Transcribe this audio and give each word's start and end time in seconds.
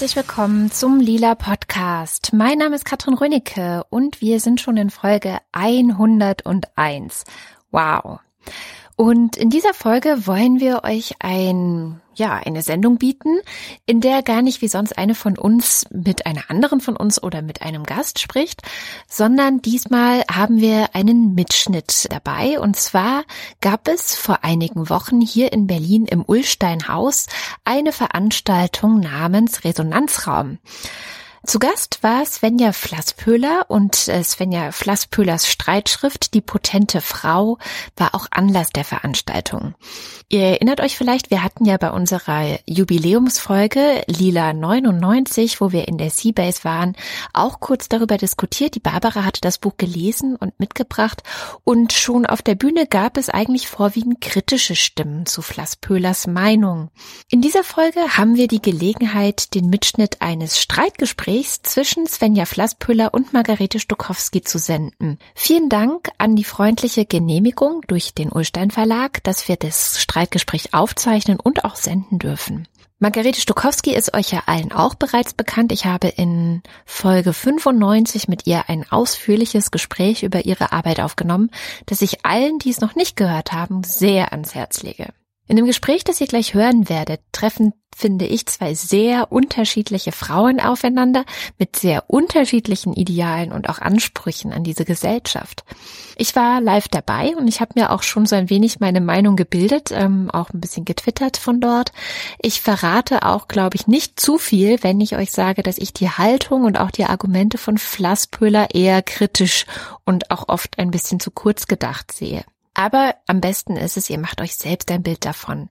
herzlich 0.00 0.14
willkommen 0.14 0.70
zum 0.70 1.00
Lila 1.00 1.34
Podcast. 1.34 2.32
Mein 2.32 2.58
Name 2.58 2.76
ist 2.76 2.84
Katrin 2.84 3.14
Rönicke 3.14 3.82
und 3.90 4.20
wir 4.20 4.38
sind 4.38 4.60
schon 4.60 4.76
in 4.76 4.90
Folge 4.90 5.38
101. 5.50 7.24
Wow. 7.72 8.20
Und 9.00 9.36
in 9.36 9.48
dieser 9.48 9.74
Folge 9.74 10.26
wollen 10.26 10.58
wir 10.58 10.82
euch 10.82 11.14
ein, 11.20 12.00
ja, 12.16 12.34
eine 12.44 12.62
Sendung 12.62 12.98
bieten, 12.98 13.38
in 13.86 14.00
der 14.00 14.24
gar 14.24 14.42
nicht 14.42 14.60
wie 14.60 14.66
sonst 14.66 14.98
eine 14.98 15.14
von 15.14 15.38
uns 15.38 15.86
mit 15.90 16.26
einer 16.26 16.50
anderen 16.50 16.80
von 16.80 16.96
uns 16.96 17.22
oder 17.22 17.40
mit 17.40 17.62
einem 17.62 17.84
Gast 17.84 18.18
spricht, 18.18 18.60
sondern 19.06 19.62
diesmal 19.62 20.24
haben 20.28 20.60
wir 20.60 20.96
einen 20.96 21.36
Mitschnitt 21.36 22.08
dabei. 22.10 22.58
Und 22.58 22.74
zwar 22.74 23.22
gab 23.60 23.86
es 23.86 24.16
vor 24.16 24.42
einigen 24.42 24.90
Wochen 24.90 25.20
hier 25.20 25.52
in 25.52 25.68
Berlin 25.68 26.06
im 26.06 26.24
Ullsteinhaus 26.26 27.28
eine 27.64 27.92
Veranstaltung 27.92 28.98
namens 28.98 29.62
Resonanzraum. 29.62 30.58
Zu 31.48 31.58
Gast 31.60 32.02
war 32.02 32.26
Svenja 32.26 32.74
Flasspöhler 32.74 33.64
und 33.68 34.06
äh, 34.08 34.22
Svenja 34.22 34.70
Flasspöhlers 34.70 35.46
Streitschrift 35.46 36.34
Die 36.34 36.42
potente 36.42 37.00
Frau 37.00 37.56
war 37.96 38.14
auch 38.14 38.26
Anlass 38.30 38.68
der 38.68 38.84
Veranstaltung. 38.84 39.74
Ihr 40.28 40.42
erinnert 40.42 40.82
euch 40.82 40.98
vielleicht, 40.98 41.30
wir 41.30 41.42
hatten 41.42 41.64
ja 41.64 41.78
bei 41.78 41.90
unserer 41.90 42.58
Jubiläumsfolge 42.66 44.02
Lila 44.08 44.52
99, 44.52 45.62
wo 45.62 45.72
wir 45.72 45.88
in 45.88 45.96
der 45.96 46.10
Seabase 46.10 46.64
waren, 46.64 46.94
auch 47.32 47.60
kurz 47.60 47.88
darüber 47.88 48.18
diskutiert. 48.18 48.74
Die 48.74 48.80
Barbara 48.80 49.24
hatte 49.24 49.40
das 49.40 49.56
Buch 49.56 49.78
gelesen 49.78 50.36
und 50.36 50.60
mitgebracht 50.60 51.22
und 51.64 51.94
schon 51.94 52.26
auf 52.26 52.42
der 52.42 52.56
Bühne 52.56 52.86
gab 52.86 53.16
es 53.16 53.30
eigentlich 53.30 53.68
vorwiegend 53.68 54.20
kritische 54.20 54.76
Stimmen 54.76 55.24
zu 55.24 55.40
Flasspöhlers 55.40 56.26
Meinung. 56.26 56.90
In 57.30 57.40
dieser 57.40 57.64
Folge 57.64 58.18
haben 58.18 58.36
wir 58.36 58.48
die 58.48 58.60
Gelegenheit, 58.60 59.54
den 59.54 59.70
Mitschnitt 59.70 60.20
eines 60.20 60.60
Streitgesprächs 60.60 61.37
Gesprächs 61.38 61.62
zwischen 61.62 62.06
Svenja 62.08 62.46
Flasspüller 62.46 63.14
und 63.14 63.32
Margarete 63.32 63.78
Stokowski 63.78 64.42
zu 64.42 64.58
senden. 64.58 65.20
Vielen 65.36 65.68
Dank 65.68 66.10
an 66.18 66.34
die 66.34 66.42
freundliche 66.42 67.04
Genehmigung 67.04 67.82
durch 67.86 68.12
den 68.12 68.32
Ulstein 68.32 68.72
Verlag, 68.72 69.22
dass 69.22 69.46
wir 69.46 69.54
das 69.54 70.00
Streitgespräch 70.00 70.74
aufzeichnen 70.74 71.38
und 71.38 71.64
auch 71.64 71.76
senden 71.76 72.18
dürfen. 72.18 72.66
Margarete 72.98 73.40
Stokowski 73.40 73.94
ist 73.94 74.14
euch 74.14 74.32
ja 74.32 74.42
allen 74.46 74.72
auch 74.72 74.96
bereits 74.96 75.32
bekannt. 75.32 75.70
Ich 75.70 75.86
habe 75.86 76.08
in 76.08 76.64
Folge 76.84 77.32
95 77.32 78.26
mit 78.26 78.48
ihr 78.48 78.68
ein 78.68 78.90
ausführliches 78.90 79.70
Gespräch 79.70 80.24
über 80.24 80.44
ihre 80.44 80.72
Arbeit 80.72 80.98
aufgenommen, 80.98 81.50
das 81.86 82.02
ich 82.02 82.24
allen, 82.24 82.58
die 82.58 82.70
es 82.70 82.80
noch 82.80 82.96
nicht 82.96 83.16
gehört 83.16 83.52
haben, 83.52 83.84
sehr 83.84 84.32
ans 84.32 84.56
Herz 84.56 84.82
lege. 84.82 85.12
In 85.48 85.56
dem 85.56 85.64
Gespräch, 85.64 86.04
das 86.04 86.20
ihr 86.20 86.26
gleich 86.26 86.52
hören 86.52 86.90
werdet, 86.90 87.22
treffen, 87.32 87.72
finde 87.96 88.26
ich, 88.26 88.44
zwei 88.46 88.74
sehr 88.74 89.32
unterschiedliche 89.32 90.12
Frauen 90.12 90.60
aufeinander 90.60 91.24
mit 91.58 91.74
sehr 91.74 92.04
unterschiedlichen 92.08 92.92
Idealen 92.92 93.50
und 93.52 93.70
auch 93.70 93.78
Ansprüchen 93.78 94.52
an 94.52 94.62
diese 94.62 94.84
Gesellschaft. 94.84 95.64
Ich 96.16 96.36
war 96.36 96.60
live 96.60 96.88
dabei 96.88 97.34
und 97.34 97.48
ich 97.48 97.62
habe 97.62 97.72
mir 97.76 97.90
auch 97.92 98.02
schon 98.02 98.26
so 98.26 98.36
ein 98.36 98.50
wenig 98.50 98.78
meine 98.80 99.00
Meinung 99.00 99.36
gebildet, 99.36 99.90
ähm, 99.90 100.30
auch 100.30 100.50
ein 100.50 100.60
bisschen 100.60 100.84
getwittert 100.84 101.38
von 101.38 101.62
dort. 101.62 101.92
Ich 102.42 102.60
verrate 102.60 103.24
auch, 103.24 103.48
glaube 103.48 103.76
ich, 103.76 103.86
nicht 103.86 104.20
zu 104.20 104.36
viel, 104.36 104.82
wenn 104.82 105.00
ich 105.00 105.16
euch 105.16 105.32
sage, 105.32 105.62
dass 105.62 105.78
ich 105.78 105.94
die 105.94 106.10
Haltung 106.10 106.64
und 106.64 106.78
auch 106.78 106.90
die 106.90 107.06
Argumente 107.06 107.56
von 107.56 107.78
Flasspöhler 107.78 108.74
eher 108.74 109.00
kritisch 109.00 109.64
und 110.04 110.30
auch 110.30 110.48
oft 110.48 110.78
ein 110.78 110.90
bisschen 110.90 111.20
zu 111.20 111.30
kurz 111.30 111.66
gedacht 111.66 112.12
sehe. 112.12 112.44
Aber 112.78 113.16
am 113.26 113.40
besten 113.40 113.76
ist 113.76 113.96
es, 113.96 114.08
ihr 114.08 114.20
macht 114.20 114.40
euch 114.40 114.54
selbst 114.54 114.88
ein 114.92 115.02
Bild 115.02 115.24
davon. 115.24 115.68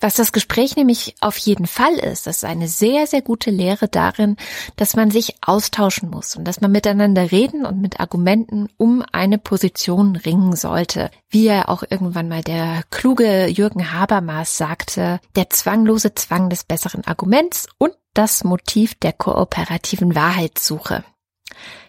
Was 0.00 0.14
das 0.14 0.30
Gespräch 0.30 0.76
nämlich 0.76 1.16
auf 1.20 1.36
jeden 1.38 1.66
Fall 1.66 1.94
ist, 1.94 2.28
das 2.28 2.36
ist 2.36 2.44
eine 2.44 2.68
sehr, 2.68 3.08
sehr 3.08 3.20
gute 3.20 3.50
Lehre 3.50 3.88
darin, 3.88 4.36
dass 4.76 4.94
man 4.94 5.10
sich 5.10 5.34
austauschen 5.44 6.08
muss 6.08 6.36
und 6.36 6.44
dass 6.44 6.60
man 6.60 6.70
miteinander 6.70 7.32
reden 7.32 7.66
und 7.66 7.80
mit 7.80 7.98
Argumenten 7.98 8.68
um 8.76 9.04
eine 9.10 9.38
Position 9.38 10.14
ringen 10.14 10.54
sollte. 10.54 11.10
Wie 11.28 11.46
ja 11.46 11.66
auch 11.66 11.82
irgendwann 11.82 12.28
mal 12.28 12.42
der 12.42 12.84
kluge 12.92 13.48
Jürgen 13.48 13.92
Habermas 13.92 14.56
sagte, 14.56 15.18
der 15.34 15.50
zwanglose 15.50 16.14
Zwang 16.14 16.48
des 16.48 16.62
besseren 16.62 17.04
Arguments 17.04 17.66
und 17.78 17.92
das 18.14 18.44
Motiv 18.44 18.94
der 18.94 19.12
kooperativen 19.12 20.14
Wahrheitssuche. 20.14 21.02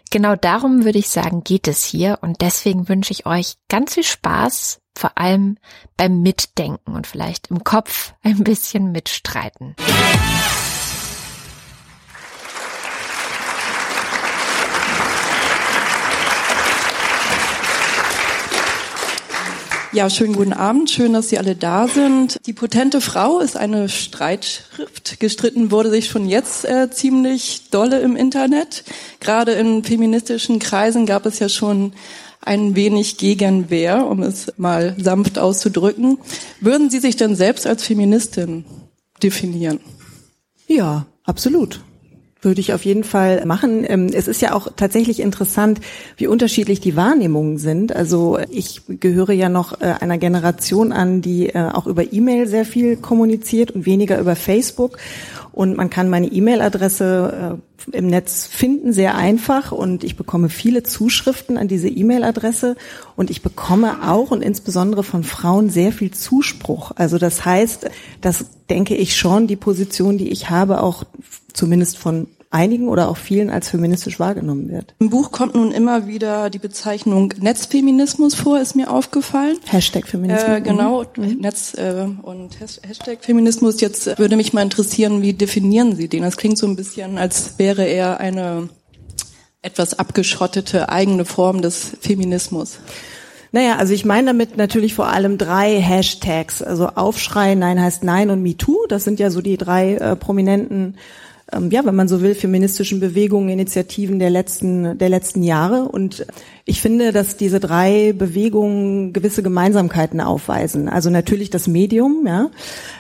Genau 0.10 0.36
darum 0.36 0.84
würde 0.84 1.00
ich 1.00 1.10
sagen, 1.10 1.44
geht 1.44 1.68
es 1.68 1.84
hier 1.84 2.20
und 2.22 2.42
deswegen 2.42 2.90
wünsche 2.90 3.12
ich 3.12 3.26
euch 3.26 3.56
ganz 3.70 3.96
viel 3.96 4.04
Spaß, 4.04 4.80
vor 4.98 5.18
allem 5.18 5.58
beim 5.96 6.22
Mitdenken 6.22 6.94
und 6.94 7.08
vielleicht 7.08 7.48
im 7.52 7.64
Kopf 7.64 8.14
ein 8.24 8.44
bisschen 8.44 8.92
mitstreiten. 8.92 9.76
Ja, 19.94 20.10
schönen 20.10 20.36
guten 20.36 20.54
Abend. 20.54 20.92
Schön, 20.92 21.14
dass 21.14 21.30
Sie 21.30 21.38
alle 21.38 21.56
da 21.56 21.88
sind. 21.88 22.40
Die 22.46 22.54
potente 22.54 23.00
Frau 23.00 23.40
ist 23.40 23.56
eine 23.56 23.88
Streitschrift. 23.88 25.20
Gestritten 25.20 25.72
wurde 25.72 25.90
sich 25.90 26.08
schon 26.08 26.28
jetzt 26.28 26.66
äh, 26.66 26.92
ziemlich 26.92 27.70
dolle 27.72 28.02
im 28.02 28.18
Internet. 28.18 28.84
Gerade 29.22 29.54
in 29.54 29.84
feministischen 29.86 30.60
Kreisen 30.60 31.06
gab 31.06 31.26
es 31.26 31.40
ja 31.40 31.48
schon 31.48 31.94
ein 32.42 32.76
wenig 32.76 33.18
Gegenwehr, 33.18 34.06
um 34.06 34.24
es 34.24 34.54
mal 34.58 34.96
sanft 35.00 35.40
auszudrücken. 35.40 36.18
Würden 36.60 36.90
Sie 36.90 37.00
sich 37.00 37.16
denn 37.16 37.36
selbst 37.36 37.66
als 37.66 37.84
Feministin 37.84 38.66
definieren? 39.24 39.80
Ja, 40.68 41.06
absolut 41.24 41.80
würde 42.42 42.62
ich 42.62 42.74
auf 42.74 42.86
jeden 42.86 43.04
Fall 43.04 43.46
machen. 43.46 43.86
Ähm, 43.88 44.08
es 44.14 44.28
ist 44.28 44.42
ja 44.42 44.54
auch 44.54 44.68
tatsächlich 44.76 45.20
interessant, 45.20 45.80
wie 46.18 46.28
unterschiedlich 46.28 46.80
die 46.80 46.96
Wahrnehmungen 46.96 47.58
sind. 47.58 47.96
Also 47.96 48.40
ich 48.50 48.82
gehöre 48.88 49.34
ja 49.34 49.50
noch 49.50 49.82
äh, 49.82 49.96
einer 50.00 50.18
Generation 50.18 50.92
an, 50.92 51.22
die 51.22 51.50
äh, 51.50 51.70
auch 51.74 51.88
über 51.88 52.12
E-Mail 52.14 52.48
sehr 52.48 52.66
viel 52.66 52.98
kommuniziert 52.98 53.72
und 53.72 53.86
weniger 53.86 54.20
über 54.20 54.36
Facebook. 54.36 54.98
Und 55.58 55.76
man 55.76 55.90
kann 55.90 56.08
meine 56.08 56.28
E-Mail-Adresse 56.28 57.58
äh, 57.92 57.98
im 57.98 58.06
Netz 58.06 58.46
finden, 58.46 58.94
sehr 58.94 59.16
einfach. 59.16 59.72
Und 59.72 60.04
ich 60.04 60.16
bekomme 60.16 60.50
viele 60.50 60.84
Zuschriften 60.84 61.58
an 61.58 61.68
diese 61.68 61.90
E-Mail-Adresse. 61.90 62.76
Und 63.16 63.32
ich 63.32 63.42
bekomme 63.42 64.08
auch 64.08 64.30
und 64.30 64.44
insbesondere 64.44 65.02
von 65.02 65.24
Frauen 65.24 65.72
sehr 65.72 65.92
viel 65.92 66.12
Zuspruch. 66.12 66.92
Also 66.96 67.18
das 67.18 67.44
heißt, 67.44 67.90
das 68.22 68.46
denke 68.70 68.94
ich 68.94 69.18
schon, 69.18 69.48
die 69.48 69.56
Position, 69.56 70.20
die 70.20 70.30
ich 70.30 70.52
habe, 70.52 70.84
auch 70.84 71.06
zumindest 71.54 71.98
von 71.98 72.28
einigen 72.50 72.88
oder 72.88 73.10
auch 73.10 73.18
vielen 73.18 73.50
als 73.50 73.70
feministisch 73.70 74.20
wahrgenommen 74.20 74.70
wird. 74.70 74.96
Im 75.00 75.10
Buch 75.10 75.32
kommt 75.32 75.56
nun 75.56 75.72
immer 75.72 76.08
wieder 76.08 76.50
die 76.50 76.60
Bezeichnung 76.60 77.34
Netzfeminismus 77.40 78.36
vor, 78.36 78.60
ist 78.60 78.76
mir 78.76 78.90
aufgefallen. 78.90 79.58
Hashtag 79.66 80.08
Feminismus. 80.08 80.58
Äh, 80.58 80.62
genau, 80.62 81.04
mhm. 81.18 81.38
Netz 81.42 81.74
äh, 81.76 82.08
und 82.22 82.60
Hashtag 82.60 83.24
Feminismus. 83.24 83.82
Jetzt 83.82 84.18
würde 84.18 84.38
mich 84.38 84.54
mal 84.54 84.62
interessieren, 84.62 85.22
wie 85.22 85.34
definieren 85.34 85.96
Sie 85.96 86.08
den? 86.08 86.24
Das 86.24 86.38
klingt 86.38 86.58
so 86.58 86.68
ein 86.68 86.76
bisschen, 86.76 87.18
als 87.18 87.58
wäre 87.58 87.84
er 87.84 88.20
eine 88.20 88.70
etwas 89.62 90.00
abgeschottete 90.00 90.90
eigene 90.90 91.26
Form 91.26 91.62
des 91.62 91.98
Feminismus. 92.00 92.80
Naja, 93.52 93.78
also 93.78 93.94
ich 93.94 94.06
meine 94.06 94.28
damit 94.28 94.58
natürlich 94.58 94.94
vor 94.94 95.08
allem 95.08 95.38
drei 95.38 95.80
Hashtags. 95.82 96.62
Also 96.62 96.88
Aufschrei, 96.88 97.56
Nein 97.56 97.82
heißt 97.82 98.04
Nein 98.04 98.30
und 98.30 98.42
MeToo. 98.42 98.86
Das 98.88 99.04
sind 99.04 99.20
ja 99.20 99.30
so 99.30 99.42
die 99.42 99.58
drei 99.58 99.96
äh, 99.96 100.16
prominenten 100.16 100.98
ähm, 101.52 101.72
ja, 101.72 101.86
wenn 101.86 101.96
man 101.96 102.08
so 102.08 102.22
will, 102.22 102.36
feministischen 102.36 103.00
Bewegungen, 103.00 103.50
Initiativen 103.50 104.20
der 104.20 104.30
letzten, 104.30 104.98
der 104.98 105.08
letzten 105.08 105.44
Jahre. 105.44 105.84
Und 105.84 106.26
ich 106.66 106.82
finde, 106.82 107.14
dass 107.14 107.38
diese 107.38 107.62
drei 107.62 108.14
Bewegungen 108.14 109.14
gewisse 109.14 109.44
Gemeinsamkeiten 109.44 110.20
aufweisen. 110.20 110.90
Also 110.90 111.10
natürlich 111.10 111.50
das 111.50 111.68
Medium, 111.68 112.26
ja, 112.28 112.50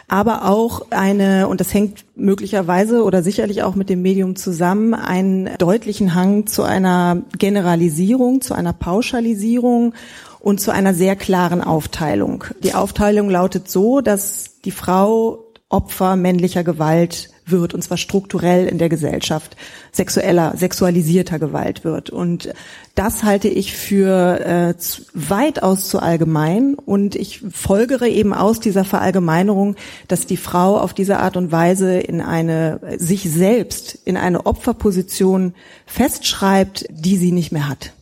aber 0.07 0.47
auch 0.47 0.87
eine, 0.91 1.49
und 1.49 1.59
das 1.59 1.73
hängt 1.73 2.05
möglicherweise 2.15 3.03
oder 3.03 3.21
sicherlich 3.21 3.63
auch 3.63 3.75
mit 3.75 3.89
dem 3.89 4.01
Medium 4.01 4.37
zusammen, 4.37 4.93
einen 4.93 5.49
deutlichen 5.57 6.15
Hang 6.15 6.47
zu 6.47 6.63
einer 6.63 7.21
Generalisierung, 7.37 8.39
zu 8.39 8.53
einer 8.53 8.71
Pauschalisierung 8.71 9.93
und 10.39 10.61
zu 10.61 10.71
einer 10.71 10.93
sehr 10.93 11.17
klaren 11.17 11.61
Aufteilung. 11.61 12.45
Die 12.63 12.73
Aufteilung 12.73 13.29
lautet 13.29 13.69
so, 13.69 13.99
dass 13.99 14.61
die 14.63 14.71
Frau 14.71 15.43
Opfer 15.69 16.15
männlicher 16.15 16.63
Gewalt 16.63 17.29
wird, 17.51 17.73
und 17.73 17.83
zwar 17.83 17.97
strukturell 17.97 18.67
in 18.67 18.77
der 18.77 18.89
Gesellschaft, 18.89 19.55
sexueller, 19.91 20.53
sexualisierter 20.55 21.39
Gewalt 21.39 21.83
wird. 21.83 22.09
Und 22.09 22.53
das 22.95 23.23
halte 23.23 23.47
ich 23.47 23.75
für 23.75 24.39
äh, 24.39 24.73
weitaus 25.13 25.89
zu 25.89 25.99
allgemein 25.99 26.75
und 26.75 27.15
ich 27.15 27.41
folgere 27.51 28.07
eben 28.07 28.33
aus 28.33 28.59
dieser 28.59 28.85
Verallgemeinerung, 28.85 29.75
dass 30.07 30.25
die 30.25 30.37
Frau 30.37 30.77
auf 30.77 30.93
diese 30.93 31.19
Art 31.19 31.37
und 31.37 31.51
Weise 31.51 31.99
in 31.99 32.21
eine, 32.21 32.79
sich 32.97 33.29
selbst 33.29 33.99
in 34.05 34.17
eine 34.17 34.45
Opferposition 34.45 35.53
festschreibt, 35.85 36.85
die 36.89 37.17
sie 37.17 37.31
nicht 37.31 37.51
mehr 37.51 37.67
hat. 37.67 37.93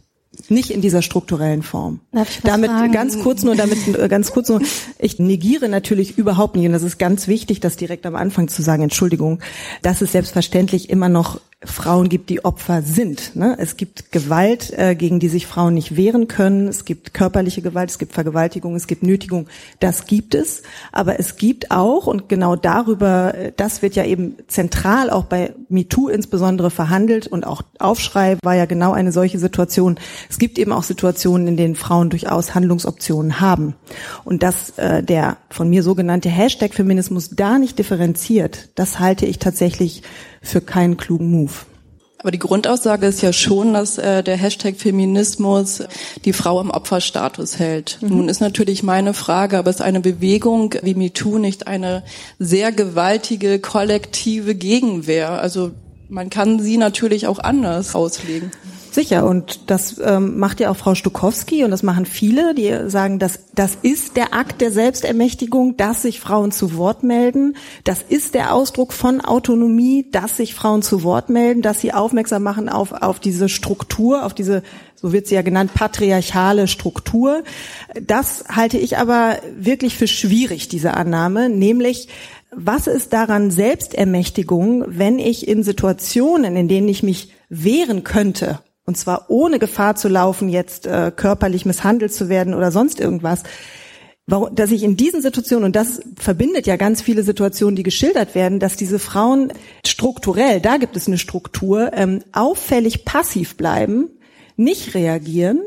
Nicht 0.52 0.72
in 0.72 0.82
dieser 0.82 1.02
strukturellen 1.02 1.64
Form. 1.64 2.00
Darf 2.12 2.30
ich 2.30 2.42
damit 2.42 2.72
fragen? 2.72 2.92
ganz 2.92 3.20
kurz 3.22 3.44
nur, 3.44 3.56
damit 3.56 3.88
äh, 3.88 4.08
ganz 4.08 4.32
kurz 4.32 4.50
nur, 4.50 4.62
ich 5.00 5.20
negiere 5.20 5.70
natürlich 5.70 6.18
überhaupt 6.18 6.56
nicht, 6.56 6.66
und 6.66 6.74
das 6.74 6.84
ist 6.84 6.98
ganz 6.98 7.28
wichtig, 7.28 7.60
das 7.60 7.76
direkt 7.76 8.06
am 8.06 8.16
Anfang 8.16 8.48
zu 8.48 8.62
sagen, 8.62 8.84
Entschuldigung, 8.84 9.40
dass 9.82 10.02
es 10.02 10.12
selbstverständlich 10.12 10.90
immer 10.90 11.10
noch 11.10 11.40
Frauen 11.66 12.10
gibt, 12.10 12.30
die 12.30 12.46
Opfer 12.46 12.82
sind. 12.82 13.36
Ne? 13.36 13.56
Es 13.60 13.78
gibt 13.78 14.12
Gewalt, 14.12 14.72
äh, 14.78 14.96
gegen 14.96 15.20
die 15.20 15.30
sich 15.30 15.48
Frauen 15.48 15.74
nicht 15.74 15.96
wehren 15.96 16.28
können. 16.28 16.68
Es 16.68 16.86
gibt 16.86 17.14
körperliche 17.14 17.62
Gewalt, 17.62 17.90
es 17.90 18.00
gibt 18.00 18.14
Vergewaltigung, 18.14 18.76
es 18.76 18.88
gibt 18.88 19.04
Nötigung. 19.04 19.48
Das 19.80 20.06
gibt 20.06 20.36
es. 20.36 20.64
Aber 20.92 21.20
es 21.20 21.38
gibt 21.38 21.72
auch, 21.72 22.08
und 22.08 22.30
genau 22.30 22.56
darüber, 22.56 23.36
äh, 23.36 23.52
das 23.56 23.82
wird 23.82 23.96
ja 23.96 24.06
eben 24.06 24.36
zentral 24.48 25.10
auch 25.10 25.26
bei 25.26 25.54
MeToo 25.70 26.08
insbesondere 26.08 26.70
verhandelt 26.70 27.28
und 27.28 27.46
auch 27.46 27.62
Aufschrei 27.80 28.38
war 28.44 28.56
ja 28.56 28.66
genau 28.66 28.94
eine 28.94 29.12
solche 29.12 29.40
Situation. 29.40 29.98
Es 30.30 30.40
gibt 30.40 30.58
eben 30.60 30.72
auch 30.72 30.84
Situationen, 30.84 31.48
in 31.48 31.58
denen 31.58 31.76
Frauen 31.76 32.10
durchaus 32.10 32.56
Handlungsoptionen 32.56 33.40
haben. 33.42 33.76
Und 34.24 34.44
dass 34.44 34.78
äh, 34.78 35.04
der 35.04 35.38
von 35.50 35.70
mir 35.70 35.84
sogenannte 35.84 36.30
Hashtag 36.30 36.74
Feminismus 36.74 37.30
da 37.32 37.58
nicht 37.58 37.80
differenziert, 37.80 38.70
das 38.76 39.00
halte 39.00 39.26
ich 39.26 39.40
tatsächlich 39.40 40.04
für 40.46 40.62
keinen 40.62 40.98
klugen 40.98 41.32
Move. 41.32 41.52
Aber 42.26 42.32
die 42.32 42.40
Grundaussage 42.40 43.06
ist 43.06 43.22
ja 43.22 43.32
schon, 43.32 43.76
dass 43.76 44.00
äh, 44.00 44.24
der 44.24 44.36
Hashtag 44.36 44.78
Feminismus 44.78 45.84
die 46.26 46.34
Frau 46.34 46.60
im 46.60 46.72
Opferstatus 46.72 47.60
hält. 47.60 48.00
Mhm. 48.02 48.10
Nun 48.10 48.30
ist 48.30 48.42
natürlich 48.42 48.82
meine 48.82 49.14
Frage, 49.14 49.60
aber 49.60 49.70
ist 49.70 49.84
eine 49.84 50.00
Bewegung 50.00 50.74
wie 50.82 50.96
MeToo 50.96 51.38
nicht 51.38 51.68
eine 51.68 52.04
sehr 52.40 52.72
gewaltige 52.72 53.60
kollektive 53.60 54.56
Gegenwehr? 54.56 55.40
Also 55.40 55.70
man 56.10 56.32
kann 56.32 56.60
sie 56.60 56.78
natürlich 56.78 57.28
auch 57.28 57.38
anders 57.38 57.94
auslegen. 57.94 58.50
Sicher, 58.96 59.26
und 59.26 59.70
das 59.70 60.00
ähm, 60.02 60.40
macht 60.40 60.62
ja 60.62 60.72
auch 60.72 60.78
Frau 60.78 60.96
Stukowski 60.96 61.66
und 61.66 61.72
das 61.72 61.84
machen 61.84 62.06
viele, 62.06 62.56
die 62.56 62.90
sagen, 62.90 63.20
dass 63.20 63.40
das 63.54 63.78
ist 63.82 64.16
der 64.16 64.34
Akt 64.34 64.62
der 64.62 64.72
Selbstermächtigung, 64.72 65.76
dass 65.76 66.04
sich 66.04 66.22
Frauen 66.22 66.54
zu 66.54 66.78
Wort 66.78 67.04
melden. 67.04 67.58
Das 67.84 68.02
ist 68.02 68.36
der 68.36 68.54
Ausdruck 68.54 68.94
von 68.94 69.20
Autonomie, 69.20 70.08
dass 70.10 70.38
sich 70.38 70.56
Frauen 70.56 70.82
zu 70.82 71.04
Wort 71.04 71.30
melden, 71.30 71.62
dass 71.62 71.82
sie 71.82 71.92
aufmerksam 71.92 72.44
machen 72.44 72.70
auf, 72.70 72.94
auf 72.94 73.20
diese 73.20 73.50
Struktur, 73.50 74.26
auf 74.26 74.34
diese, 74.34 74.64
so 74.96 75.12
wird 75.12 75.28
sie 75.28 75.36
ja 75.36 75.42
genannt, 75.42 75.74
patriarchale 75.74 76.70
Struktur. 76.70 77.44
Das 78.02 78.46
halte 78.48 78.78
ich 78.78 78.98
aber 78.98 79.40
wirklich 79.60 79.98
für 79.98 80.08
schwierig, 80.08 80.70
diese 80.70 80.94
Annahme, 80.94 81.50
nämlich 81.50 82.08
was 82.58 82.88
ist 82.88 83.12
daran 83.12 83.52
Selbstermächtigung, 83.52 84.86
wenn 84.88 85.20
ich 85.20 85.50
in 85.50 85.64
Situationen, 85.64 86.56
in 86.56 86.70
denen 86.70 86.88
ich 86.88 87.04
mich 87.04 87.34
wehren 87.50 88.06
könnte 88.06 88.60
und 88.86 88.98
zwar 88.98 89.26
ohne 89.30 89.60
Gefahr 89.60 89.96
zu 89.96 90.08
laufen, 90.08 90.50
jetzt 90.50 90.86
äh, 90.88 91.12
körperlich 91.16 91.66
misshandelt 91.66 92.14
zu 92.14 92.30
werden 92.30 92.54
oder 92.54 92.72
sonst 92.72 93.00
irgendwas, 93.00 93.44
Warum, 94.28 94.56
dass 94.56 94.72
ich 94.72 94.82
in 94.82 94.98
diesen 94.98 95.22
Situationen, 95.22 95.66
und 95.66 95.76
das 95.76 96.02
verbindet 96.18 96.66
ja 96.66 96.78
ganz 96.78 97.00
viele 97.00 97.22
Situationen, 97.22 97.76
die 97.76 97.84
geschildert 97.84 98.34
werden, 98.34 98.60
dass 98.60 98.76
diese 98.76 98.98
Frauen 98.98 99.54
strukturell, 99.86 100.60
da 100.62 100.78
gibt 100.78 100.98
es 100.98 101.06
eine 101.06 101.20
Struktur, 101.20 101.92
ähm, 101.94 102.24
auffällig 102.32 103.06
passiv 103.06 103.56
bleiben, 103.56 104.10
nicht 104.56 104.96
reagieren, 104.96 105.62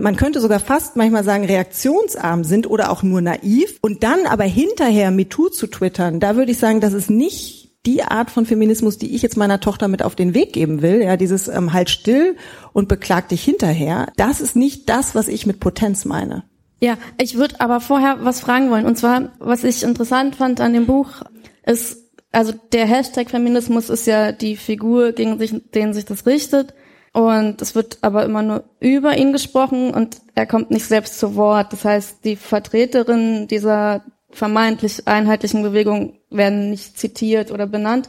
man 0.00 0.14
könnte 0.14 0.40
sogar 0.40 0.60
fast 0.60 0.94
manchmal 0.94 1.24
sagen, 1.24 1.44
reaktionsarm 1.44 2.44
sind 2.44 2.70
oder 2.70 2.92
auch 2.92 3.02
nur 3.02 3.20
naiv. 3.20 3.78
Und 3.80 4.04
dann 4.04 4.26
aber 4.26 4.44
hinterher 4.44 5.10
MeToo 5.10 5.48
zu 5.48 5.66
twittern, 5.66 6.20
da 6.20 6.36
würde 6.36 6.52
ich 6.52 6.58
sagen, 6.58 6.80
das 6.80 6.92
ist 6.92 7.10
nicht 7.10 7.57
die 7.88 8.02
Art 8.02 8.30
von 8.30 8.44
Feminismus, 8.44 8.98
die 8.98 9.14
ich 9.14 9.22
jetzt 9.22 9.38
meiner 9.38 9.60
Tochter 9.60 9.88
mit 9.88 10.02
auf 10.02 10.14
den 10.14 10.34
Weg 10.34 10.52
geben 10.52 10.82
will, 10.82 11.02
ja, 11.02 11.16
dieses 11.16 11.48
ähm, 11.48 11.72
halt 11.72 11.88
still 11.88 12.36
und 12.74 12.86
beklag 12.86 13.30
dich 13.30 13.42
hinterher, 13.42 14.12
das 14.18 14.42
ist 14.42 14.56
nicht 14.56 14.90
das, 14.90 15.14
was 15.14 15.26
ich 15.26 15.46
mit 15.46 15.58
Potenz 15.58 16.04
meine. 16.04 16.44
Ja, 16.80 16.98
ich 17.18 17.36
würde 17.36 17.60
aber 17.60 17.80
vorher 17.80 18.18
was 18.20 18.40
fragen 18.40 18.70
wollen. 18.70 18.84
Und 18.84 18.98
zwar, 18.98 19.32
was 19.38 19.64
ich 19.64 19.82
interessant 19.82 20.36
fand 20.36 20.60
an 20.60 20.74
dem 20.74 20.84
Buch, 20.84 21.22
ist, 21.64 21.96
also 22.30 22.52
der 22.72 22.84
Hashtag 22.84 23.30
Feminismus 23.30 23.88
ist 23.88 24.06
ja 24.06 24.32
die 24.32 24.56
Figur, 24.56 25.12
gegen 25.12 25.38
sich, 25.38 25.54
den 25.74 25.94
sich 25.94 26.04
das 26.04 26.26
richtet. 26.26 26.74
Und 27.14 27.62
es 27.62 27.74
wird 27.74 27.98
aber 28.02 28.26
immer 28.26 28.42
nur 28.42 28.64
über 28.80 29.16
ihn 29.16 29.32
gesprochen 29.32 29.94
und 29.94 30.18
er 30.34 30.46
kommt 30.46 30.70
nicht 30.70 30.84
selbst 30.84 31.18
zu 31.18 31.36
Wort. 31.36 31.72
Das 31.72 31.86
heißt, 31.86 32.22
die 32.22 32.36
Vertreterin 32.36 33.48
dieser 33.48 34.04
vermeintlich 34.30 35.06
einheitlichen 35.06 35.62
Bewegungen 35.62 36.18
werden 36.30 36.70
nicht 36.70 36.98
zitiert 36.98 37.50
oder 37.50 37.66
benannt. 37.66 38.08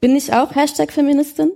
Bin 0.00 0.16
ich 0.16 0.32
auch 0.32 0.54
Hashtag 0.54 0.92
Feministin? 0.92 1.52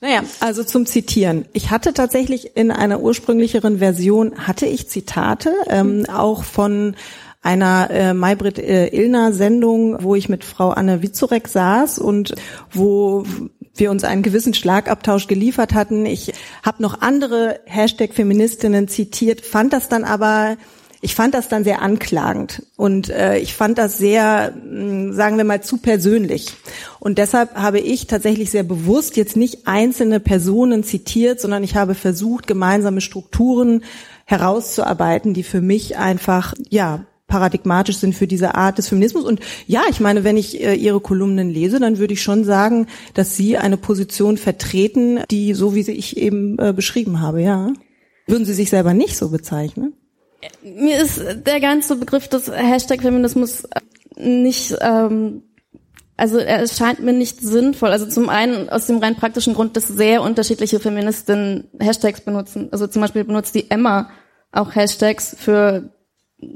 Naja, 0.00 0.24
also 0.40 0.64
zum 0.64 0.84
Zitieren. 0.84 1.44
Ich 1.52 1.70
hatte 1.70 1.92
tatsächlich 1.92 2.56
in 2.56 2.72
einer 2.72 3.00
ursprünglicheren 3.00 3.78
Version, 3.78 4.46
hatte 4.48 4.66
ich 4.66 4.88
Zitate, 4.88 5.52
ähm, 5.68 6.06
auch 6.12 6.42
von 6.42 6.96
einer 7.40 7.88
äh, 7.90 8.14
Maybrit 8.14 8.58
äh, 8.58 8.88
Illner 8.88 9.32
Sendung, 9.32 10.02
wo 10.02 10.14
ich 10.16 10.28
mit 10.28 10.44
Frau 10.44 10.70
Anne 10.70 11.02
Witzurek 11.02 11.46
saß 11.46 11.98
und 11.98 12.34
wo 12.72 13.24
wir 13.74 13.90
uns 13.90 14.04
einen 14.04 14.22
gewissen 14.22 14.54
Schlagabtausch 14.54 15.28
geliefert 15.28 15.72
hatten. 15.72 16.04
Ich 16.04 16.32
habe 16.64 16.82
noch 16.82 17.00
andere 17.00 17.60
Hashtag 17.66 18.12
Feministinnen 18.12 18.88
zitiert, 18.88 19.40
fand 19.40 19.72
das 19.72 19.88
dann 19.88 20.04
aber 20.04 20.56
ich 21.04 21.16
fand 21.16 21.34
das 21.34 21.48
dann 21.48 21.64
sehr 21.64 21.82
anklagend 21.82 22.62
und 22.76 23.10
äh, 23.10 23.36
ich 23.38 23.54
fand 23.54 23.76
das 23.76 23.98
sehr, 23.98 24.54
mh, 24.54 25.12
sagen 25.12 25.36
wir 25.36 25.44
mal, 25.44 25.60
zu 25.60 25.78
persönlich. 25.78 26.54
Und 27.00 27.18
deshalb 27.18 27.56
habe 27.56 27.80
ich 27.80 28.06
tatsächlich 28.06 28.52
sehr 28.52 28.62
bewusst 28.62 29.16
jetzt 29.16 29.36
nicht 29.36 29.66
einzelne 29.66 30.20
Personen 30.20 30.84
zitiert, 30.84 31.40
sondern 31.40 31.64
ich 31.64 31.74
habe 31.74 31.96
versucht, 31.96 32.46
gemeinsame 32.46 33.00
Strukturen 33.00 33.82
herauszuarbeiten, 34.26 35.34
die 35.34 35.42
für 35.42 35.60
mich 35.60 35.96
einfach, 35.96 36.54
ja, 36.70 37.04
paradigmatisch 37.26 37.96
sind 37.96 38.14
für 38.14 38.28
diese 38.28 38.54
Art 38.54 38.78
des 38.78 38.88
Feminismus. 38.88 39.24
Und 39.24 39.40
ja, 39.66 39.82
ich 39.90 39.98
meine, 39.98 40.22
wenn 40.22 40.36
ich 40.36 40.62
äh, 40.62 40.74
Ihre 40.74 41.00
Kolumnen 41.00 41.50
lese, 41.50 41.80
dann 41.80 41.98
würde 41.98 42.14
ich 42.14 42.22
schon 42.22 42.44
sagen, 42.44 42.86
dass 43.14 43.34
Sie 43.34 43.58
eine 43.58 43.76
Position 43.76 44.36
vertreten, 44.36 45.20
die 45.32 45.54
so 45.54 45.74
wie 45.74 45.82
sie 45.82 45.92
ich 45.92 46.16
eben 46.16 46.58
äh, 46.60 46.72
beschrieben 46.72 47.20
habe, 47.20 47.42
ja. 47.42 47.72
Würden 48.28 48.44
Sie 48.44 48.54
sich 48.54 48.70
selber 48.70 48.94
nicht 48.94 49.16
so 49.16 49.30
bezeichnen? 49.30 49.94
Mir 50.62 51.00
ist 51.00 51.20
der 51.46 51.60
ganze 51.60 51.96
Begriff 51.96 52.28
des 52.28 52.50
Hashtag 52.50 53.02
Feminismus 53.02 53.64
nicht, 54.16 54.74
ähm, 54.80 55.42
also 56.16 56.38
er 56.38 56.66
scheint 56.68 57.00
mir 57.00 57.12
nicht 57.12 57.40
sinnvoll. 57.40 57.90
Also 57.90 58.06
zum 58.06 58.28
einen 58.28 58.68
aus 58.68 58.86
dem 58.86 58.98
rein 58.98 59.16
praktischen 59.16 59.54
Grund, 59.54 59.76
dass 59.76 59.88
sehr 59.88 60.22
unterschiedliche 60.22 60.80
Feministinnen 60.80 61.68
Hashtags 61.80 62.20
benutzen. 62.20 62.68
Also 62.70 62.86
zum 62.86 63.02
Beispiel 63.02 63.24
benutzt 63.24 63.54
die 63.54 63.70
Emma 63.70 64.10
auch 64.52 64.74
Hashtags 64.74 65.34
für 65.38 65.90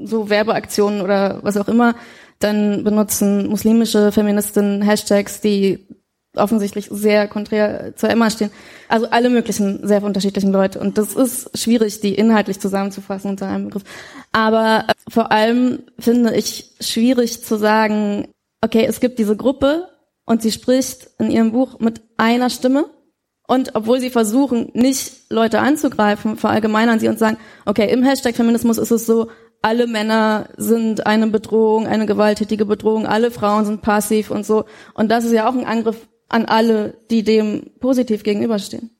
so 0.03 0.29
Werbeaktionen 0.29 1.01
oder 1.01 1.39
was 1.43 1.57
auch 1.57 1.67
immer. 1.67 1.95
Dann 2.39 2.83
benutzen 2.83 3.47
muslimische 3.47 4.11
Feministinnen 4.11 4.81
Hashtags, 4.83 5.41
die 5.41 5.87
offensichtlich 6.37 6.87
sehr 6.91 7.27
konträr 7.27 7.93
zur 7.95 8.09
Emma 8.09 8.29
stehen. 8.29 8.51
Also 8.89 9.07
alle 9.09 9.29
möglichen 9.29 9.85
sehr 9.87 10.03
unterschiedlichen 10.03 10.51
Leute. 10.51 10.79
Und 10.79 10.97
das 10.97 11.13
ist 11.13 11.57
schwierig, 11.57 11.99
die 11.99 12.15
inhaltlich 12.15 12.59
zusammenzufassen 12.59 13.31
unter 13.31 13.47
einem 13.47 13.65
Begriff. 13.65 13.83
Aber 14.31 14.85
äh, 14.87 14.93
vor 15.09 15.31
allem 15.31 15.83
finde 15.99 16.35
ich 16.35 16.71
schwierig 16.79 17.43
zu 17.43 17.57
sagen, 17.57 18.27
okay, 18.63 18.85
es 18.87 18.99
gibt 18.99 19.19
diese 19.19 19.35
Gruppe 19.35 19.87
und 20.25 20.41
sie 20.41 20.51
spricht 20.51 21.09
in 21.19 21.31
ihrem 21.31 21.51
Buch 21.51 21.79
mit 21.79 22.01
einer 22.17 22.49
Stimme. 22.49 22.85
Und 23.47 23.75
obwohl 23.75 24.01
sie 24.01 24.09
versuchen, 24.09 24.71
nicht 24.73 25.31
Leute 25.31 25.59
anzugreifen, 25.59 26.35
verallgemeinern 26.35 26.99
sie 26.99 27.07
und 27.07 27.17
sagen, 27.17 27.37
okay, 27.65 27.89
im 27.91 28.03
Hashtag 28.03 28.35
Feminismus 28.35 28.77
ist 28.77 28.91
es 28.91 29.05
so, 29.05 29.29
alle 29.61 29.87
Männer 29.87 30.49
sind 30.57 31.07
eine 31.07 31.27
Bedrohung, 31.27 31.87
eine 31.87 32.05
gewalttätige 32.05 32.65
Bedrohung, 32.65 33.07
alle 33.07 33.31
Frauen 33.31 33.65
sind 33.65 33.81
passiv 33.81 34.31
und 34.31 34.45
so. 34.45 34.65
Und 34.93 35.09
das 35.09 35.25
ist 35.25 35.31
ja 35.31 35.49
auch 35.49 35.53
ein 35.53 35.65
Angriff 35.65 36.07
an 36.29 36.45
alle, 36.45 36.97
die 37.09 37.23
dem 37.23 37.71
positiv 37.79 38.23
gegenüberstehen. 38.23 38.91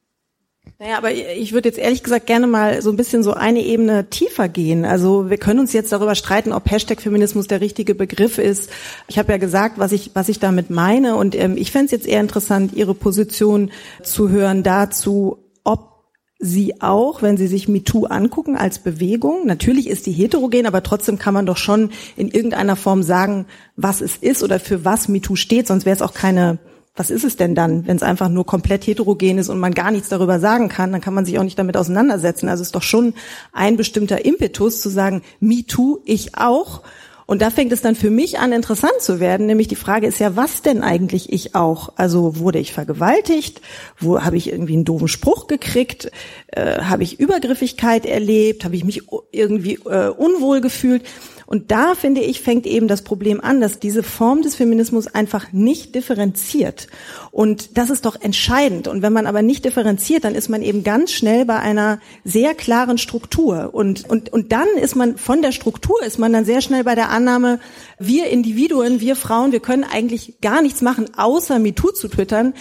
Naja, 0.80 0.98
aber 0.98 1.12
ich 1.12 1.54
würde 1.54 1.70
jetzt 1.70 1.80
ehrlich 1.80 2.04
gesagt 2.04 2.28
gerne 2.28 2.46
mal 2.46 2.84
so 2.84 2.92
ein 2.92 2.98
bisschen 2.98 3.24
so 3.24 3.34
eine 3.34 3.62
Ebene 3.62 4.12
tiefer 4.12 4.48
gehen. 4.48 4.86
Also 4.86 5.28
wir 5.30 5.38
können 5.38 5.60
uns 5.60 5.74
jetzt 5.74 5.92
darüber 5.92 6.14
streiten, 6.14 6.52
ob 6.52 6.70
Hashtag 6.70 7.02
Feminismus 7.02 7.48
der 7.48 7.62
richtige 7.62 7.96
Begriff 7.96 8.38
ist. 8.38 8.70
Ich 9.08 9.18
habe 9.18 9.32
ja 9.32 9.40
gesagt, 9.40 9.80
was 9.80 9.92
ich, 9.92 10.12
was 10.14 10.30
ich 10.30 10.40
damit 10.40 10.70
meine. 10.70 11.16
Und 11.16 11.34
ähm, 11.34 11.58
ich 11.58 11.72
fände 11.72 11.86
es 11.86 11.92
jetzt 11.92 12.08
eher 12.08 12.22
interessant, 12.22 12.74
Ihre 12.74 12.94
Position 12.94 13.72
zu 14.04 14.30
hören 14.30 14.62
dazu, 14.62 15.40
ob 15.64 16.04
Sie 16.38 16.80
auch, 16.80 17.24
wenn 17.24 17.38
Sie 17.38 17.48
sich 17.48 17.68
MeToo 17.68 18.06
angucken 18.06 18.56
als 18.56 18.78
Bewegung, 18.78 19.48
natürlich 19.48 19.90
ist 19.90 20.06
die 20.06 20.12
heterogen, 20.12 20.68
aber 20.68 20.84
trotzdem 20.84 21.18
kann 21.18 21.34
man 21.34 21.48
doch 21.48 21.58
schon 21.58 21.90
in 22.16 22.30
irgendeiner 22.30 22.76
Form 22.76 23.02
sagen, 23.02 23.48
was 23.76 24.02
es 24.02 24.18
ist 24.18 24.44
oder 24.44 24.60
für 24.60 24.86
was 24.86 25.08
MeToo 25.08 25.36
steht, 25.36 25.66
sonst 25.66 25.88
wäre 25.88 25.96
es 25.96 26.04
auch 26.04 26.14
keine 26.14 26.60
was 26.98 27.12
ist 27.12 27.24
es 27.24 27.38
denn 27.38 27.56
dann, 27.56 27.88
wenn 27.88 27.96
es 27.96 28.04
einfach 28.04 28.28
nur 28.28 28.46
komplett 28.46 28.86
heterogen 28.88 29.38
ist 29.38 29.50
und 29.50 29.60
man 29.60 29.74
gar 29.74 29.92
nichts 29.92 30.10
darüber 30.10 30.40
sagen 30.40 30.68
kann, 30.68 30.92
dann 30.92 31.02
kann 31.02 31.14
man 31.14 31.26
sich 31.26 31.40
auch 31.40 31.44
nicht 31.44 31.58
damit 31.58 31.78
auseinandersetzen. 31.78 32.50
Also 32.50 32.62
es 32.62 32.70
ist 32.70 32.76
doch 32.76 32.84
schon 32.84 33.14
ein 33.54 33.78
bestimmter 33.78 34.26
Impetus 34.26 34.82
zu 34.82 34.90
sagen, 34.90 35.22
me 35.40 35.66
too, 35.66 36.00
ich 36.06 36.36
auch. 36.36 36.82
Und 37.28 37.42
da 37.42 37.50
fängt 37.50 37.74
es 37.74 37.82
dann 37.82 37.96
für 37.96 38.10
mich 38.10 38.40
an, 38.40 38.54
interessant 38.54 39.02
zu 39.02 39.20
werden. 39.20 39.48
Nämlich 39.48 39.68
die 39.68 39.76
Frage 39.76 40.08
ist 40.08 40.18
ja, 40.20 40.38
was 40.38 40.62
denn 40.62 40.82
eigentlich 40.82 41.32
ich 41.32 41.56
auch? 41.56 41.92
Also 41.98 42.40
wurde 42.40 42.58
ich 42.58 42.72
vergewaltigt? 42.72 43.62
Wo 44.00 44.24
habe 44.24 44.38
ich 44.38 44.50
irgendwie 44.50 44.74
einen 44.74 44.86
doofen 44.86 45.10
Spruch 45.10 45.48
gekriegt? 45.48 46.10
Äh, 46.48 46.84
habe 46.84 47.04
ich 47.04 47.20
Übergriffigkeit 47.20 48.06
erlebt? 48.06 48.64
Habe 48.64 48.78
ich 48.78 48.86
mich 48.86 49.04
irgendwie 49.34 49.74
äh, 49.74 50.08
unwohl 50.08 50.62
gefühlt? 50.62 51.04
Und 51.48 51.72
da 51.72 51.96
finde 51.96 52.20
ich, 52.20 52.42
fängt 52.42 52.68
eben 52.68 52.90
das 52.90 53.04
Problem 53.04 53.40
an, 53.40 53.62
dass 53.62 53.80
diese 53.80 54.04
Form 54.04 54.42
des 54.42 54.56
Feminismus 54.56 55.08
einfach 55.08 55.54
nicht 55.54 55.96
differenziert. 55.96 56.88
Und 57.32 57.78
das 57.78 57.90
ist 57.90 58.06
doch 58.06 58.20
entscheidend. 58.20 58.90
Und 58.90 59.02
wenn 59.02 59.14
man 59.14 59.26
aber 59.26 59.42
nicht 59.42 59.64
differenziert, 59.64 60.26
dann 60.26 60.36
ist 60.36 60.50
man 60.50 60.62
eben 60.62 60.84
ganz 60.84 61.14
schnell 61.14 61.46
bei 61.46 61.58
einer 61.58 62.00
sehr 62.26 62.54
klaren 62.54 62.98
Struktur. 62.98 63.70
Und, 63.74 64.10
und, 64.10 64.32
und 64.34 64.52
dann 64.52 64.68
ist 64.82 64.98
man 64.98 65.18
von 65.18 65.42
der 65.42 65.54
Struktur, 65.54 66.04
ist 66.04 66.20
man 66.20 66.34
dann 66.34 66.44
sehr 66.44 66.60
schnell 66.60 66.84
bei 66.84 66.96
der 66.96 67.10
Annahme, 67.10 67.60
wir 67.98 68.28
Individuen, 68.28 69.00
wir 69.00 69.16
Frauen, 69.16 69.54
wir 69.54 69.62
können 69.62 69.86
eigentlich 69.86 70.42
gar 70.42 70.62
nichts 70.62 70.82
machen, 70.82 71.06
außer 71.16 71.60
MeToo 71.60 71.92
zu 71.92 72.10
twittern 72.10 72.54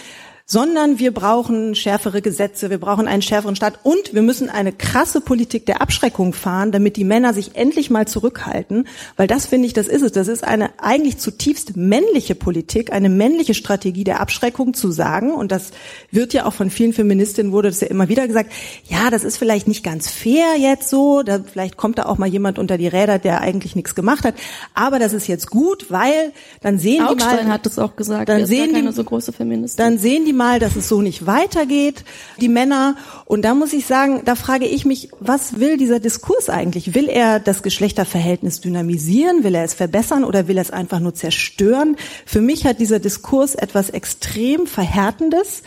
sondern 0.49 0.97
wir 0.97 1.13
brauchen 1.13 1.75
schärfere 1.75 2.21
Gesetze, 2.21 2.69
wir 2.69 2.77
brauchen 2.77 3.05
einen 3.05 3.21
schärferen 3.21 3.57
Staat 3.57 3.79
und 3.83 4.13
wir 4.13 4.21
müssen 4.21 4.49
eine 4.49 4.71
krasse 4.71 5.19
Politik 5.19 5.65
der 5.65 5.81
Abschreckung 5.81 6.31
fahren, 6.31 6.71
damit 6.71 6.95
die 6.95 7.03
Männer 7.03 7.33
sich 7.33 7.55
endlich 7.55 7.89
mal 7.89 8.07
zurückhalten, 8.07 8.87
weil 9.17 9.27
das 9.27 9.45
finde 9.45 9.67
ich, 9.67 9.73
das 9.73 9.89
ist 9.89 10.03
es. 10.03 10.13
Das 10.13 10.29
ist 10.29 10.45
eine 10.45 10.69
eigentlich 10.79 11.17
zutiefst 11.17 11.75
männliche 11.75 12.33
Politik, 12.33 12.93
eine 12.93 13.09
männliche 13.09 13.53
Strategie 13.53 14.05
der 14.05 14.21
Abschreckung 14.21 14.73
zu 14.73 14.89
sagen 14.89 15.33
und 15.33 15.51
das 15.51 15.71
wird 16.11 16.31
ja 16.31 16.45
auch 16.45 16.53
von 16.53 16.69
vielen 16.69 16.93
Feministinnen 16.93 17.51
wurde 17.51 17.67
das 17.67 17.81
ja 17.81 17.87
immer 17.87 18.07
wieder 18.07 18.25
gesagt, 18.25 18.53
ja, 18.85 19.09
das 19.09 19.25
ist 19.25 19.35
vielleicht 19.35 19.67
nicht 19.67 19.83
ganz 19.83 20.09
fair 20.09 20.55
jetzt 20.57 20.89
so, 20.89 21.23
da 21.23 21.41
vielleicht 21.43 21.75
kommt 21.75 21.97
da 21.97 22.05
auch 22.05 22.17
mal 22.17 22.29
jemand 22.29 22.57
unter 22.57 22.77
die 22.77 22.87
Räder, 22.87 23.19
der 23.19 23.41
eigentlich 23.41 23.75
nichts 23.75 23.95
gemacht 23.95 24.23
hat, 24.23 24.35
aber 24.73 24.97
das 24.97 25.11
ist 25.11 25.27
jetzt 25.27 25.49
gut, 25.49 25.87
weil 25.91 26.31
dann 26.61 26.79
sehen 26.79 27.03
Augstein 27.03 27.39
die 27.39 27.43
mal 27.43 27.51
hat 27.51 27.65
das 27.65 27.77
auch 27.77 27.97
gesagt, 27.97 28.29
dann 28.29 28.45
sehen 28.45 28.73
die, 28.73 28.91
so 28.93 29.03
große 29.03 29.33
Feministin. 29.33 29.83
dann 29.83 29.97
sehen 29.97 30.23
die 30.23 30.36
mal, 30.37 30.59
dass 30.59 30.75
es 30.75 30.87
so 30.87 31.01
nicht 31.01 31.25
weitergeht, 31.25 32.05
die 32.39 32.47
Männer. 32.47 32.95
Und 33.25 33.41
da 33.41 33.53
muss 33.53 33.73
ich 33.73 33.85
sagen, 33.85 34.21
da 34.23 34.35
frage 34.35 34.65
ich 34.65 34.85
mich, 34.85 35.09
was 35.19 35.59
will 35.59 35.77
dieser 35.77 35.99
Diskurs 35.99 36.49
eigentlich? 36.49 36.93
Will 36.93 37.09
er 37.09 37.39
das 37.39 37.63
Geschlechterverhältnis 37.63 38.61
dynamisieren? 38.61 39.43
Will 39.43 39.55
er 39.55 39.63
es 39.63 39.73
verbessern 39.73 40.23
oder 40.23 40.47
will 40.47 40.57
er 40.57 40.61
es 40.61 40.71
einfach 40.71 40.99
nur 40.99 41.13
zerstören? 41.13 41.97
Für 42.25 42.41
mich 42.41 42.65
hat 42.65 42.79
dieser 42.79 42.99
Diskurs 42.99 43.55
etwas 43.55 43.89
extrem 43.89 44.67
Verhärtendes. 44.67 45.63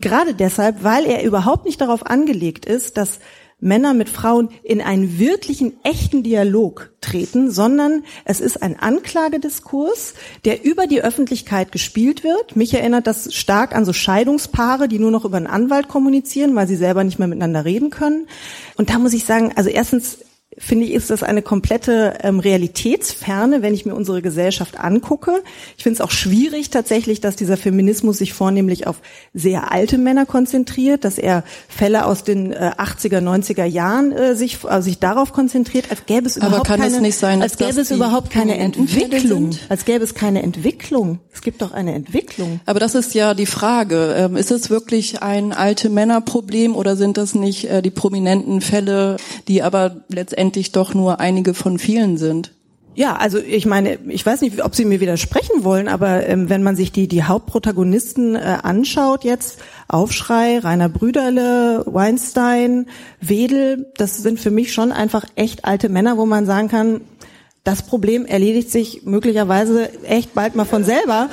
Gerade 0.00 0.34
deshalb, 0.34 0.82
weil 0.82 1.06
er 1.06 1.22
überhaupt 1.22 1.64
nicht 1.66 1.80
darauf 1.80 2.04
angelegt 2.06 2.66
ist, 2.66 2.96
dass 2.96 3.20
Männer 3.64 3.94
mit 3.94 4.08
Frauen 4.08 4.50
in 4.62 4.80
einen 4.80 5.18
wirklichen, 5.18 5.72
echten 5.82 6.22
Dialog 6.22 6.92
treten, 7.00 7.50
sondern 7.50 8.04
es 8.24 8.40
ist 8.40 8.62
ein 8.62 8.78
Anklagediskurs, 8.78 10.14
der 10.44 10.64
über 10.64 10.86
die 10.86 11.02
Öffentlichkeit 11.02 11.72
gespielt 11.72 12.24
wird. 12.24 12.56
Mich 12.56 12.74
erinnert 12.74 13.06
das 13.06 13.34
stark 13.34 13.74
an 13.74 13.84
so 13.84 13.92
Scheidungspaare, 13.92 14.86
die 14.86 14.98
nur 14.98 15.10
noch 15.10 15.24
über 15.24 15.38
einen 15.38 15.46
Anwalt 15.46 15.88
kommunizieren, 15.88 16.54
weil 16.54 16.68
sie 16.68 16.76
selber 16.76 17.04
nicht 17.04 17.18
mehr 17.18 17.28
miteinander 17.28 17.64
reden 17.64 17.90
können. 17.90 18.28
Und 18.76 18.90
da 18.90 18.98
muss 18.98 19.14
ich 19.14 19.24
sagen, 19.24 19.52
also 19.56 19.70
erstens 19.70 20.18
finde 20.58 20.86
ich, 20.86 20.92
ist 20.92 21.10
das 21.10 21.22
eine 21.22 21.42
komplette 21.42 22.18
ähm, 22.22 22.38
Realitätsferne, 22.38 23.62
wenn 23.62 23.74
ich 23.74 23.86
mir 23.86 23.94
unsere 23.94 24.22
Gesellschaft 24.22 24.78
angucke. 24.78 25.42
Ich 25.76 25.82
finde 25.82 25.94
es 25.94 26.00
auch 26.00 26.10
schwierig 26.10 26.70
tatsächlich, 26.70 27.20
dass 27.20 27.36
dieser 27.36 27.56
Feminismus 27.56 28.18
sich 28.18 28.32
vornehmlich 28.32 28.86
auf 28.86 29.00
sehr 29.32 29.72
alte 29.72 29.98
Männer 29.98 30.26
konzentriert, 30.26 31.04
dass 31.04 31.18
er 31.18 31.44
Fälle 31.68 32.06
aus 32.06 32.24
den 32.24 32.52
äh, 32.52 32.72
80er, 32.76 33.18
90er 33.18 33.64
Jahren 33.64 34.12
äh, 34.12 34.36
sich, 34.36 34.58
äh, 34.68 34.80
sich 34.80 34.98
darauf 34.98 35.32
konzentriert, 35.32 35.90
als 35.90 36.06
gäbe 36.06 36.26
es 36.26 36.36
überhaupt 36.36 36.66
keine, 36.66 37.08
es 37.08 37.18
sein, 37.18 37.42
als 37.42 37.56
gäbe 37.56 37.80
es 37.80 37.90
überhaupt 37.90 38.30
keine 38.30 38.56
Entwicklung, 38.58 39.50
als 39.68 39.84
gäbe 39.84 40.04
es 40.04 40.14
keine 40.14 40.42
Entwicklung. 40.42 41.18
Es 41.32 41.42
gibt 41.42 41.62
doch 41.62 41.72
eine 41.72 41.94
Entwicklung. 41.94 42.60
Aber 42.64 42.78
das 42.78 42.94
ist 42.94 43.14
ja 43.14 43.34
die 43.34 43.46
Frage. 43.46 44.14
Ähm, 44.16 44.36
Ist 44.36 44.52
es 44.52 44.70
wirklich 44.70 45.22
ein 45.22 45.52
alte 45.52 45.90
Männerproblem 45.90 46.76
oder 46.76 46.96
sind 46.96 47.16
das 47.16 47.34
nicht 47.34 47.64
äh, 47.64 47.82
die 47.82 47.90
prominenten 47.90 48.60
Fälle, 48.60 49.16
die 49.48 49.62
aber 49.62 49.96
letztendlich 50.08 50.43
doch 50.72 50.94
nur 50.94 51.20
einige 51.20 51.54
von 51.54 51.78
vielen 51.78 52.16
sind? 52.16 52.52
Ja, 52.96 53.16
also 53.16 53.38
ich 53.38 53.66
meine, 53.66 53.98
ich 54.06 54.24
weiß 54.24 54.40
nicht, 54.40 54.64
ob 54.64 54.76
Sie 54.76 54.84
mir 54.84 55.00
widersprechen 55.00 55.64
wollen, 55.64 55.88
aber 55.88 56.28
ähm, 56.28 56.48
wenn 56.48 56.62
man 56.62 56.76
sich 56.76 56.92
die 56.92 57.08
die 57.08 57.24
Hauptprotagonisten 57.24 58.36
äh, 58.36 58.58
anschaut 58.62 59.24
jetzt, 59.24 59.58
Aufschrei, 59.88 60.60
Rainer 60.60 60.88
Brüderle, 60.88 61.82
Weinstein, 61.86 62.86
Wedel, 63.20 63.90
das 63.96 64.18
sind 64.18 64.38
für 64.38 64.52
mich 64.52 64.72
schon 64.72 64.92
einfach 64.92 65.24
echt 65.34 65.64
alte 65.64 65.88
Männer, 65.88 66.18
wo 66.18 66.26
man 66.26 66.46
sagen 66.46 66.68
kann, 66.68 67.00
das 67.64 67.82
Problem 67.82 68.26
erledigt 68.26 68.70
sich 68.70 69.02
möglicherweise 69.04 69.90
echt 70.04 70.34
bald 70.34 70.54
mal 70.54 70.66
von 70.66 70.84
selber. 70.84 71.30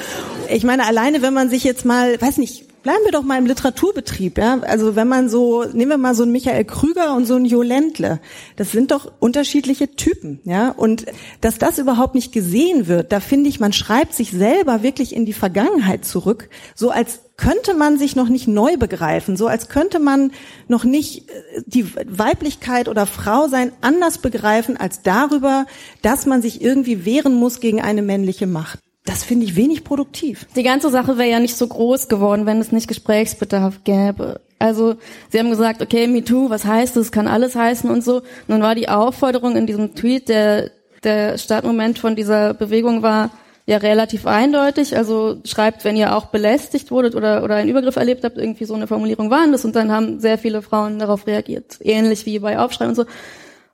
Ich 0.49 0.63
meine, 0.63 0.87
alleine 0.87 1.21
wenn 1.21 1.33
man 1.33 1.49
sich 1.49 1.63
jetzt 1.63 1.85
mal, 1.85 2.19
weiß 2.19 2.37
nicht, 2.37 2.70
bleiben 2.83 3.03
wir 3.03 3.11
doch 3.11 3.23
mal 3.23 3.37
im 3.37 3.45
Literaturbetrieb, 3.45 4.37
ja. 4.37 4.59
Also 4.61 4.95
wenn 4.95 5.07
man 5.07 5.29
so, 5.29 5.63
nehmen 5.63 5.91
wir 5.91 5.97
mal 5.97 6.15
so 6.15 6.23
einen 6.23 6.31
Michael 6.31 6.65
Krüger 6.65 7.15
und 7.15 7.25
so 7.25 7.35
einen 7.35 7.45
Jo 7.45 7.61
Ländle. 7.61 8.19
Das 8.55 8.71
sind 8.71 8.91
doch 8.91 9.11
unterschiedliche 9.19 9.95
Typen, 9.95 10.39
ja. 10.43 10.69
Und 10.69 11.05
dass 11.41 11.57
das 11.57 11.79
überhaupt 11.79 12.15
nicht 12.15 12.31
gesehen 12.31 12.87
wird, 12.87 13.11
da 13.11 13.19
finde 13.19 13.49
ich, 13.49 13.59
man 13.59 13.73
schreibt 13.73 14.13
sich 14.13 14.31
selber 14.31 14.83
wirklich 14.83 15.15
in 15.15 15.25
die 15.25 15.33
Vergangenheit 15.33 16.05
zurück, 16.05 16.49
so 16.75 16.89
als 16.89 17.21
könnte 17.37 17.73
man 17.73 17.97
sich 17.97 18.15
noch 18.15 18.29
nicht 18.29 18.47
neu 18.47 18.77
begreifen, 18.77 19.35
so 19.35 19.47
als 19.47 19.67
könnte 19.67 19.99
man 19.99 20.31
noch 20.67 20.83
nicht 20.83 21.29
äh, 21.29 21.61
die 21.65 21.87
Weiblichkeit 21.95 22.87
oder 22.87 23.05
Frau 23.05 23.47
sein 23.47 23.71
anders 23.81 24.19
begreifen 24.19 24.77
als 24.77 25.01
darüber, 25.01 25.65
dass 26.01 26.25
man 26.25 26.41
sich 26.41 26.61
irgendwie 26.61 27.05
wehren 27.05 27.33
muss 27.33 27.59
gegen 27.59 27.81
eine 27.81 28.01
männliche 28.03 28.47
Macht. 28.47 28.79
Das 29.05 29.23
finde 29.23 29.45
ich 29.45 29.55
wenig 29.55 29.83
produktiv. 29.83 30.45
Die 30.55 30.63
ganze 30.63 30.89
Sache 30.89 31.17
wäre 31.17 31.29
ja 31.29 31.39
nicht 31.39 31.57
so 31.57 31.67
groß 31.67 32.07
geworden, 32.07 32.45
wenn 32.45 32.59
es 32.59 32.71
nicht 32.71 32.87
Gesprächsbedarf 32.87 33.83
gäbe. 33.83 34.41
Also 34.59 34.95
sie 35.29 35.39
haben 35.39 35.49
gesagt, 35.49 35.81
okay, 35.81 36.05
MeToo, 36.05 36.51
was 36.51 36.65
heißt 36.65 36.95
das? 36.95 37.11
Kann 37.11 37.27
alles 37.27 37.55
heißen 37.55 37.89
und 37.89 38.03
so. 38.03 38.21
Nun 38.47 38.61
war 38.61 38.75
die 38.75 38.89
Aufforderung 38.89 39.55
in 39.55 39.65
diesem 39.65 39.95
Tweet, 39.95 40.29
der 40.29 40.69
der 41.03 41.37
Startmoment 41.37 41.99
von 41.99 42.15
dieser 42.15 42.53
Bewegung 42.53 43.01
war 43.01 43.31
ja 43.65 43.77
relativ 43.77 44.27
eindeutig. 44.27 44.95
Also 44.95 45.37
schreibt, 45.45 45.83
wenn 45.83 45.95
ihr 45.95 46.15
auch 46.15 46.27
belästigt 46.27 46.91
wurdet 46.91 47.15
oder 47.15 47.43
oder 47.43 47.55
einen 47.55 47.69
Übergriff 47.69 47.95
erlebt 47.95 48.23
habt, 48.23 48.37
irgendwie 48.37 48.65
so 48.65 48.73
eine 48.73 48.87
Formulierung 48.87 49.29
waren 49.29 49.51
das 49.51 49.65
und 49.65 49.75
dann 49.75 49.91
haben 49.91 50.19
sehr 50.19 50.37
viele 50.37 50.61
Frauen 50.61 50.99
darauf 50.99 51.27
reagiert, 51.27 51.77
ähnlich 51.81 52.25
wie 52.25 52.39
bei 52.39 52.59
Aufschrei 52.59 52.87
und 52.87 52.95
so. 52.95 53.05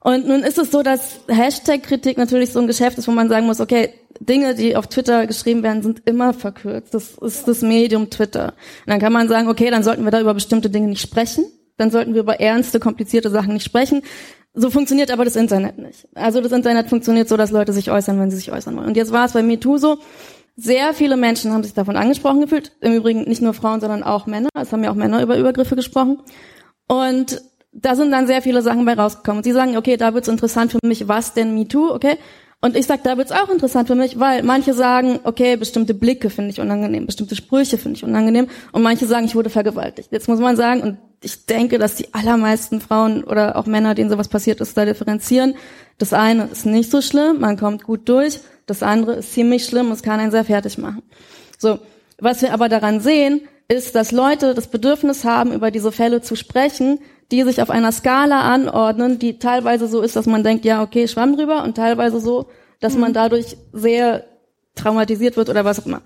Und 0.07 0.25
nun 0.25 0.43
ist 0.43 0.57
es 0.57 0.71
so, 0.71 0.83
dass 0.83 1.19
Hashtag-Kritik 1.27 2.17
natürlich 2.17 2.53
so 2.53 2.61
ein 2.61 2.67
Geschäft 2.67 2.97
ist, 2.97 3.09
wo 3.09 3.11
man 3.11 3.27
sagen 3.27 3.45
muss, 3.45 3.59
okay, 3.59 3.89
Dinge, 4.21 4.55
die 4.55 4.77
auf 4.77 4.87
Twitter 4.87 5.27
geschrieben 5.27 5.63
werden, 5.63 5.83
sind 5.83 6.03
immer 6.05 6.33
verkürzt. 6.33 6.93
Das 6.93 7.17
ist 7.17 7.45
das 7.45 7.61
Medium 7.61 8.09
Twitter. 8.09 8.53
Und 8.85 8.91
dann 8.91 9.01
kann 9.01 9.11
man 9.11 9.27
sagen, 9.27 9.49
okay, 9.49 9.69
dann 9.69 9.83
sollten 9.83 10.05
wir 10.05 10.11
da 10.11 10.21
über 10.21 10.33
bestimmte 10.33 10.69
Dinge 10.69 10.87
nicht 10.87 11.01
sprechen. 11.01 11.43
Dann 11.75 11.91
sollten 11.91 12.13
wir 12.13 12.21
über 12.21 12.39
ernste, 12.39 12.79
komplizierte 12.79 13.29
Sachen 13.29 13.51
nicht 13.51 13.65
sprechen. 13.65 14.01
So 14.53 14.69
funktioniert 14.69 15.11
aber 15.11 15.25
das 15.25 15.35
Internet 15.35 15.77
nicht. 15.77 16.07
Also 16.15 16.39
das 16.39 16.53
Internet 16.53 16.87
funktioniert 16.87 17.27
so, 17.27 17.35
dass 17.35 17.51
Leute 17.51 17.73
sich 17.73 17.91
äußern, 17.91 18.17
wenn 18.17 18.31
sie 18.31 18.37
sich 18.37 18.49
äußern 18.49 18.77
wollen. 18.77 18.87
Und 18.87 18.95
jetzt 18.95 19.11
war 19.11 19.25
es 19.25 19.33
bei 19.33 19.43
MeToo 19.43 19.77
so, 19.77 19.97
sehr 20.55 20.93
viele 20.93 21.17
Menschen 21.17 21.51
haben 21.51 21.63
sich 21.63 21.73
davon 21.73 21.97
angesprochen 21.97 22.39
gefühlt. 22.39 22.71
Im 22.79 22.93
Übrigen 22.93 23.23
nicht 23.23 23.41
nur 23.41 23.53
Frauen, 23.53 23.81
sondern 23.81 24.03
auch 24.03 24.25
Männer. 24.25 24.47
Es 24.57 24.71
haben 24.71 24.85
ja 24.85 24.89
auch 24.89 24.95
Männer 24.95 25.21
über 25.21 25.37
Übergriffe 25.37 25.75
gesprochen. 25.75 26.21
Und 26.87 27.41
da 27.81 27.95
sind 27.95 28.11
dann 28.11 28.27
sehr 28.27 28.41
viele 28.41 28.61
Sachen 28.61 28.85
bei 28.85 28.93
rausgekommen. 28.93 29.39
Und 29.39 29.43
sie 29.43 29.51
sagen, 29.51 29.77
okay, 29.77 29.97
da 29.97 30.13
wird's 30.13 30.27
interessant 30.27 30.71
für 30.71 30.79
mich, 30.83 31.07
was 31.07 31.33
denn 31.33 31.53
MeToo, 31.53 31.93
okay? 31.93 32.17
Und 32.59 32.75
ich 32.75 32.87
sag, 32.87 33.03
da 33.03 33.17
wird's 33.17 33.31
auch 33.31 33.49
interessant 33.49 33.87
für 33.87 33.95
mich, 33.95 34.19
weil 34.19 34.41
manche 34.41 34.73
sagen, 34.73 35.19
okay, 35.23 35.57
bestimmte 35.57 35.93
Blicke 35.93 36.31
finde 36.31 36.49
ich 36.49 36.59
unangenehm, 36.59 37.05
bestimmte 37.05 37.35
Sprüche 37.35 37.77
finde 37.77 37.97
ich 37.97 38.03
unangenehm 38.03 38.47
und 38.71 38.81
manche 38.81 39.05
sagen, 39.05 39.25
ich 39.25 39.35
wurde 39.35 39.51
vergewaltigt. 39.51 40.11
Jetzt 40.11 40.27
muss 40.27 40.39
man 40.39 40.55
sagen, 40.55 40.81
und 40.81 40.97
ich 41.21 41.45
denke, 41.45 41.77
dass 41.77 41.95
die 41.95 42.15
allermeisten 42.15 42.81
Frauen 42.81 43.23
oder 43.23 43.57
auch 43.57 43.67
Männer, 43.67 43.93
denen 43.93 44.09
sowas 44.09 44.27
passiert 44.27 44.59
ist, 44.59 44.75
da 44.75 44.85
differenzieren. 44.85 45.53
Das 45.99 46.13
eine 46.13 46.45
ist 46.45 46.65
nicht 46.65 46.89
so 46.89 47.01
schlimm, 47.01 47.39
man 47.39 47.57
kommt 47.57 47.83
gut 47.83 48.09
durch. 48.09 48.39
Das 48.65 48.81
andere 48.81 49.17
ist 49.17 49.33
ziemlich 49.33 49.65
schlimm, 49.65 49.91
es 49.91 50.01
kann 50.01 50.19
einen 50.19 50.31
sehr 50.31 50.43
fertig 50.43 50.79
machen. 50.79 51.03
So. 51.59 51.79
Was 52.19 52.41
wir 52.41 52.51
aber 52.51 52.67
daran 52.67 52.99
sehen, 52.99 53.41
ist, 53.67 53.93
dass 53.93 54.11
Leute 54.11 54.55
das 54.55 54.67
Bedürfnis 54.67 55.23
haben, 55.23 55.53
über 55.53 55.69
diese 55.69 55.91
Fälle 55.91 56.21
zu 56.21 56.35
sprechen, 56.35 56.99
die 57.31 57.43
sich 57.43 57.61
auf 57.61 57.69
einer 57.69 57.91
Skala 57.91 58.41
anordnen, 58.41 59.19
die 59.19 59.39
teilweise 59.39 59.87
so 59.87 60.01
ist, 60.01 60.15
dass 60.15 60.25
man 60.25 60.43
denkt, 60.43 60.65
ja, 60.65 60.81
okay, 60.81 61.07
schwamm 61.07 61.35
drüber, 61.35 61.63
und 61.63 61.75
teilweise 61.75 62.19
so, 62.19 62.47
dass 62.79 62.95
man 62.95 63.13
dadurch 63.13 63.57
sehr 63.73 64.25
traumatisiert 64.75 65.35
wird 65.35 65.49
oder 65.49 65.65
was 65.65 65.79
auch 65.79 65.85
immer. 65.85 66.01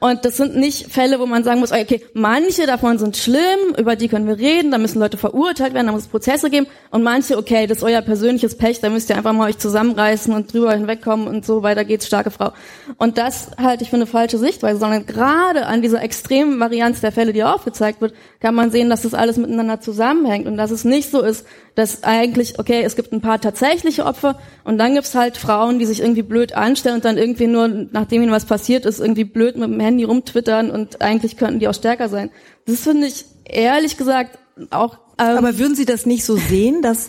Und 0.00 0.24
das 0.24 0.36
sind 0.36 0.56
nicht 0.56 0.92
Fälle, 0.92 1.18
wo 1.20 1.26
man 1.26 1.44
sagen 1.44 1.60
muss, 1.60 1.72
okay, 1.72 2.02
manche 2.12 2.66
davon 2.66 2.98
sind 2.98 3.16
schlimm, 3.16 3.74
über 3.78 3.96
die 3.96 4.08
können 4.08 4.26
wir 4.26 4.38
reden, 4.38 4.70
da 4.70 4.78
müssen 4.78 5.00
Leute 5.00 5.16
verurteilt 5.16 5.74
werden, 5.74 5.86
da 5.86 5.92
muss 5.92 6.02
es 6.02 6.08
Prozesse 6.08 6.50
geben. 6.50 6.66
Und 6.90 7.02
manche, 7.02 7.38
okay, 7.38 7.66
das 7.66 7.78
ist 7.78 7.84
euer 7.84 8.02
persönliches 8.02 8.56
Pech, 8.56 8.80
da 8.80 8.90
müsst 8.90 9.08
ihr 9.10 9.16
einfach 9.16 9.32
mal 9.32 9.48
euch 9.48 9.58
zusammenreißen 9.58 10.34
und 10.34 10.52
drüber 10.52 10.72
hinwegkommen 10.72 11.26
und 11.26 11.46
so 11.46 11.62
weiter 11.62 11.84
geht's, 11.84 12.06
starke 12.06 12.30
Frau. 12.30 12.52
Und 12.98 13.18
das 13.18 13.50
halte 13.58 13.84
ich 13.84 13.90
für 13.90 13.96
eine 13.96 14.06
falsche 14.06 14.38
Sichtweise, 14.38 14.78
sondern 14.80 15.06
gerade 15.06 15.66
an 15.66 15.82
dieser 15.82 16.02
extremen 16.02 16.60
Varianz 16.60 17.00
der 17.00 17.12
Fälle, 17.12 17.32
die 17.32 17.44
aufgezeigt 17.44 18.00
wird, 18.00 18.14
kann 18.40 18.54
man 18.54 18.70
sehen, 18.70 18.90
dass 18.90 19.02
das 19.02 19.14
alles 19.14 19.36
miteinander 19.36 19.80
zusammenhängt 19.80 20.46
und 20.46 20.56
dass 20.56 20.70
es 20.70 20.84
nicht 20.84 21.10
so 21.10 21.22
ist, 21.22 21.46
dass 21.74 22.04
eigentlich, 22.04 22.58
okay, 22.58 22.82
es 22.82 22.96
gibt 22.96 23.12
ein 23.12 23.20
paar 23.20 23.40
tatsächliche 23.40 24.06
Opfer 24.06 24.38
und 24.64 24.78
dann 24.78 24.94
gibt's 24.94 25.14
halt 25.14 25.36
Frauen, 25.36 25.78
die 25.78 25.84
sich 25.84 26.00
irgendwie 26.00 26.22
blöd 26.22 26.54
anstellen 26.54 26.96
und 26.96 27.04
dann 27.04 27.18
irgendwie 27.18 27.46
nur, 27.46 27.68
nachdem 27.68 28.22
ihnen 28.22 28.32
was 28.32 28.46
passiert 28.46 28.86
ist, 28.86 28.98
irgendwie 28.98 29.24
blöd 29.24 29.56
mit 29.56 29.68
dem 29.68 29.76
Handy 29.86 30.04
rumtwittern 30.04 30.70
und 30.70 31.00
eigentlich 31.00 31.36
könnten 31.36 31.60
die 31.60 31.68
auch 31.68 31.74
stärker 31.74 32.08
sein. 32.08 32.30
Das 32.66 32.80
finde 32.80 33.06
ich 33.06 33.24
ehrlich 33.44 33.96
gesagt 33.96 34.38
auch. 34.70 34.98
Ähm 35.18 35.38
Aber 35.38 35.58
würden 35.58 35.74
Sie 35.74 35.86
das 35.86 36.06
nicht 36.06 36.24
so 36.24 36.36
sehen, 36.36 36.82
dass 36.82 37.08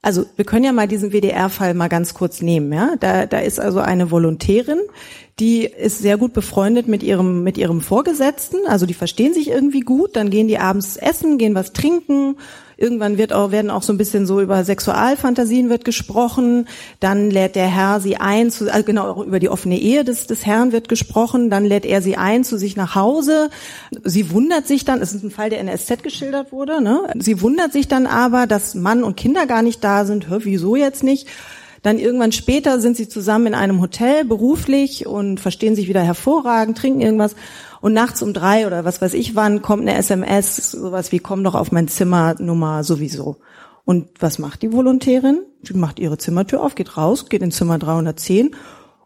also 0.00 0.24
wir 0.36 0.44
können 0.44 0.64
ja 0.64 0.72
mal 0.72 0.86
diesen 0.86 1.12
WDR-Fall 1.12 1.74
mal 1.74 1.88
ganz 1.88 2.14
kurz 2.14 2.40
nehmen. 2.40 2.72
Ja, 2.72 2.94
da, 3.00 3.26
da 3.26 3.40
ist 3.40 3.58
also 3.58 3.80
eine 3.80 4.12
Volontärin, 4.12 4.78
die 5.40 5.64
ist 5.64 5.98
sehr 5.98 6.16
gut 6.16 6.32
befreundet 6.32 6.86
mit 6.86 7.02
ihrem 7.02 7.42
mit 7.42 7.58
ihrem 7.58 7.80
Vorgesetzten. 7.80 8.58
Also 8.66 8.86
die 8.86 8.94
verstehen 8.94 9.34
sich 9.34 9.48
irgendwie 9.48 9.80
gut. 9.80 10.14
Dann 10.14 10.30
gehen 10.30 10.46
die 10.48 10.58
abends 10.58 10.96
essen, 10.96 11.38
gehen 11.38 11.54
was 11.54 11.72
trinken 11.72 12.36
Irgendwann 12.80 13.18
wird 13.18 13.32
auch, 13.32 13.50
werden 13.50 13.72
auch 13.72 13.82
so 13.82 13.92
ein 13.92 13.98
bisschen 13.98 14.24
so 14.24 14.40
über 14.40 14.62
Sexualfantasien 14.62 15.68
wird 15.68 15.84
gesprochen. 15.84 16.68
Dann 17.00 17.28
lädt 17.28 17.56
der 17.56 17.66
Herr 17.66 17.98
sie 17.98 18.18
ein, 18.18 18.52
zu, 18.52 18.72
also 18.72 18.84
genau, 18.84 19.24
über 19.24 19.40
die 19.40 19.48
offene 19.48 19.76
Ehe 19.80 20.04
des, 20.04 20.28
des 20.28 20.46
Herrn 20.46 20.70
wird 20.70 20.88
gesprochen. 20.88 21.50
Dann 21.50 21.64
lädt 21.64 21.84
er 21.84 22.02
sie 22.02 22.16
ein 22.16 22.44
zu 22.44 22.56
sich 22.56 22.76
nach 22.76 22.94
Hause. 22.94 23.50
Sie 24.04 24.30
wundert 24.30 24.68
sich 24.68 24.84
dann, 24.84 25.02
es 25.02 25.12
ist 25.12 25.24
ein 25.24 25.32
Fall, 25.32 25.50
der 25.50 25.58
in 25.58 25.66
der 25.66 25.76
SZ 25.76 26.04
geschildert 26.04 26.52
wurde, 26.52 26.80
ne? 26.80 27.00
Sie 27.18 27.42
wundert 27.42 27.72
sich 27.72 27.88
dann 27.88 28.06
aber, 28.06 28.46
dass 28.46 28.76
Mann 28.76 29.02
und 29.02 29.16
Kinder 29.16 29.46
gar 29.46 29.62
nicht 29.62 29.82
da 29.82 30.04
sind. 30.04 30.28
Hör, 30.28 30.44
wieso 30.44 30.76
jetzt 30.76 31.02
nicht? 31.02 31.26
Dann 31.82 31.98
irgendwann 31.98 32.32
später 32.32 32.80
sind 32.80 32.96
sie 32.96 33.08
zusammen 33.08 33.48
in 33.48 33.54
einem 33.54 33.80
Hotel 33.80 34.24
beruflich 34.24 35.06
und 35.06 35.40
verstehen 35.40 35.74
sich 35.74 35.88
wieder 35.88 36.02
hervorragend, 36.02 36.78
trinken 36.78 37.00
irgendwas. 37.00 37.34
Und 37.80 37.92
nachts 37.92 38.22
um 38.22 38.32
drei 38.32 38.66
oder 38.66 38.84
was 38.84 39.00
weiß 39.00 39.14
ich 39.14 39.34
wann 39.36 39.62
kommt 39.62 39.82
eine 39.82 39.96
SMS, 39.96 40.72
sowas 40.72 41.12
wie 41.12 41.18
komm 41.18 41.44
doch 41.44 41.54
auf 41.54 41.72
mein 41.72 41.88
Zimmer 41.88 42.34
Nummer 42.38 42.84
sowieso. 42.84 43.36
Und 43.84 44.08
was 44.18 44.38
macht 44.38 44.62
die 44.62 44.72
Volontärin? 44.72 45.40
Sie 45.62 45.74
macht 45.74 45.98
ihre 45.98 46.18
Zimmertür 46.18 46.62
auf, 46.62 46.74
geht 46.74 46.96
raus, 46.96 47.28
geht 47.28 47.42
in 47.42 47.52
Zimmer 47.52 47.78
310 47.78 48.54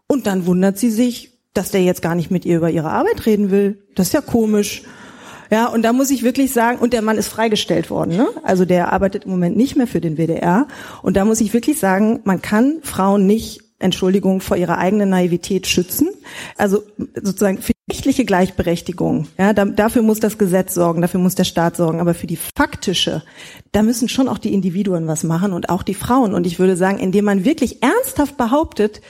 und 0.07 0.27
dann 0.27 0.45
wundert 0.45 0.77
sie 0.77 0.89
sich, 0.89 1.39
dass 1.53 1.71
der 1.71 1.83
jetzt 1.83 2.01
gar 2.01 2.15
nicht 2.15 2.31
mit 2.31 2.45
ihr 2.45 2.57
über 2.57 2.69
ihre 2.69 2.89
Arbeit 2.89 3.25
reden 3.25 3.51
will. 3.51 3.83
Das 3.95 4.07
ist 4.07 4.13
ja 4.13 4.21
komisch. 4.21 4.83
Ja, 5.51 5.67
und 5.67 5.83
da 5.83 5.93
muss 5.93 6.09
ich 6.09 6.23
wirklich 6.23 6.51
sagen, 6.51 6.79
und 6.79 6.93
der 6.93 7.01
Mann 7.03 7.17
ist 7.17 7.27
freigestellt 7.27 7.91
worden, 7.91 8.17
ne? 8.17 8.27
Also 8.41 8.65
der 8.65 8.91
arbeitet 8.91 9.25
im 9.25 9.31
Moment 9.31 9.55
nicht 9.55 9.75
mehr 9.75 9.85
für 9.85 10.01
den 10.01 10.17
WDR. 10.17 10.67
Und 11.03 11.15
da 11.15 11.25
muss 11.25 11.41
ich 11.41 11.53
wirklich 11.53 11.77
sagen, 11.77 12.21
man 12.23 12.41
kann 12.41 12.79
Frauen 12.81 13.27
nicht 13.27 13.61
Entschuldigung, 13.83 14.41
vor 14.41 14.57
ihrer 14.57 14.77
eigenen 14.77 15.09
Naivität 15.09 15.67
schützen. 15.67 16.09
Also 16.57 16.83
sozusagen 17.21 17.61
für 17.61 17.73
rechtliche 17.91 18.25
Gleichberechtigung, 18.25 19.27
ja, 19.37 19.53
da, 19.53 19.65
dafür 19.65 20.01
muss 20.01 20.19
das 20.19 20.37
Gesetz 20.37 20.73
sorgen, 20.73 21.01
dafür 21.01 21.19
muss 21.19 21.35
der 21.35 21.43
Staat 21.43 21.75
sorgen. 21.75 21.99
Aber 21.99 22.13
für 22.13 22.27
die 22.27 22.37
faktische, 22.37 23.23
da 23.71 23.83
müssen 23.83 24.09
schon 24.09 24.27
auch 24.27 24.37
die 24.37 24.53
Individuen 24.53 25.07
was 25.07 25.23
machen 25.23 25.53
und 25.53 25.69
auch 25.69 25.83
die 25.83 25.93
Frauen. 25.93 26.33
Und 26.33 26.47
ich 26.47 26.59
würde 26.59 26.75
sagen, 26.75 26.99
indem 26.99 27.25
man 27.25 27.45
wirklich 27.45 27.83
ernsthaft 27.83 28.37
behauptet, 28.37 29.01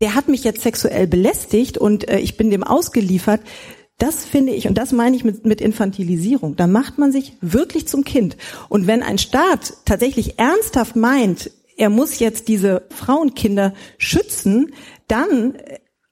der 0.00 0.14
hat 0.14 0.28
mich 0.28 0.44
jetzt 0.44 0.62
sexuell 0.62 1.06
belästigt 1.06 1.78
und 1.78 2.08
äh, 2.08 2.18
ich 2.18 2.36
bin 2.36 2.50
dem 2.50 2.62
ausgeliefert, 2.62 3.40
das 3.98 4.26
finde 4.26 4.52
ich, 4.52 4.68
und 4.68 4.76
das 4.76 4.92
meine 4.92 5.16
ich 5.16 5.24
mit, 5.24 5.46
mit 5.46 5.62
Infantilisierung. 5.62 6.54
Da 6.56 6.66
macht 6.66 6.98
man 6.98 7.12
sich 7.12 7.32
wirklich 7.40 7.88
zum 7.88 8.04
Kind. 8.04 8.36
Und 8.68 8.86
wenn 8.86 9.02
ein 9.02 9.16
Staat 9.16 9.72
tatsächlich 9.86 10.38
ernsthaft 10.38 10.96
meint, 10.96 11.50
er 11.76 11.90
muss 11.90 12.18
jetzt 12.18 12.48
diese 12.48 12.86
Frauenkinder 12.90 13.74
schützen, 13.98 14.72
dann 15.08 15.58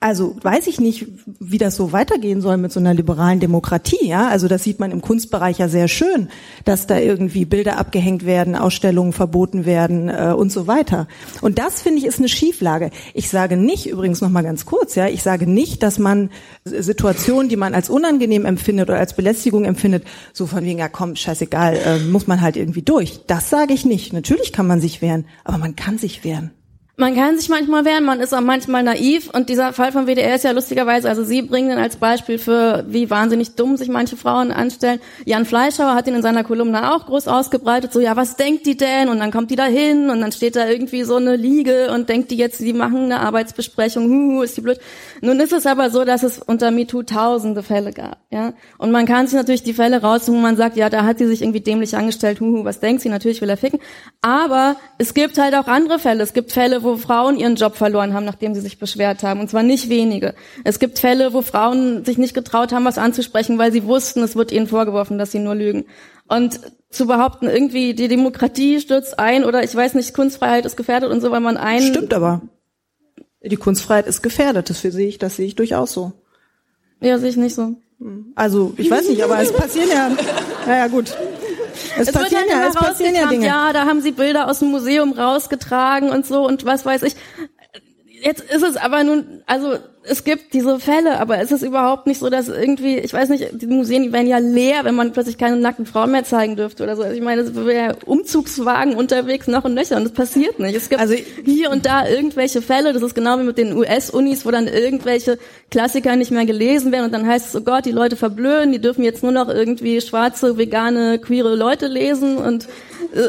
also 0.04 0.36
weiß 0.42 0.66
ich 0.66 0.80
nicht, 0.80 1.06
wie 1.40 1.56
das 1.56 1.76
so 1.76 1.92
weitergehen 1.92 2.42
soll 2.42 2.58
mit 2.58 2.70
so 2.70 2.78
einer 2.78 2.92
liberalen 2.92 3.40
Demokratie. 3.40 4.06
Ja, 4.06 4.28
also 4.28 4.48
das 4.48 4.62
sieht 4.62 4.78
man 4.78 4.90
im 4.90 5.00
Kunstbereich 5.00 5.56
ja 5.56 5.70
sehr 5.70 5.88
schön, 5.88 6.28
dass 6.66 6.86
da 6.86 6.98
irgendwie 6.98 7.46
Bilder 7.46 7.78
abgehängt 7.78 8.26
werden, 8.26 8.54
Ausstellungen 8.54 9.14
verboten 9.14 9.64
werden 9.64 10.10
äh, 10.10 10.34
und 10.36 10.52
so 10.52 10.66
weiter. 10.66 11.08
Und 11.40 11.58
das 11.58 11.80
finde 11.80 12.00
ich 12.00 12.04
ist 12.04 12.18
eine 12.18 12.28
Schieflage. 12.28 12.90
Ich 13.14 13.30
sage 13.30 13.56
nicht 13.56 13.88
übrigens 13.88 14.20
noch 14.20 14.28
mal 14.28 14.42
ganz 14.42 14.66
kurz, 14.66 14.94
ja, 14.94 15.08
ich 15.08 15.22
sage 15.22 15.50
nicht, 15.50 15.82
dass 15.82 15.98
man 15.98 16.28
Situationen, 16.66 17.48
die 17.48 17.56
man 17.56 17.72
als 17.72 17.88
unangenehm 17.88 18.44
empfindet 18.44 18.90
oder 18.90 18.98
als 18.98 19.16
Belästigung 19.16 19.64
empfindet, 19.64 20.04
so 20.34 20.46
von 20.46 20.66
wegen 20.66 20.80
ja 20.80 20.90
komm, 20.90 21.16
scheißegal, 21.16 21.76
äh, 21.76 21.98
muss 22.00 22.26
man 22.26 22.42
halt 22.42 22.58
irgendwie 22.58 22.82
durch. 22.82 23.20
Das 23.26 23.48
sage 23.48 23.72
ich 23.72 23.86
nicht. 23.86 24.12
Natürlich 24.12 24.52
kann 24.52 24.66
man 24.66 24.82
sich 24.82 25.00
wehren, 25.00 25.24
aber 25.44 25.56
man 25.56 25.76
kann 25.76 25.96
sich 25.96 26.24
wehren. 26.24 26.50
Man 26.96 27.16
kann 27.16 27.36
sich 27.36 27.48
manchmal 27.48 27.84
wehren, 27.84 28.04
man 28.04 28.20
ist 28.20 28.32
auch 28.32 28.40
manchmal 28.40 28.84
naiv 28.84 29.28
und 29.32 29.48
dieser 29.48 29.72
Fall 29.72 29.90
von 29.90 30.06
WDR 30.06 30.36
ist 30.36 30.44
ja 30.44 30.52
lustigerweise, 30.52 31.08
also 31.08 31.24
Sie 31.24 31.42
bringen 31.42 31.72
ihn 31.72 31.78
als 31.78 31.96
Beispiel 31.96 32.38
für, 32.38 32.84
wie 32.86 33.10
wahnsinnig 33.10 33.56
dumm 33.56 33.76
sich 33.76 33.88
manche 33.88 34.16
Frauen 34.16 34.52
anstellen. 34.52 35.00
Jan 35.24 35.44
Fleischhauer 35.44 35.96
hat 35.96 36.06
ihn 36.06 36.14
in 36.14 36.22
seiner 36.22 36.44
Kolumne 36.44 36.94
auch 36.94 37.06
groß 37.06 37.26
ausgebreitet, 37.26 37.92
so, 37.92 37.98
ja, 37.98 38.14
was 38.14 38.36
denkt 38.36 38.64
die 38.66 38.76
denn? 38.76 39.08
Und 39.08 39.18
dann 39.18 39.32
kommt 39.32 39.50
die 39.50 39.56
da 39.56 39.64
hin 39.64 40.08
und 40.08 40.20
dann 40.20 40.30
steht 40.30 40.54
da 40.54 40.68
irgendwie 40.68 41.02
so 41.02 41.16
eine 41.16 41.34
Liege 41.34 41.90
und 41.92 42.08
denkt 42.08 42.30
die 42.30 42.36
jetzt, 42.36 42.60
die 42.60 42.72
machen 42.72 43.06
eine 43.06 43.18
Arbeitsbesprechung, 43.22 44.08
huhu, 44.08 44.42
ist 44.42 44.56
die 44.56 44.60
blöd. 44.60 44.78
Nun 45.20 45.40
ist 45.40 45.52
es 45.52 45.66
aber 45.66 45.90
so, 45.90 46.04
dass 46.04 46.22
es 46.22 46.38
unter 46.38 46.70
MeToo 46.70 47.02
tausende 47.02 47.64
Fälle 47.64 47.92
gab, 47.92 48.18
ja. 48.30 48.52
Und 48.78 48.92
man 48.92 49.06
kann 49.06 49.26
sich 49.26 49.34
natürlich 49.34 49.64
die 49.64 49.74
Fälle 49.74 50.00
raussuchen, 50.00 50.38
wo 50.38 50.42
man 50.42 50.56
sagt, 50.56 50.76
ja, 50.76 50.90
da 50.90 51.02
hat 51.04 51.18
sie 51.18 51.26
sich 51.26 51.42
irgendwie 51.42 51.60
dämlich 51.60 51.96
angestellt, 51.96 52.40
huhu, 52.40 52.64
was 52.64 52.78
denkt 52.78 53.02
sie? 53.02 53.08
Natürlich 53.08 53.40
will 53.40 53.50
er 53.50 53.56
ficken. 53.56 53.80
Aber 54.22 54.76
es 54.98 55.12
gibt 55.12 55.38
halt 55.38 55.56
auch 55.56 55.66
andere 55.66 55.98
Fälle. 55.98 56.22
Es 56.22 56.34
gibt 56.34 56.52
Fälle, 56.52 56.83
wo 56.84 56.96
Frauen 56.96 57.36
ihren 57.36 57.56
Job 57.56 57.76
verloren 57.76 58.14
haben, 58.14 58.24
nachdem 58.24 58.54
sie 58.54 58.60
sich 58.60 58.78
beschwert 58.78 59.22
haben. 59.22 59.40
Und 59.40 59.50
zwar 59.50 59.62
nicht 59.62 59.88
wenige. 59.88 60.34
Es 60.62 60.78
gibt 60.78 60.98
Fälle, 60.98 61.32
wo 61.32 61.42
Frauen 61.42 62.04
sich 62.04 62.18
nicht 62.18 62.34
getraut 62.34 62.72
haben, 62.72 62.84
was 62.84 62.98
anzusprechen, 62.98 63.58
weil 63.58 63.72
sie 63.72 63.84
wussten, 63.84 64.22
es 64.22 64.36
wird 64.36 64.52
ihnen 64.52 64.66
vorgeworfen, 64.66 65.18
dass 65.18 65.32
sie 65.32 65.40
nur 65.40 65.54
lügen. 65.54 65.86
Und 66.28 66.60
zu 66.90 67.06
behaupten, 67.06 67.48
irgendwie 67.48 67.94
die 67.94 68.08
Demokratie 68.08 68.80
stürzt 68.80 69.18
ein 69.18 69.44
oder 69.44 69.64
ich 69.64 69.74
weiß 69.74 69.94
nicht, 69.94 70.14
Kunstfreiheit 70.14 70.64
ist 70.64 70.76
gefährdet 70.76 71.10
und 71.10 71.20
so, 71.20 71.30
weil 71.30 71.40
man 71.40 71.56
einen. 71.56 71.88
Stimmt 71.88 72.14
aber. 72.14 72.42
Die 73.42 73.56
Kunstfreiheit 73.56 74.06
ist 74.06 74.22
gefährdet, 74.22 74.70
das 74.70 74.80
sehe 74.80 75.06
ich, 75.06 75.18
das 75.18 75.36
sehe 75.36 75.46
ich 75.46 75.56
durchaus 75.56 75.92
so. 75.92 76.12
Ja, 77.00 77.18
sehe 77.18 77.30
ich 77.30 77.36
nicht 77.36 77.54
so. 77.54 77.74
Also, 78.34 78.74
ich 78.76 78.90
weiß 78.90 79.08
nicht, 79.08 79.22
aber 79.22 79.40
es 79.40 79.52
passieren 79.52 79.88
ja, 79.88 80.10
naja, 80.66 80.88
gut. 80.88 81.14
Es, 81.98 82.08
es 82.08 82.12
passieren 82.12 82.44
halt 82.50 82.50
ja, 82.50 82.68
es 82.68 82.74
passieren 82.74 83.14
ja 83.14 83.26
Dinge. 83.26 83.46
Ja, 83.46 83.72
da 83.72 83.86
haben 83.86 84.00
sie 84.00 84.12
Bilder 84.12 84.48
aus 84.48 84.60
dem 84.60 84.68
Museum 84.68 85.12
rausgetragen 85.12 86.10
und 86.10 86.26
so 86.26 86.46
und 86.46 86.64
was 86.64 86.84
weiß 86.84 87.02
ich. 87.02 87.16
Jetzt 88.06 88.42
ist 88.42 88.62
es 88.62 88.76
aber 88.76 89.04
nun, 89.04 89.42
also 89.46 89.78
es 90.06 90.24
gibt 90.24 90.52
diese 90.52 90.78
Fälle, 90.80 91.18
aber 91.18 91.38
es 91.38 91.50
ist 91.50 91.62
überhaupt 91.62 92.06
nicht 92.06 92.18
so, 92.20 92.28
dass 92.28 92.48
irgendwie, 92.48 92.98
ich 92.98 93.12
weiß 93.12 93.30
nicht, 93.30 93.48
die 93.52 93.66
Museen 93.66 94.02
die 94.02 94.12
wären 94.12 94.26
ja 94.26 94.38
leer, 94.38 94.84
wenn 94.84 94.94
man 94.94 95.12
plötzlich 95.12 95.38
keine 95.38 95.56
nackten 95.56 95.86
Frauen 95.86 96.10
mehr 96.10 96.24
zeigen 96.24 96.56
dürfte 96.56 96.82
oder 96.82 96.94
so. 96.96 97.02
Also 97.02 97.14
ich 97.14 97.22
meine, 97.22 97.42
es 97.42 97.54
wäre 97.54 97.96
Umzugswagen 98.04 98.96
unterwegs 98.96 99.46
noch 99.46 99.64
und 99.64 99.74
nöcher 99.74 99.96
und 99.96 100.04
das 100.04 100.12
passiert 100.12 100.58
nicht. 100.58 100.76
Es 100.76 100.88
gibt 100.90 101.00
also 101.00 101.14
hier 101.14 101.70
und 101.70 101.86
da 101.86 102.06
irgendwelche 102.06 102.60
Fälle, 102.60 102.92
das 102.92 103.02
ist 103.02 103.14
genau 103.14 103.38
wie 103.38 103.44
mit 103.44 103.56
den 103.56 103.74
US-Unis, 103.74 104.44
wo 104.44 104.50
dann 104.50 104.66
irgendwelche 104.66 105.38
Klassiker 105.70 106.16
nicht 106.16 106.30
mehr 106.30 106.44
gelesen 106.44 106.92
werden 106.92 107.06
und 107.06 107.12
dann 107.12 107.26
heißt 107.26 107.48
es, 107.48 107.56
oh 107.56 107.64
Gott, 107.64 107.86
die 107.86 107.92
Leute 107.92 108.16
verblöden, 108.16 108.72
die 108.72 108.80
dürfen 108.80 109.04
jetzt 109.04 109.22
nur 109.22 109.32
noch 109.32 109.48
irgendwie 109.48 110.00
schwarze, 110.00 110.58
vegane, 110.58 111.18
queere 111.18 111.54
Leute 111.54 111.86
lesen 111.86 112.36
und 112.36 112.68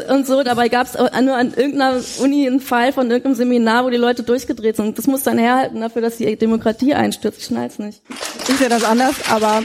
und 0.08 0.26
so. 0.26 0.42
Dabei 0.42 0.68
gab 0.68 0.86
es 0.86 0.94
nur 0.94 1.36
an 1.36 1.54
irgendeiner 1.54 2.00
Uni 2.18 2.46
einen 2.46 2.60
Fall 2.60 2.92
von 2.92 3.10
irgendeinem 3.10 3.34
Seminar, 3.34 3.84
wo 3.84 3.90
die 3.90 3.96
Leute 3.96 4.22
durchgedreht 4.22 4.76
sind. 4.76 4.98
Das 4.98 5.06
muss 5.06 5.22
dann 5.22 5.38
herhalten 5.38 5.80
dafür, 5.80 6.02
dass 6.02 6.16
die 6.16 6.36
Demokratie 6.36 6.94
einstürzt. 6.94 7.38
Ich 7.40 7.46
schnall's 7.46 7.78
nicht. 7.78 8.02
Ich 8.48 8.56
sehe 8.56 8.68
das 8.68 8.84
anders, 8.84 9.14
aber 9.30 9.62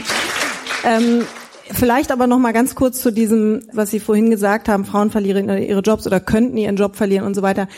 ähm, 0.84 1.26
vielleicht 1.70 2.10
aber 2.10 2.26
noch 2.26 2.38
mal 2.38 2.52
ganz 2.52 2.74
kurz 2.74 3.00
zu 3.00 3.12
diesem, 3.12 3.62
was 3.72 3.90
Sie 3.90 4.00
vorhin 4.00 4.30
gesagt 4.30 4.68
haben: 4.68 4.84
Frauen 4.84 5.10
verlieren 5.10 5.48
ihre 5.48 5.80
Jobs 5.80 6.06
oder 6.06 6.20
könnten 6.20 6.56
ihren 6.56 6.76
Job 6.76 6.96
verlieren 6.96 7.26
und 7.26 7.34
so 7.34 7.42
weiter 7.42 7.68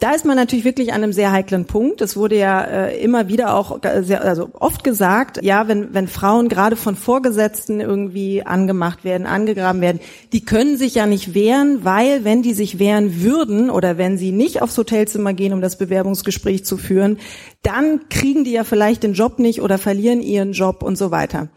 da 0.00 0.12
ist 0.12 0.24
man 0.24 0.36
natürlich 0.36 0.64
wirklich 0.64 0.92
an 0.92 1.02
einem 1.02 1.12
sehr 1.12 1.30
heiklen 1.30 1.66
Punkt. 1.66 2.00
Es 2.00 2.16
wurde 2.16 2.36
ja 2.36 2.62
äh, 2.62 3.02
immer 3.02 3.28
wieder 3.28 3.54
auch 3.54 3.80
sehr, 4.00 4.24
also 4.24 4.48
oft 4.54 4.82
gesagt, 4.82 5.42
ja, 5.42 5.68
wenn, 5.68 5.92
wenn 5.92 6.08
Frauen 6.08 6.48
gerade 6.48 6.74
von 6.74 6.96
Vorgesetzten 6.96 7.80
irgendwie 7.80 8.42
angemacht 8.42 9.04
werden, 9.04 9.26
angegraben 9.26 9.82
werden, 9.82 10.00
die 10.32 10.42
können 10.42 10.78
sich 10.78 10.94
ja 10.94 11.06
nicht 11.06 11.34
wehren, 11.34 11.84
weil 11.84 12.24
wenn 12.24 12.40
die 12.40 12.54
sich 12.54 12.78
wehren 12.78 13.20
würden 13.20 13.68
oder 13.68 13.98
wenn 13.98 14.16
sie 14.16 14.32
nicht 14.32 14.62
aufs 14.62 14.78
Hotelzimmer 14.78 15.34
gehen, 15.34 15.52
um 15.52 15.60
das 15.60 15.76
Bewerbungsgespräch 15.76 16.64
zu 16.64 16.78
führen, 16.78 17.18
dann 17.62 18.08
kriegen 18.08 18.44
die 18.44 18.52
ja 18.52 18.64
vielleicht 18.64 19.02
den 19.02 19.12
Job 19.12 19.38
nicht 19.38 19.60
oder 19.60 19.76
verlieren 19.76 20.22
ihren 20.22 20.52
Job 20.52 20.82
und 20.82 20.96
so 20.96 21.10
weiter. 21.10 21.50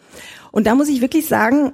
Und 0.52 0.68
da 0.68 0.76
muss 0.76 0.90
ich 0.90 1.00
wirklich 1.00 1.28
sagen, 1.28 1.72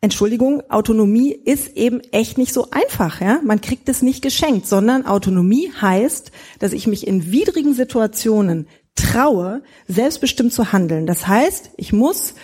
Entschuldigung, 0.00 0.62
Autonomie 0.70 1.32
ist 1.32 1.76
eben 1.76 2.00
echt 2.12 2.38
nicht 2.38 2.54
so 2.54 2.68
einfach, 2.70 3.20
ja. 3.20 3.40
Man 3.42 3.60
kriegt 3.60 3.88
es 3.88 4.00
nicht 4.00 4.22
geschenkt, 4.22 4.66
sondern 4.66 5.06
Autonomie 5.06 5.72
heißt, 5.80 6.30
dass 6.60 6.72
ich 6.72 6.86
mich 6.86 7.06
in 7.06 7.32
widrigen 7.32 7.74
Situationen 7.74 8.68
traue, 8.94 9.62
selbstbestimmt 9.88 10.52
zu 10.52 10.72
handeln. 10.72 11.06
Das 11.06 11.26
heißt, 11.26 11.70
ich 11.76 11.92
muss 11.92 12.34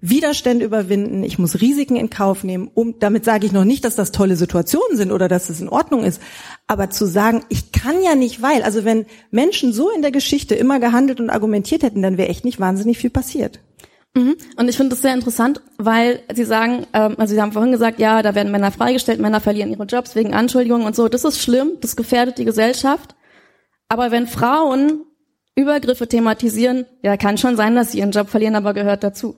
Widerstände 0.00 0.66
überwinden, 0.66 1.22
ich 1.24 1.38
muss 1.38 1.62
Risiken 1.62 1.96
in 1.96 2.10
Kauf 2.10 2.44
nehmen. 2.44 2.70
Um, 2.74 2.98
damit 2.98 3.24
sage 3.24 3.46
ich 3.46 3.52
noch 3.52 3.64
nicht, 3.64 3.84
dass 3.84 3.96
das 3.96 4.12
tolle 4.12 4.36
Situationen 4.36 4.98
sind 4.98 5.12
oder 5.12 5.28
dass 5.28 5.48
es 5.48 5.62
in 5.62 5.68
Ordnung 5.68 6.04
ist, 6.04 6.20
aber 6.66 6.90
zu 6.90 7.06
sagen, 7.06 7.42
ich 7.48 7.72
kann 7.72 8.02
ja 8.02 8.14
nicht, 8.14 8.42
weil, 8.42 8.62
also 8.64 8.84
wenn 8.84 9.06
Menschen 9.30 9.72
so 9.72 9.90
in 9.90 10.02
der 10.02 10.10
Geschichte 10.10 10.54
immer 10.56 10.78
gehandelt 10.78 11.20
und 11.20 11.30
argumentiert 11.30 11.82
hätten, 11.82 12.02
dann 12.02 12.18
wäre 12.18 12.28
echt 12.28 12.44
nicht 12.44 12.60
wahnsinnig 12.60 12.98
viel 12.98 13.10
passiert. 13.10 13.60
Mhm. 14.16 14.36
Und 14.56 14.68
ich 14.68 14.76
finde 14.76 14.90
das 14.90 15.02
sehr 15.02 15.12
interessant, 15.12 15.60
weil 15.76 16.22
Sie 16.32 16.44
sagen, 16.44 16.86
ähm, 16.92 17.16
also 17.18 17.34
Sie 17.34 17.40
haben 17.40 17.52
vorhin 17.52 17.72
gesagt, 17.72 17.98
ja, 17.98 18.22
da 18.22 18.34
werden 18.34 18.52
Männer 18.52 18.70
freigestellt, 18.70 19.20
Männer 19.20 19.40
verlieren 19.40 19.70
ihre 19.70 19.84
Jobs 19.84 20.14
wegen 20.14 20.34
Anschuldigungen 20.34 20.86
und 20.86 20.94
so. 20.94 21.08
Das 21.08 21.24
ist 21.24 21.40
schlimm, 21.40 21.72
das 21.80 21.96
gefährdet 21.96 22.38
die 22.38 22.44
Gesellschaft. 22.44 23.16
Aber 23.88 24.10
wenn 24.12 24.26
Frauen 24.26 25.04
Übergriffe 25.56 26.08
thematisieren, 26.08 26.86
ja, 27.02 27.16
kann 27.16 27.38
schon 27.38 27.56
sein, 27.56 27.74
dass 27.76 27.92
sie 27.92 27.98
ihren 27.98 28.10
Job 28.10 28.28
verlieren, 28.28 28.56
aber 28.56 28.74
gehört 28.74 29.04
dazu. 29.04 29.36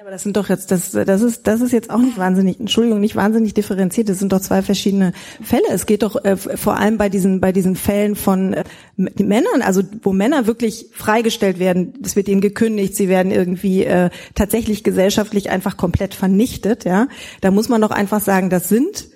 Aber 0.00 0.10
das 0.10 0.22
sind 0.22 0.34
doch 0.38 0.48
jetzt, 0.48 0.70
das, 0.70 0.92
das 0.92 1.20
ist, 1.20 1.46
das 1.46 1.60
ist 1.60 1.72
jetzt 1.72 1.90
auch 1.90 1.98
nicht 1.98 2.16
wahnsinnig, 2.16 2.58
Entschuldigung, 2.58 3.00
nicht 3.00 3.16
wahnsinnig 3.16 3.52
differenziert. 3.52 4.08
Das 4.08 4.18
sind 4.18 4.32
doch 4.32 4.40
zwei 4.40 4.62
verschiedene 4.62 5.12
Fälle. 5.42 5.66
Es 5.68 5.84
geht 5.84 6.02
doch 6.02 6.24
äh, 6.24 6.38
vor 6.38 6.78
allem 6.78 6.96
bei 6.96 7.10
diesen, 7.10 7.38
bei 7.42 7.52
diesen 7.52 7.76
Fällen 7.76 8.16
von 8.16 8.54
äh, 8.54 8.64
Männern, 8.96 9.60
also 9.60 9.82
wo 10.02 10.14
Männer 10.14 10.46
wirklich 10.46 10.86
freigestellt 10.94 11.58
werden, 11.58 11.92
es 12.02 12.16
wird 12.16 12.28
ihnen 12.28 12.40
gekündigt, 12.40 12.96
sie 12.96 13.10
werden 13.10 13.30
irgendwie 13.30 13.84
äh, 13.84 14.08
tatsächlich 14.34 14.84
gesellschaftlich 14.84 15.50
einfach 15.50 15.76
komplett 15.76 16.14
vernichtet. 16.14 16.86
Ja, 16.86 17.08
da 17.42 17.50
muss 17.50 17.68
man 17.68 17.82
doch 17.82 17.90
einfach 17.90 18.22
sagen, 18.22 18.48
das 18.48 18.70
sind 18.70 19.10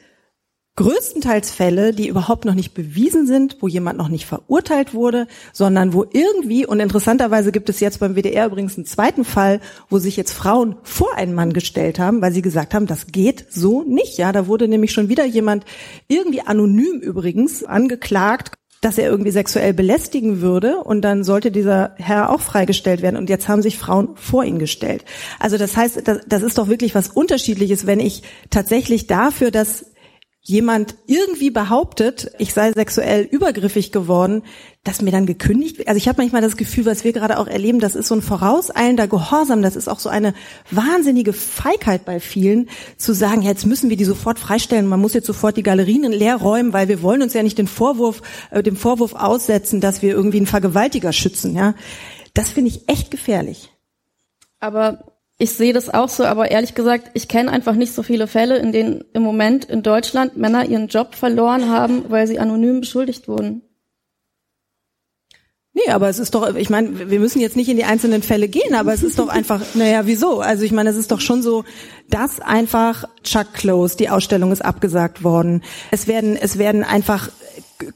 größtenteils 0.77 1.53
Fälle, 1.53 1.93
die 1.93 2.09
überhaupt 2.09 2.45
noch 2.45 2.55
nicht 2.55 2.75
bewiesen 2.75 3.27
sind, 3.27 3.59
wo 3.61 3.69
jemand 3.69 3.97
noch 3.97 4.09
nicht 4.09 4.27
verurteilt 4.27 4.93
wurde, 4.93 5.29
sondern 5.53 5.93
wo 5.93 6.05
irgendwie, 6.13 6.67
und 6.67 6.81
interessanterweise 6.81 7.53
gibt 7.53 7.69
es 7.69 7.79
jetzt 7.79 8.01
beim 8.01 8.17
WDR 8.17 8.47
übrigens 8.47 8.77
einen 8.77 8.87
zweiten 8.87 9.25
Fall, 9.25 9.61
wo 9.89 9.99
sich 9.99 10.17
jetzt 10.17 10.33
Frauen 10.33 10.77
vor 10.83 11.17
einen 11.17 11.35
Mann 11.35 11.53
gestellt 11.53 12.01
haben, 12.01 12.21
weil 12.21 12.33
sie 12.33 12.43
gesagt 12.43 12.75
haben, 12.75 12.87
das 12.87 13.07
geht 13.07 13.47
so 13.51 13.85
nicht. 13.85 14.19
Ja, 14.19 14.33
da 14.33 14.49
wurde 14.49 14.67
nämlich 14.67 14.91
schon 14.91 15.09
wieder 15.09 15.25
jemand 15.25 15.65
irgendwie 16.09 16.41
anonym 16.41 16.99
übrigens 17.01 17.63
angeklagt, 17.63 18.55
dass 18.81 18.99
er 18.99 19.09
irgendwie 19.09 19.31
sexuell 19.31 19.73
belästigen 19.73 20.43
würde 20.43 20.79
und 20.79 21.03
dann 21.03 21.25
sollte 21.25 21.51
dieser 21.51 21.95
Herr 21.97 22.31
auch 22.31 22.41
freigestellt 22.41 23.01
werden 23.01 23.17
und 23.17 23.31
jetzt 23.31 23.49
haben 23.49 23.63
sich 23.63 23.79
Frauen 23.79 24.11
vor 24.17 24.45
ihn 24.45 24.59
gestellt. 24.59 25.05
Also 25.39 25.57
das 25.57 25.77
heißt, 25.77 26.07
das, 26.07 26.19
das 26.27 26.43
ist 26.43 26.59
doch 26.59 26.69
wirklich 26.69 26.95
was 26.95 27.09
Unterschiedliches, 27.09 27.87
wenn 27.87 28.01
ich 28.01 28.25
tatsächlich 28.51 29.07
dafür, 29.07 29.51
dass 29.51 29.94
jemand 30.47 30.97
irgendwie 31.07 31.51
behauptet, 31.51 32.31
ich 32.39 32.53
sei 32.53 32.71
sexuell 32.73 33.23
übergriffig 33.23 33.93
geworden, 33.93 34.43
dass 34.85 35.01
mir 35.01 35.11
dann 35.11 35.25
gekündigt 35.25 35.79
wird. 35.79 35.89
Also 35.89 35.97
ich 35.97 36.07
habe 36.07 36.21
manchmal 36.21 36.43
das 36.43 36.59
Gefühl, 36.59 36.85
was 36.85 37.03
wir 37.03 37.15
gerade 37.15 37.39
auch 37.39 37.47
erleben, 37.47 37.81
das 37.81 37.95
ist 37.95 38.09
so 38.09 38.15
ein 38.15 38.21
vorauseilender 38.21 39.09
Gehorsam, 39.09 39.63
das 39.63 39.75
ist 39.75 39.89
auch 39.89 39.99
so 39.99 40.11
eine 40.11 40.35
wahnsinnige 40.71 41.33
Feigheit 41.33 42.05
bei 42.05 42.21
vielen, 42.21 42.69
zu 42.99 43.15
sagen, 43.15 43.41
ja, 43.41 43.49
jetzt 43.49 43.65
müssen 43.65 43.89
wir 43.89 43.97
die 43.97 44.05
sofort 44.05 44.39
freistellen, 44.39 44.87
man 44.87 45.01
muss 45.01 45.15
jetzt 45.15 45.27
sofort 45.27 45.57
die 45.57 45.63
Galerien 45.63 46.13
leer 46.13 46.37
räumen, 46.37 46.75
weil 46.75 46.89
wir 46.89 47.01
wollen 47.01 47.23
uns 47.23 47.33
ja 47.33 47.43
nicht 47.43 47.57
den 47.57 47.67
Vorwurf, 47.67 48.21
äh, 48.51 48.63
dem 48.63 48.77
Vorwurf 48.77 49.15
aussetzen, 49.15 49.81
dass 49.81 50.03
wir 50.03 50.13
irgendwie 50.13 50.37
einen 50.37 50.47
Vergewaltiger 50.47 51.15
schützen. 51.15 51.57
Ja, 51.57 51.75
Das 52.35 52.51
finde 52.51 52.69
ich 52.69 52.87
echt 52.89 53.11
gefährlich. 53.11 53.71
Aber 54.61 55.14
ich 55.39 55.51
sehe 55.51 55.73
das 55.73 55.93
auch 55.93 56.09
so, 56.09 56.25
aber 56.25 56.51
ehrlich 56.51 56.75
gesagt, 56.75 57.11
ich 57.15 57.27
kenne 57.27 57.51
einfach 57.51 57.75
nicht 57.75 57.93
so 57.93 58.03
viele 58.03 58.27
Fälle, 58.27 58.57
in 58.59 58.73
denen 58.73 59.05
im 59.15 59.23
Moment 59.23 59.65
in 59.65 59.83
Deutschland 59.83 60.37
Männer 60.37 60.67
ihren 60.67 60.89
Job 60.89 61.15
verloren 61.15 61.71
haben, 61.71 62.05
weil 62.09 62.27
sie 62.27 62.39
anonym 62.39 62.81
beschuldigt 62.81 63.27
wurden. 63.27 63.63
Nee, 65.77 65.91
aber 65.91 66.09
es 66.09 66.21
ist 66.21 66.37
doch, 66.37 66.55
ich 66.55 66.71
meine, 66.71 67.11
wir 67.11 67.19
müssen 67.19 67.41
jetzt 67.41 67.57
nicht 67.57 67.69
in 67.69 67.77
die 67.77 67.83
einzelnen 67.83 68.23
Fälle 68.23 68.47
gehen, 68.47 68.77
aber 68.77 68.95
es 68.95 69.03
ist 69.03 69.19
doch 69.19 69.27
einfach, 69.27 69.61
naja, 69.75 70.07
wieso? 70.07 70.41
Also 70.41 70.63
ich 70.63 70.71
meine, 70.71 70.91
es 70.91 70.97
ist 70.97 71.11
doch 71.11 71.21
schon 71.21 71.43
so, 71.43 71.65
dass 72.09 72.39
einfach 72.39 73.05
Chuck 73.25 73.55
Close, 73.55 73.97
die 73.97 74.09
Ausstellung 74.09 74.53
ist 74.53 74.65
abgesagt 74.65 75.25
worden. 75.25 75.65
Es 75.91 76.07
werden, 76.07 76.37
es 76.37 76.59
werden 76.59 76.85
einfach 76.85 77.29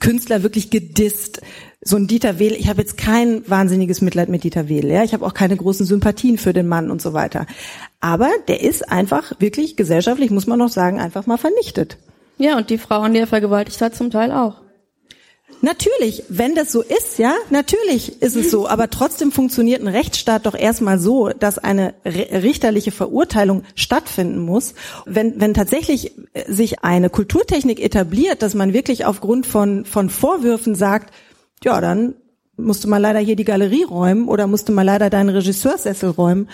Künstler 0.00 0.42
wirklich 0.42 0.70
gedisst 0.70 1.40
so 1.80 1.96
ein 1.96 2.06
Dieter 2.06 2.38
Wehl, 2.38 2.52
ich 2.54 2.68
habe 2.68 2.80
jetzt 2.80 2.96
kein 2.96 3.48
wahnsinniges 3.48 4.00
Mitleid 4.00 4.28
mit 4.28 4.44
Dieter 4.44 4.68
Wehl, 4.68 4.86
ja, 4.86 5.04
ich 5.04 5.14
habe 5.14 5.24
auch 5.24 5.34
keine 5.34 5.56
großen 5.56 5.86
Sympathien 5.86 6.38
für 6.38 6.52
den 6.52 6.66
Mann 6.66 6.90
und 6.90 7.00
so 7.00 7.12
weiter. 7.12 7.46
Aber 8.00 8.30
der 8.48 8.62
ist 8.62 8.90
einfach 8.90 9.32
wirklich 9.38 9.76
gesellschaftlich, 9.76 10.30
muss 10.30 10.46
man 10.46 10.58
noch 10.58 10.70
sagen, 10.70 11.00
einfach 11.00 11.26
mal 11.26 11.38
vernichtet. 11.38 11.98
Ja, 12.36 12.56
und 12.56 12.70
die 12.70 12.78
Frauen, 12.78 13.14
die 13.14 13.20
er 13.20 13.26
vergewaltigt 13.26 13.80
hat, 13.80 13.94
zum 13.94 14.10
Teil 14.10 14.32
auch. 14.32 14.62
Natürlich, 15.60 16.22
wenn 16.28 16.54
das 16.54 16.70
so 16.70 16.82
ist, 16.82 17.18
ja, 17.18 17.34
natürlich 17.50 18.22
ist 18.22 18.36
es 18.36 18.48
so, 18.50 18.68
aber 18.68 18.90
trotzdem 18.90 19.32
funktioniert 19.32 19.82
ein 19.82 19.88
Rechtsstaat 19.88 20.46
doch 20.46 20.54
erstmal 20.54 21.00
so, 21.00 21.30
dass 21.30 21.58
eine 21.58 21.94
richterliche 22.04 22.92
Verurteilung 22.92 23.64
stattfinden 23.74 24.38
muss. 24.38 24.74
Wenn, 25.04 25.40
wenn 25.40 25.54
tatsächlich 25.54 26.12
sich 26.46 26.84
eine 26.84 27.10
Kulturtechnik 27.10 27.80
etabliert, 27.80 28.42
dass 28.42 28.54
man 28.54 28.72
wirklich 28.72 29.04
aufgrund 29.04 29.46
von, 29.46 29.84
von 29.84 30.10
Vorwürfen 30.10 30.76
sagt, 30.76 31.12
ja, 31.64 31.80
dann 31.80 32.14
musste 32.56 32.88
mal 32.88 32.98
leider 32.98 33.20
hier 33.20 33.36
die 33.36 33.44
Galerie 33.44 33.84
räumen 33.84 34.28
oder 34.28 34.46
musste 34.46 34.72
mal 34.72 34.82
leider 34.82 35.10
deinen 35.10 35.30
Regisseurssessel 35.30 36.10
räumen, 36.10 36.48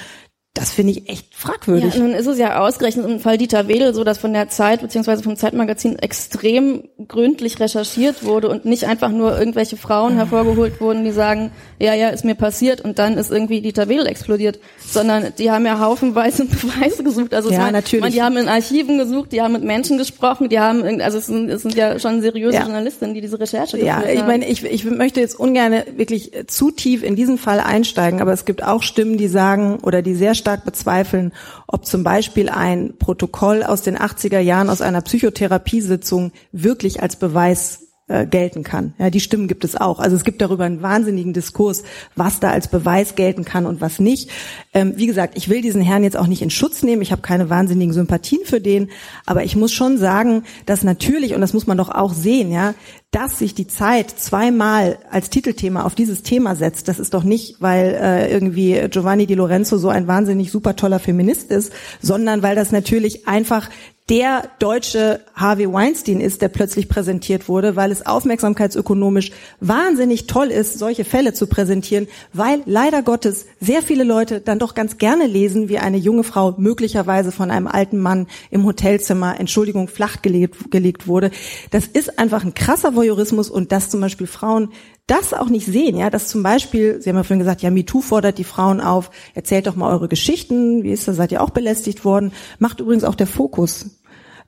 das 0.54 0.70
finde 0.70 0.92
ich 0.92 1.08
echt 1.08 1.34
fragwürdig. 1.34 1.94
Ja, 1.94 2.00
nun 2.00 2.12
ist 2.12 2.28
es 2.28 2.38
ja 2.38 2.60
ausgerechnet 2.60 3.04
im 3.06 3.18
Fall 3.18 3.38
Dieter 3.38 3.66
Wedel 3.66 3.92
so, 3.92 4.04
dass 4.04 4.18
von 4.18 4.32
der 4.32 4.48
Zeit 4.50 4.82
beziehungsweise 4.82 5.24
vom 5.24 5.34
Zeitmagazin 5.34 5.98
extrem 5.98 6.84
gründlich 7.08 7.58
recherchiert 7.58 8.24
wurde 8.24 8.48
und 8.48 8.64
nicht 8.64 8.84
einfach 8.84 9.08
nur 9.08 9.36
irgendwelche 9.36 9.76
Frauen 9.76 10.14
hervorgeholt 10.14 10.80
wurden, 10.80 11.04
die 11.04 11.10
sagen, 11.10 11.50
ja, 11.80 11.92
ja, 11.94 12.10
ist 12.10 12.24
mir 12.24 12.36
passiert 12.36 12.82
und 12.82 13.00
dann 13.00 13.18
ist 13.18 13.32
irgendwie 13.32 13.62
Dieter 13.62 13.88
Wedel 13.88 14.06
explodiert, 14.06 14.60
sondern 14.86 15.32
die 15.36 15.50
haben 15.50 15.66
ja 15.66 15.80
haufenweise 15.80 16.44
Beweise 16.44 17.02
gesucht. 17.02 17.34
Also 17.34 17.50
ja, 17.50 17.58
man, 17.58 17.72
natürlich. 17.72 18.02
Man, 18.02 18.12
die 18.12 18.22
haben 18.22 18.36
in 18.36 18.46
Archiven 18.46 18.96
gesucht, 18.96 19.32
die 19.32 19.42
haben 19.42 19.54
mit 19.54 19.64
Menschen 19.64 19.98
gesprochen, 19.98 20.48
die 20.50 20.60
haben, 20.60 21.00
also 21.00 21.18
es 21.18 21.26
sind, 21.26 21.50
es 21.50 21.62
sind 21.62 21.74
ja 21.74 21.98
schon 21.98 22.22
seriöse 22.22 22.58
ja. 22.58 22.62
Journalistinnen, 22.62 23.12
die 23.12 23.20
diese 23.20 23.40
Recherche 23.40 23.76
ja, 23.78 23.96
geführt 23.96 24.06
haben. 24.06 24.14
Ja, 24.14 24.20
ich 24.20 24.26
meine, 24.28 24.48
ich, 24.48 24.62
ich 24.62 24.84
möchte 24.84 25.18
jetzt 25.18 25.34
ungern 25.34 25.82
wirklich 25.96 26.30
zu 26.46 26.70
tief 26.70 27.02
in 27.02 27.16
diesen 27.16 27.38
Fall 27.38 27.58
einsteigen, 27.58 28.20
aber 28.20 28.32
es 28.32 28.44
gibt 28.44 28.62
auch 28.62 28.84
Stimmen, 28.84 29.16
die 29.16 29.26
sagen 29.26 29.80
oder 29.82 30.00
die 30.00 30.14
sehr 30.14 30.34
stark 30.44 30.66
bezweifeln, 30.66 31.32
ob 31.66 31.86
zum 31.86 32.04
Beispiel 32.04 32.50
ein 32.50 32.98
Protokoll 32.98 33.62
aus 33.62 33.80
den 33.80 33.96
80er 33.96 34.40
Jahren 34.40 34.68
aus 34.68 34.82
einer 34.82 35.00
Psychotherapiesitzung 35.00 36.32
wirklich 36.52 37.02
als 37.02 37.16
Beweis 37.16 37.83
äh, 38.06 38.26
gelten 38.26 38.64
kann. 38.64 38.92
Ja, 38.98 39.08
die 39.08 39.20
Stimmen 39.20 39.48
gibt 39.48 39.64
es 39.64 39.76
auch. 39.76 39.98
Also 39.98 40.14
es 40.14 40.24
gibt 40.24 40.42
darüber 40.42 40.64
einen 40.64 40.82
wahnsinnigen 40.82 41.32
Diskurs, 41.32 41.84
was 42.16 42.38
da 42.38 42.50
als 42.50 42.68
Beweis 42.68 43.14
gelten 43.14 43.46
kann 43.46 43.64
und 43.64 43.80
was 43.80 43.98
nicht. 43.98 44.30
Ähm, 44.74 44.92
wie 44.96 45.06
gesagt, 45.06 45.38
ich 45.38 45.48
will 45.48 45.62
diesen 45.62 45.80
Herrn 45.80 46.04
jetzt 46.04 46.18
auch 46.18 46.26
nicht 46.26 46.42
in 46.42 46.50
Schutz 46.50 46.82
nehmen. 46.82 47.00
Ich 47.00 47.12
habe 47.12 47.22
keine 47.22 47.48
wahnsinnigen 47.48 47.94
Sympathien 47.94 48.44
für 48.44 48.60
den, 48.60 48.90
aber 49.24 49.44
ich 49.44 49.56
muss 49.56 49.72
schon 49.72 49.96
sagen, 49.96 50.42
dass 50.66 50.82
natürlich 50.82 51.34
und 51.34 51.40
das 51.40 51.54
muss 51.54 51.66
man 51.66 51.78
doch 51.78 51.88
auch 51.88 52.12
sehen, 52.12 52.52
ja, 52.52 52.74
dass 53.10 53.38
sich 53.38 53.54
die 53.54 53.68
Zeit 53.68 54.10
zweimal 54.10 54.98
als 55.08 55.30
Titelthema 55.30 55.84
auf 55.84 55.94
dieses 55.94 56.24
Thema 56.24 56.56
setzt, 56.56 56.88
das 56.88 56.98
ist 56.98 57.14
doch 57.14 57.22
nicht, 57.22 57.56
weil 57.60 57.96
äh, 58.00 58.32
irgendwie 58.32 58.88
Giovanni 58.90 59.26
Di 59.26 59.34
Lorenzo 59.34 59.78
so 59.78 59.88
ein 59.88 60.08
wahnsinnig 60.08 60.50
super 60.50 60.74
toller 60.74 60.98
Feminist 60.98 61.52
ist, 61.52 61.72
sondern 62.02 62.42
weil 62.42 62.56
das 62.56 62.72
natürlich 62.72 63.28
einfach 63.28 63.70
der 64.10 64.50
deutsche 64.58 65.20
Harvey 65.34 65.72
Weinstein 65.72 66.20
ist, 66.20 66.42
der 66.42 66.48
plötzlich 66.48 66.90
präsentiert 66.90 67.48
wurde, 67.48 67.74
weil 67.74 67.90
es 67.90 68.04
aufmerksamkeitsökonomisch 68.04 69.30
wahnsinnig 69.60 70.26
toll 70.26 70.48
ist, 70.48 70.78
solche 70.78 71.06
Fälle 71.06 71.32
zu 71.32 71.46
präsentieren, 71.46 72.06
weil 72.34 72.60
leider 72.66 73.02
Gottes 73.02 73.46
sehr 73.60 73.80
viele 73.80 74.04
Leute 74.04 74.42
dann 74.42 74.58
doch 74.58 74.74
ganz 74.74 74.98
gerne 74.98 75.26
lesen, 75.26 75.70
wie 75.70 75.78
eine 75.78 75.96
junge 75.96 76.22
Frau 76.22 76.54
möglicherweise 76.58 77.32
von 77.32 77.50
einem 77.50 77.66
alten 77.66 77.98
Mann 77.98 78.26
im 78.50 78.66
Hotelzimmer, 78.66 79.40
Entschuldigung, 79.40 79.88
flach 79.88 80.20
gelegt, 80.20 81.06
wurde. 81.06 81.30
Das 81.70 81.86
ist 81.86 82.18
einfach 82.18 82.44
ein 82.44 82.52
krasser 82.52 82.94
Voyeurismus 82.94 83.48
und 83.48 83.72
dass 83.72 83.88
zum 83.88 84.02
Beispiel 84.02 84.26
Frauen 84.26 84.70
das 85.06 85.34
auch 85.34 85.48
nicht 85.48 85.66
sehen, 85.66 85.96
ja, 85.96 86.08
dass 86.08 86.28
zum 86.28 86.42
Beispiel, 86.42 87.00
Sie 87.00 87.10
haben 87.10 87.16
ja 87.16 87.24
vorhin 87.24 87.40
gesagt, 87.40 87.62
ja, 87.62 87.70
MeToo 87.70 88.00
fordert 88.00 88.38
die 88.38 88.44
Frauen 88.44 88.80
auf, 88.80 89.10
erzählt 89.34 89.66
doch 89.66 89.76
mal 89.76 89.90
eure 89.90 90.08
Geschichten, 90.08 90.82
wie 90.82 90.92
ist 90.92 91.06
das, 91.08 91.16
seid 91.16 91.32
ihr 91.32 91.42
auch 91.42 91.50
belästigt 91.50 92.04
worden, 92.04 92.32
macht 92.58 92.80
übrigens 92.80 93.04
auch 93.04 93.14
der 93.14 93.26
Fokus 93.26 93.90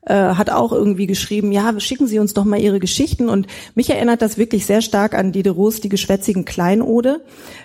äh, 0.06 0.14
hat 0.14 0.50
auch 0.50 0.72
irgendwie 0.72 1.06
geschrieben, 1.06 1.52
ja, 1.52 1.78
schicken 1.78 2.06
Sie 2.06 2.18
uns 2.18 2.32
doch 2.32 2.44
mal 2.44 2.60
Ihre 2.60 2.80
Geschichten. 2.80 3.28
Und 3.28 3.46
mich 3.74 3.90
erinnert 3.90 4.22
das 4.22 4.38
wirklich 4.38 4.64
sehr 4.64 4.80
stark 4.80 5.14
an 5.14 5.32
Diderots 5.32 5.80
Die 5.80 5.88
geschwätzigen 5.88 6.44
Kleinode. 6.44 7.20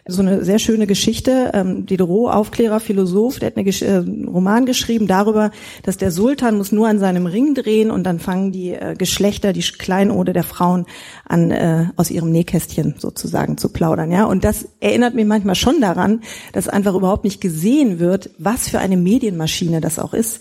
So 0.08 0.21
eine 0.21 0.43
sehr 0.43 0.60
schöne 0.60 0.88
Geschichte. 0.88 1.51
Ähm, 1.54 1.86
Diderot, 1.86 2.34
Aufklärer, 2.34 2.80
Philosoph, 2.80 3.39
der 3.39 3.47
hat 3.47 3.58
eine 3.58 3.63
Gesch 3.63 3.84
äh, 3.84 3.97
Roman 3.97 4.65
geschrieben 4.65 5.08
darüber, 5.08 5.51
dass 5.84 5.97
der 5.97 6.12
Sultan 6.12 6.58
muss 6.58 6.71
nur 6.71 6.88
an 6.88 6.99
seinem 6.99 7.27
Ring 7.27 7.54
drehen 7.54 7.91
und 7.91 8.04
dann 8.04 8.19
fangen 8.19 8.51
die 8.51 8.71
äh, 8.71 8.95
Geschlechter, 8.97 9.54
die 9.54 9.62
Kleinode 9.62 10.34
der 10.34 10.43
Frauen 10.43 10.86
an, 11.27 11.51
äh, 11.51 11.86
aus 11.95 12.10
ihrem 12.10 12.32
Nähkästchen 12.32 12.95
sozusagen 12.97 13.58
zu 13.58 13.69
plaudern. 13.69 14.12
Ja, 14.12 14.25
Und 14.25 14.43
das 14.43 14.67
erinnert 14.80 15.13
mich 15.13 15.25
manchmal 15.25 15.56
schon 15.56 15.80
daran, 15.80 16.21
dass 16.54 16.67
einfach 16.67 16.95
überhaupt 16.95 17.23
nicht 17.23 17.39
gesehen 17.39 17.99
wird, 17.99 18.32
was 18.39 18.67
für 18.67 18.80
eine 18.80 18.97
Medienmaschine 18.97 19.80
das 19.80 19.99
auch 19.99 20.13
ist. 20.13 20.39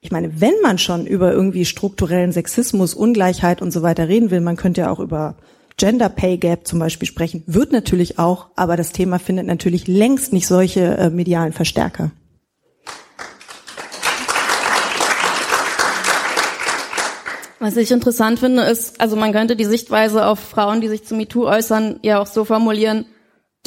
Ich 0.00 0.12
meine, 0.12 0.40
wenn 0.40 0.54
man 0.62 0.78
schon 0.78 1.06
über 1.06 1.32
irgendwie 1.32 1.64
strukturellen 1.64 2.32
Sexismus, 2.32 2.94
Ungleichheit 2.94 3.60
und 3.60 3.72
so 3.72 3.82
weiter 3.82 4.08
reden 4.08 4.30
will, 4.30 4.40
man 4.40 4.56
könnte 4.56 4.82
ja 4.82 4.90
auch 4.90 5.00
über 5.00 5.34
Gender 5.76 6.08
Pay 6.08 6.38
Gap 6.38 6.66
zum 6.66 6.78
Beispiel 6.78 7.08
sprechen. 7.08 7.42
Wird 7.46 7.72
natürlich 7.72 8.18
auch, 8.18 8.46
aber 8.54 8.76
das 8.76 8.92
Thema 8.92 9.18
findet 9.18 9.46
natürlich 9.46 9.88
längst 9.88 10.32
nicht 10.32 10.46
solche 10.46 10.96
äh, 10.96 11.10
medialen 11.10 11.52
Verstärker. 11.52 12.12
Was 17.60 17.76
ich 17.76 17.90
interessant 17.90 18.38
finde, 18.38 18.62
ist, 18.62 19.00
also 19.00 19.16
man 19.16 19.32
könnte 19.32 19.56
die 19.56 19.64
Sichtweise 19.64 20.26
auf 20.26 20.38
Frauen, 20.38 20.80
die 20.80 20.88
sich 20.88 21.04
zu 21.04 21.16
MeToo 21.16 21.44
äußern, 21.44 21.98
ja 22.02 22.20
auch 22.20 22.26
so 22.26 22.44
formulieren, 22.44 23.04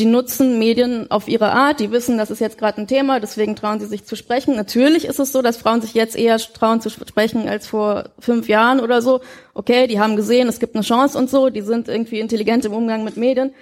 die 0.01 0.07
nutzen 0.07 0.57
Medien 0.57 1.11
auf 1.11 1.27
ihre 1.27 1.51
Art, 1.51 1.79
die 1.79 1.91
wissen, 1.91 2.17
das 2.17 2.31
ist 2.31 2.39
jetzt 2.39 2.57
gerade 2.57 2.81
ein 2.81 2.87
Thema, 2.87 3.19
deswegen 3.19 3.55
trauen 3.55 3.79
sie 3.79 3.85
sich 3.85 4.03
zu 4.03 4.15
sprechen. 4.15 4.55
Natürlich 4.55 5.05
ist 5.05 5.19
es 5.19 5.31
so, 5.31 5.43
dass 5.43 5.57
Frauen 5.57 5.79
sich 5.79 5.93
jetzt 5.93 6.15
eher 6.15 6.39
trauen 6.39 6.81
zu 6.81 6.89
sprechen 6.89 7.47
als 7.47 7.67
vor 7.67 8.09
fünf 8.17 8.47
Jahren 8.47 8.79
oder 8.79 9.03
so. 9.03 9.21
Okay, 9.53 9.85
die 9.85 9.99
haben 9.99 10.15
gesehen, 10.15 10.47
es 10.47 10.59
gibt 10.59 10.73
eine 10.73 10.83
Chance 10.83 11.15
und 11.19 11.29
so, 11.29 11.51
die 11.51 11.61
sind 11.61 11.87
irgendwie 11.87 12.19
intelligent 12.19 12.65
im 12.65 12.73
Umgang 12.73 13.03
mit 13.03 13.15
Medien. 13.15 13.53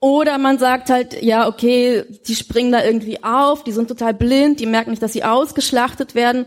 Oder 0.00 0.36
man 0.36 0.58
sagt 0.58 0.90
halt, 0.90 1.22
ja, 1.22 1.48
okay, 1.48 2.04
die 2.28 2.34
springen 2.34 2.72
da 2.72 2.84
irgendwie 2.84 3.24
auf, 3.24 3.64
die 3.64 3.72
sind 3.72 3.88
total 3.88 4.12
blind, 4.12 4.60
die 4.60 4.66
merken 4.66 4.90
nicht, 4.90 5.02
dass 5.02 5.14
sie 5.14 5.24
ausgeschlachtet 5.24 6.14
werden. 6.14 6.44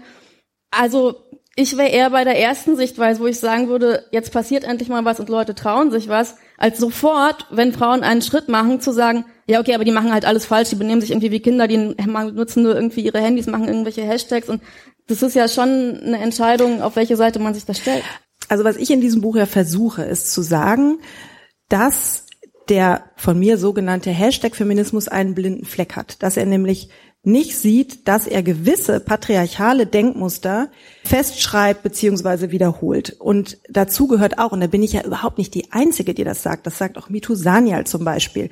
Also 0.69 1.15
ich 1.55 1.75
wäre 1.75 1.89
eher 1.89 2.11
bei 2.11 2.23
der 2.23 2.39
ersten 2.39 2.75
Sichtweise, 2.75 3.19
wo 3.19 3.25
ich 3.25 3.39
sagen 3.39 3.67
würde, 3.67 4.05
jetzt 4.11 4.31
passiert 4.31 4.63
endlich 4.63 4.89
mal 4.89 5.05
was 5.05 5.19
und 5.19 5.29
Leute 5.29 5.55
trauen 5.55 5.89
sich 5.89 6.07
was, 6.07 6.35
als 6.57 6.79
sofort, 6.79 7.47
wenn 7.51 7.73
Frauen 7.73 8.03
einen 8.03 8.21
Schritt 8.21 8.49
machen, 8.49 8.81
zu 8.81 8.91
sagen, 8.91 9.25
ja, 9.47 9.59
okay, 9.59 9.75
aber 9.75 9.83
die 9.83 9.91
machen 9.91 10.13
halt 10.13 10.25
alles 10.25 10.45
falsch, 10.45 10.69
die 10.69 10.75
benehmen 10.75 11.01
sich 11.01 11.11
irgendwie 11.11 11.31
wie 11.31 11.41
Kinder, 11.41 11.67
die 11.67 11.77
nutzen 11.77 12.63
nur 12.63 12.75
irgendwie 12.75 13.01
ihre 13.01 13.19
Handys, 13.19 13.47
machen 13.47 13.67
irgendwelche 13.67 14.03
Hashtags 14.03 14.49
und 14.49 14.61
das 15.07 15.21
ist 15.21 15.35
ja 15.35 15.47
schon 15.47 15.99
eine 16.01 16.19
Entscheidung, 16.19 16.81
auf 16.81 16.95
welche 16.95 17.17
Seite 17.17 17.39
man 17.39 17.53
sich 17.53 17.65
da 17.65 17.73
stellt. 17.73 18.03
Also 18.47 18.63
was 18.63 18.77
ich 18.77 18.91
in 18.91 19.01
diesem 19.01 19.21
Buch 19.21 19.35
ja 19.35 19.45
versuche, 19.45 20.03
ist 20.03 20.31
zu 20.31 20.41
sagen, 20.41 20.99
dass 21.69 22.25
der 22.69 23.11
von 23.17 23.37
mir 23.37 23.57
sogenannte 23.57 24.11
Hashtag 24.11 24.55
Feminismus 24.55 25.07
einen 25.07 25.35
blinden 25.35 25.65
Fleck 25.65 25.95
hat, 25.95 26.23
dass 26.23 26.37
er 26.37 26.45
nämlich 26.45 26.89
nicht 27.23 27.57
sieht, 27.57 28.07
dass 28.09 28.27
er 28.27 28.43
gewisse 28.43 28.99
patriarchale 28.99 29.87
Denkmuster 29.87 30.69
festschreibt 31.05 31.81
beziehungsweise 31.81 32.51
wiederholt. 32.51 33.15
Und 33.17 33.59
dazu 33.69 34.07
gehört 34.07 34.39
auch, 34.39 34.51
und 34.51 34.59
da 34.59 34.67
bin 34.67 34.83
ich 34.83 34.93
ja 34.93 35.03
überhaupt 35.03 35.37
nicht 35.37 35.53
die 35.53 35.71
Einzige, 35.71 36.13
die 36.13 36.25
das 36.25 36.43
sagt, 36.43 36.67
das 36.67 36.77
sagt 36.77 36.97
auch 36.97 37.09
Mitu 37.09 37.33
Sanyal 37.33 37.87
zum 37.87 38.03
Beispiel, 38.03 38.49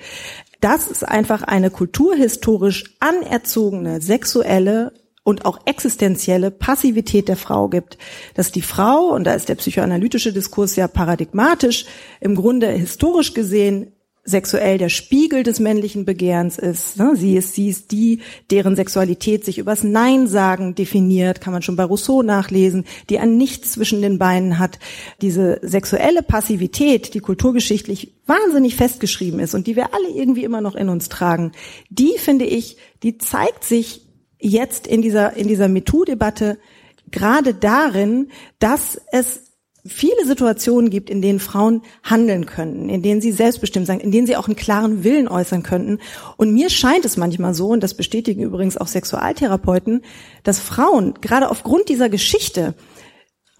dass 0.61 0.89
es 0.89 1.03
einfach 1.03 1.43
eine 1.43 1.69
kulturhistorisch 1.69 2.95
anerzogene 3.01 4.01
sexuelle 4.01 4.93
und 5.23 5.45
auch 5.45 5.59
existenzielle 5.65 6.49
Passivität 6.49 7.27
der 7.27 7.37
Frau 7.37 7.67
gibt, 7.67 7.97
dass 8.35 8.53
die 8.53 8.61
Frau, 8.61 9.09
und 9.09 9.25
da 9.25 9.33
ist 9.33 9.49
der 9.49 9.55
psychoanalytische 9.55 10.31
Diskurs 10.31 10.77
ja 10.77 10.87
paradigmatisch, 10.87 11.85
im 12.21 12.35
Grunde 12.35 12.69
historisch 12.69 13.33
gesehen 13.33 13.91
sexuell 14.23 14.77
der 14.77 14.89
Spiegel 14.89 15.41
des 15.41 15.59
männlichen 15.59 16.05
Begehrens 16.05 16.59
ist. 16.59 16.97
Ne? 16.97 17.15
Sie 17.15 17.35
ist, 17.35 17.55
sie 17.55 17.69
ist 17.69 17.91
die, 17.91 18.21
deren 18.51 18.75
Sexualität 18.75 19.43
sich 19.43 19.57
übers 19.57 19.83
Nein 19.83 20.27
sagen 20.27 20.75
definiert, 20.75 21.41
kann 21.41 21.53
man 21.53 21.63
schon 21.63 21.75
bei 21.75 21.83
Rousseau 21.83 22.21
nachlesen, 22.21 22.85
die 23.09 23.17
ein 23.17 23.37
Nichts 23.37 23.71
zwischen 23.73 24.01
den 24.01 24.19
Beinen 24.19 24.59
hat. 24.59 24.77
Diese 25.21 25.59
sexuelle 25.63 26.21
Passivität, 26.21 27.15
die 27.15 27.19
kulturgeschichtlich 27.19 28.13
wahnsinnig 28.27 28.75
festgeschrieben 28.75 29.39
ist 29.39 29.55
und 29.55 29.65
die 29.65 29.75
wir 29.75 29.93
alle 29.93 30.09
irgendwie 30.09 30.43
immer 30.43 30.61
noch 30.61 30.75
in 30.75 30.89
uns 30.89 31.09
tragen, 31.09 31.51
die 31.89 32.13
finde 32.17 32.45
ich, 32.45 32.77
die 33.01 33.17
zeigt 33.17 33.63
sich 33.63 34.07
jetzt 34.39 34.85
in 34.85 35.01
dieser, 35.01 35.35
in 35.35 35.47
dieser 35.47 35.67
MeToo-Debatte 35.67 36.59
gerade 37.09 37.53
darin, 37.53 38.29
dass 38.59 39.01
es 39.11 39.50
viele 39.85 40.25
Situationen 40.25 40.89
gibt, 40.89 41.09
in 41.09 41.21
denen 41.21 41.39
Frauen 41.39 41.81
handeln 42.03 42.45
könnten, 42.45 42.89
in 42.89 43.01
denen 43.01 43.21
sie 43.21 43.31
selbstbestimmt 43.31 43.87
sein, 43.87 43.99
in 43.99 44.11
denen 44.11 44.27
sie 44.27 44.37
auch 44.37 44.47
einen 44.47 44.55
klaren 44.55 45.03
Willen 45.03 45.27
äußern 45.27 45.63
könnten. 45.63 45.99
Und 46.37 46.53
mir 46.53 46.69
scheint 46.69 47.05
es 47.05 47.17
manchmal 47.17 47.53
so, 47.53 47.69
und 47.69 47.81
das 47.81 47.95
bestätigen 47.95 48.43
übrigens 48.43 48.77
auch 48.77 48.87
Sexualtherapeuten, 48.87 50.03
dass 50.43 50.59
Frauen 50.59 51.15
gerade 51.21 51.49
aufgrund 51.49 51.89
dieser 51.89 52.09
Geschichte 52.09 52.75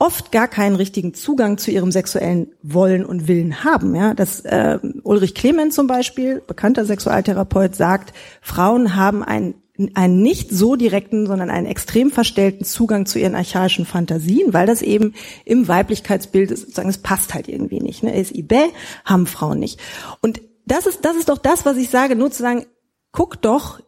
oft 0.02 0.32
gar 0.32 0.48
keinen 0.48 0.76
richtigen 0.76 1.14
Zugang 1.14 1.60
zu 1.60 1.70
ihrem 1.70 1.92
sexuellen 1.92 2.52
Wollen 2.64 3.06
und 3.06 3.28
Willen 3.28 3.64
haben. 3.64 3.96
Ja, 3.96 4.16
dass 4.16 4.40
äh, 4.42 4.80
Ulrich 5.04 5.36
Clement 5.36 5.74
zum 5.74 5.86
Beispiel, 5.86 6.42
bekannter 6.46 6.86
Sexualtherapeut, 6.86 7.76
sagt, 7.76 8.12
Frauen 8.42 8.96
haben 8.96 9.24
ein 9.24 9.54
einen 9.94 10.22
nicht 10.22 10.52
so 10.52 10.76
direkten, 10.76 11.26
sondern 11.26 11.50
einen 11.50 11.66
extrem 11.66 12.12
verstellten 12.12 12.66
Zugang 12.66 13.06
zu 13.06 13.20
ihren 13.20 13.36
archaischen 13.36 13.86
Fantasien, 13.86 14.54
weil 14.54 14.68
das 14.68 14.82
eben 14.82 15.14
im 15.46 15.68
Weiblichkeitsbild 15.68 16.52
ist, 16.52 16.62
sozusagen, 16.62 16.90
es 16.90 16.98
passt 17.00 17.34
halt 17.34 17.48
irgendwie 17.48 17.80
nicht. 17.80 18.04
Ne? 18.04 18.16
Ist 18.16 18.36
ibä, 18.36 18.70
haben 19.06 19.28
Frauen 19.28 19.60
nicht. 19.60 19.80
Und 20.22 20.42
das 20.66 20.86
ist, 20.86 21.06
das 21.06 21.16
ist 21.16 21.30
doch 21.30 21.38
das, 21.38 21.66
was 21.66 21.78
ich 21.78 21.90
sage, 21.90 22.16
nur 22.16 22.32
zu 22.32 22.44
sagen, 22.44 22.66
guck 23.12 23.42
doch, 23.42 23.80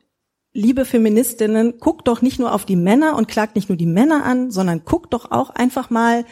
liebe 0.53 0.85
Feministinnen, 0.85 1.75
guck 1.79 2.05
doch 2.05 2.21
nicht 2.21 2.39
nur 2.39 2.53
auf 2.53 2.65
die 2.65 2.75
Männer 2.75 3.15
und 3.15 3.27
klagt 3.27 3.55
nicht 3.55 3.69
nur 3.69 3.77
die 3.77 3.85
Männer 3.85 4.23
an, 4.23 4.51
sondern 4.51 4.83
guck 4.85 5.09
doch 5.11 5.31
auch 5.31 5.49
einfach 5.49 5.89
mal 5.89 6.25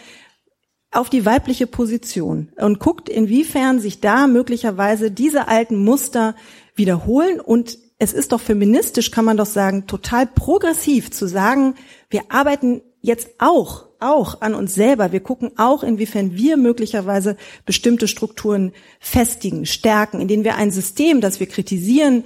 auf 0.92 1.10
die 1.10 1.26
weibliche 1.26 1.68
Position 1.68 2.52
und 2.58 2.80
guckt, 2.80 3.08
inwiefern 3.08 3.80
sich 3.80 4.02
da 4.02 4.28
möglicherweise 4.28 5.10
diese 5.10 5.48
alten 5.48 5.78
Muster 5.78 6.36
wiederholen 6.76 7.40
und 7.40 7.78
es 8.02 8.14
ist 8.14 8.32
doch 8.32 8.42
feministisch, 8.42 9.12
kann 9.12 9.26
man 9.26 9.38
doch 9.38 9.46
sagen, 9.46 9.86
total 9.86 10.26
progressiv 10.26 11.12
zu 11.12 11.28
sagen, 11.28 11.76
wir 12.10 12.24
arbeiten 12.30 12.82
jetzt 13.00 13.30
auch, 13.38 13.86
auch 14.00 14.42
an 14.42 14.56
uns 14.56 14.74
selber. 14.74 15.12
Wir 15.12 15.20
gucken 15.20 15.52
auch, 15.58 15.84
inwiefern 15.84 16.36
wir 16.36 16.58
möglicherweise 16.58 17.38
bestimmte 17.64 18.08
Strukturen 18.08 18.72
festigen, 19.00 19.68
stärken, 19.68 20.20
in 20.20 20.28
denen 20.28 20.44
wir 20.44 20.56
ein 20.56 20.72
System, 20.72 21.22
das 21.22 21.40
wir 21.40 21.46
kritisieren, 21.46 22.24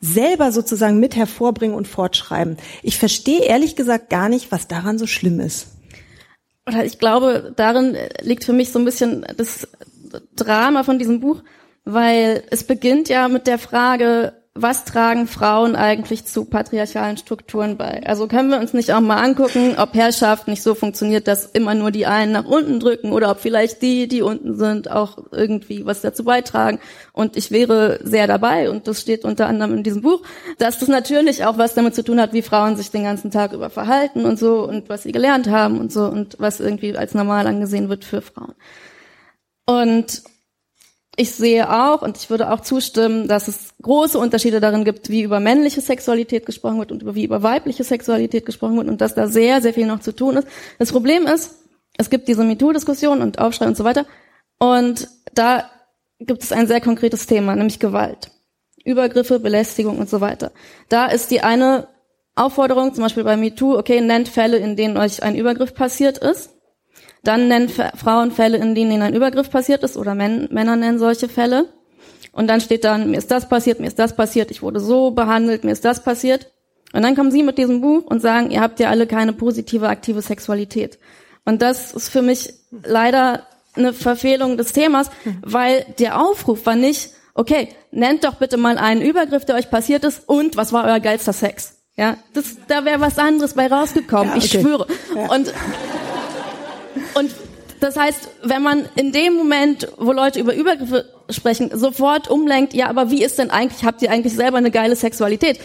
selber 0.00 0.50
sozusagen 0.50 0.98
mit 0.98 1.14
hervorbringen 1.14 1.76
und 1.76 1.86
fortschreiben. 1.86 2.56
Ich 2.82 2.98
verstehe 2.98 3.44
ehrlich 3.44 3.76
gesagt 3.76 4.10
gar 4.10 4.28
nicht, 4.28 4.50
was 4.50 4.66
daran 4.66 4.98
so 4.98 5.06
schlimm 5.06 5.38
ist. 5.38 5.68
Oder 6.66 6.84
ich 6.84 6.98
glaube, 6.98 7.52
darin 7.54 7.96
liegt 8.22 8.42
für 8.42 8.52
mich 8.52 8.72
so 8.72 8.80
ein 8.80 8.84
bisschen 8.84 9.24
das 9.36 9.68
Drama 10.34 10.82
von 10.82 10.98
diesem 10.98 11.20
Buch, 11.20 11.44
weil 11.84 12.42
es 12.50 12.64
beginnt 12.64 13.08
ja 13.08 13.28
mit 13.28 13.46
der 13.46 13.58
Frage, 13.58 14.41
was 14.54 14.84
tragen 14.84 15.26
Frauen 15.26 15.76
eigentlich 15.76 16.26
zu 16.26 16.44
patriarchalen 16.44 17.16
Strukturen 17.16 17.78
bei? 17.78 18.02
Also 18.06 18.28
können 18.28 18.50
wir 18.50 18.60
uns 18.60 18.74
nicht 18.74 18.92
auch 18.92 19.00
mal 19.00 19.16
angucken, 19.16 19.76
ob 19.78 19.94
Herrschaft 19.94 20.46
nicht 20.46 20.62
so 20.62 20.74
funktioniert, 20.74 21.26
dass 21.26 21.46
immer 21.46 21.74
nur 21.74 21.90
die 21.90 22.04
einen 22.04 22.32
nach 22.32 22.44
unten 22.44 22.78
drücken 22.78 23.12
oder 23.12 23.30
ob 23.30 23.40
vielleicht 23.40 23.80
die, 23.80 24.08
die 24.08 24.20
unten 24.20 24.54
sind, 24.54 24.90
auch 24.90 25.16
irgendwie 25.30 25.86
was 25.86 26.02
dazu 26.02 26.22
beitragen. 26.24 26.80
Und 27.14 27.38
ich 27.38 27.50
wäre 27.50 28.00
sehr 28.02 28.26
dabei, 28.26 28.68
und 28.68 28.86
das 28.86 29.00
steht 29.00 29.24
unter 29.24 29.46
anderem 29.46 29.74
in 29.78 29.84
diesem 29.84 30.02
Buch, 30.02 30.22
dass 30.58 30.78
das 30.78 30.88
natürlich 30.88 31.46
auch 31.46 31.56
was 31.56 31.72
damit 31.72 31.94
zu 31.94 32.04
tun 32.04 32.20
hat, 32.20 32.34
wie 32.34 32.42
Frauen 32.42 32.76
sich 32.76 32.90
den 32.90 33.04
ganzen 33.04 33.30
Tag 33.30 33.54
über 33.54 33.70
verhalten 33.70 34.26
und 34.26 34.38
so 34.38 34.68
und 34.68 34.90
was 34.90 35.04
sie 35.04 35.12
gelernt 35.12 35.48
haben 35.48 35.80
und 35.80 35.90
so 35.90 36.04
und 36.04 36.36
was 36.38 36.60
irgendwie 36.60 36.94
als 36.94 37.14
normal 37.14 37.46
angesehen 37.46 37.88
wird 37.88 38.04
für 38.04 38.20
Frauen. 38.20 38.54
Und 39.64 40.22
ich 41.16 41.32
sehe 41.32 41.70
auch 41.70 42.00
und 42.02 42.16
ich 42.16 42.30
würde 42.30 42.50
auch 42.50 42.60
zustimmen, 42.60 43.28
dass 43.28 43.46
es 43.46 43.74
große 43.82 44.18
Unterschiede 44.18 44.60
darin 44.60 44.84
gibt, 44.84 45.10
wie 45.10 45.22
über 45.22 45.40
männliche 45.40 45.80
Sexualität 45.80 46.46
gesprochen 46.46 46.78
wird 46.78 46.90
und 46.90 47.14
wie 47.14 47.24
über 47.24 47.42
weibliche 47.42 47.84
Sexualität 47.84 48.46
gesprochen 48.46 48.76
wird 48.78 48.88
und 48.88 49.00
dass 49.00 49.14
da 49.14 49.26
sehr, 49.26 49.60
sehr 49.60 49.74
viel 49.74 49.86
noch 49.86 50.00
zu 50.00 50.12
tun 50.12 50.38
ist. 50.38 50.48
Das 50.78 50.90
Problem 50.90 51.26
ist, 51.26 51.54
es 51.98 52.08
gibt 52.08 52.28
diese 52.28 52.44
MeToo-Diskussion 52.44 53.20
und 53.20 53.38
Aufschrei 53.38 53.66
und 53.66 53.76
so 53.76 53.84
weiter 53.84 54.06
und 54.58 55.08
da 55.34 55.70
gibt 56.18 56.42
es 56.42 56.52
ein 56.52 56.66
sehr 56.66 56.80
konkretes 56.80 57.26
Thema, 57.26 57.54
nämlich 57.54 57.78
Gewalt. 57.78 58.30
Übergriffe, 58.84 59.38
Belästigung 59.38 59.98
und 59.98 60.08
so 60.08 60.20
weiter. 60.20 60.50
Da 60.88 61.06
ist 61.06 61.30
die 61.30 61.42
eine 61.42 61.88
Aufforderung, 62.34 62.94
zum 62.94 63.04
Beispiel 63.04 63.24
bei 63.24 63.36
MeToo, 63.36 63.76
okay, 63.76 64.00
nennt 64.00 64.28
Fälle, 64.28 64.56
in 64.56 64.76
denen 64.76 64.96
euch 64.96 65.22
ein 65.22 65.36
Übergriff 65.36 65.74
passiert 65.74 66.18
ist. 66.18 66.50
Dann 67.24 67.48
nennen 67.48 67.68
Frauen 67.68 68.32
Fälle, 68.32 68.56
in 68.58 68.74
denen 68.74 68.90
ihnen 68.92 69.02
ein 69.02 69.14
Übergriff 69.14 69.50
passiert 69.50 69.84
ist, 69.84 69.96
oder 69.96 70.14
Män 70.14 70.48
Männer 70.50 70.76
nennen 70.76 70.98
solche 70.98 71.28
Fälle. 71.28 71.68
Und 72.32 72.48
dann 72.48 72.60
steht 72.60 72.84
dann, 72.84 73.10
mir 73.10 73.18
ist 73.18 73.30
das 73.30 73.48
passiert, 73.48 73.78
mir 73.78 73.86
ist 73.86 73.98
das 73.98 74.16
passiert, 74.16 74.50
ich 74.50 74.62
wurde 74.62 74.80
so 74.80 75.10
behandelt, 75.10 75.64
mir 75.64 75.72
ist 75.72 75.84
das 75.84 76.02
passiert. 76.02 76.50
Und 76.92 77.02
dann 77.02 77.14
kommen 77.14 77.30
sie 77.30 77.42
mit 77.42 77.58
diesem 77.58 77.80
Buch 77.80 78.04
und 78.06 78.20
sagen, 78.20 78.50
ihr 78.50 78.60
habt 78.60 78.80
ja 78.80 78.90
alle 78.90 79.06
keine 79.06 79.32
positive, 79.32 79.88
aktive 79.88 80.22
Sexualität. 80.22 80.98
Und 81.44 81.62
das 81.62 81.92
ist 81.92 82.08
für 82.08 82.22
mich 82.22 82.54
leider 82.84 83.46
eine 83.74 83.92
Verfehlung 83.92 84.56
des 84.56 84.72
Themas, 84.72 85.10
weil 85.42 85.86
der 85.98 86.20
Aufruf 86.20 86.66
war 86.66 86.76
nicht, 86.76 87.10
okay, 87.34 87.68
nennt 87.90 88.24
doch 88.24 88.34
bitte 88.34 88.56
mal 88.56 88.78
einen 88.78 89.00
Übergriff, 89.00 89.44
der 89.44 89.56
euch 89.56 89.70
passiert 89.70 90.04
ist 90.04 90.28
und 90.28 90.56
was 90.56 90.72
war 90.72 90.84
euer 90.84 91.00
geilster 91.00 91.32
Sex? 91.32 91.78
Ja, 91.96 92.16
das, 92.32 92.56
da 92.68 92.84
wäre 92.84 93.00
was 93.00 93.18
anderes 93.18 93.54
bei 93.54 93.66
rausgekommen, 93.66 94.28
ja, 94.28 94.36
okay. 94.36 94.44
ich 94.44 94.52
schwöre. 94.52 94.86
Ja. 95.14 95.30
Und 95.30 95.52
und 97.14 97.30
das 97.80 97.96
heißt, 97.96 98.28
wenn 98.44 98.62
man 98.62 98.88
in 98.94 99.10
dem 99.10 99.34
Moment, 99.34 99.88
wo 99.98 100.12
Leute 100.12 100.38
über 100.38 100.54
Übergriffe 100.54 101.08
sprechen, 101.30 101.70
sofort 101.76 102.28
umlenkt, 102.28 102.74
ja, 102.74 102.88
aber 102.88 103.10
wie 103.10 103.24
ist 103.24 103.38
denn 103.38 103.50
eigentlich, 103.50 103.84
habt 103.84 104.02
ihr 104.02 104.10
eigentlich 104.10 104.34
selber 104.34 104.58
eine 104.58 104.70
geile 104.70 104.94
Sexualität? 104.94 105.58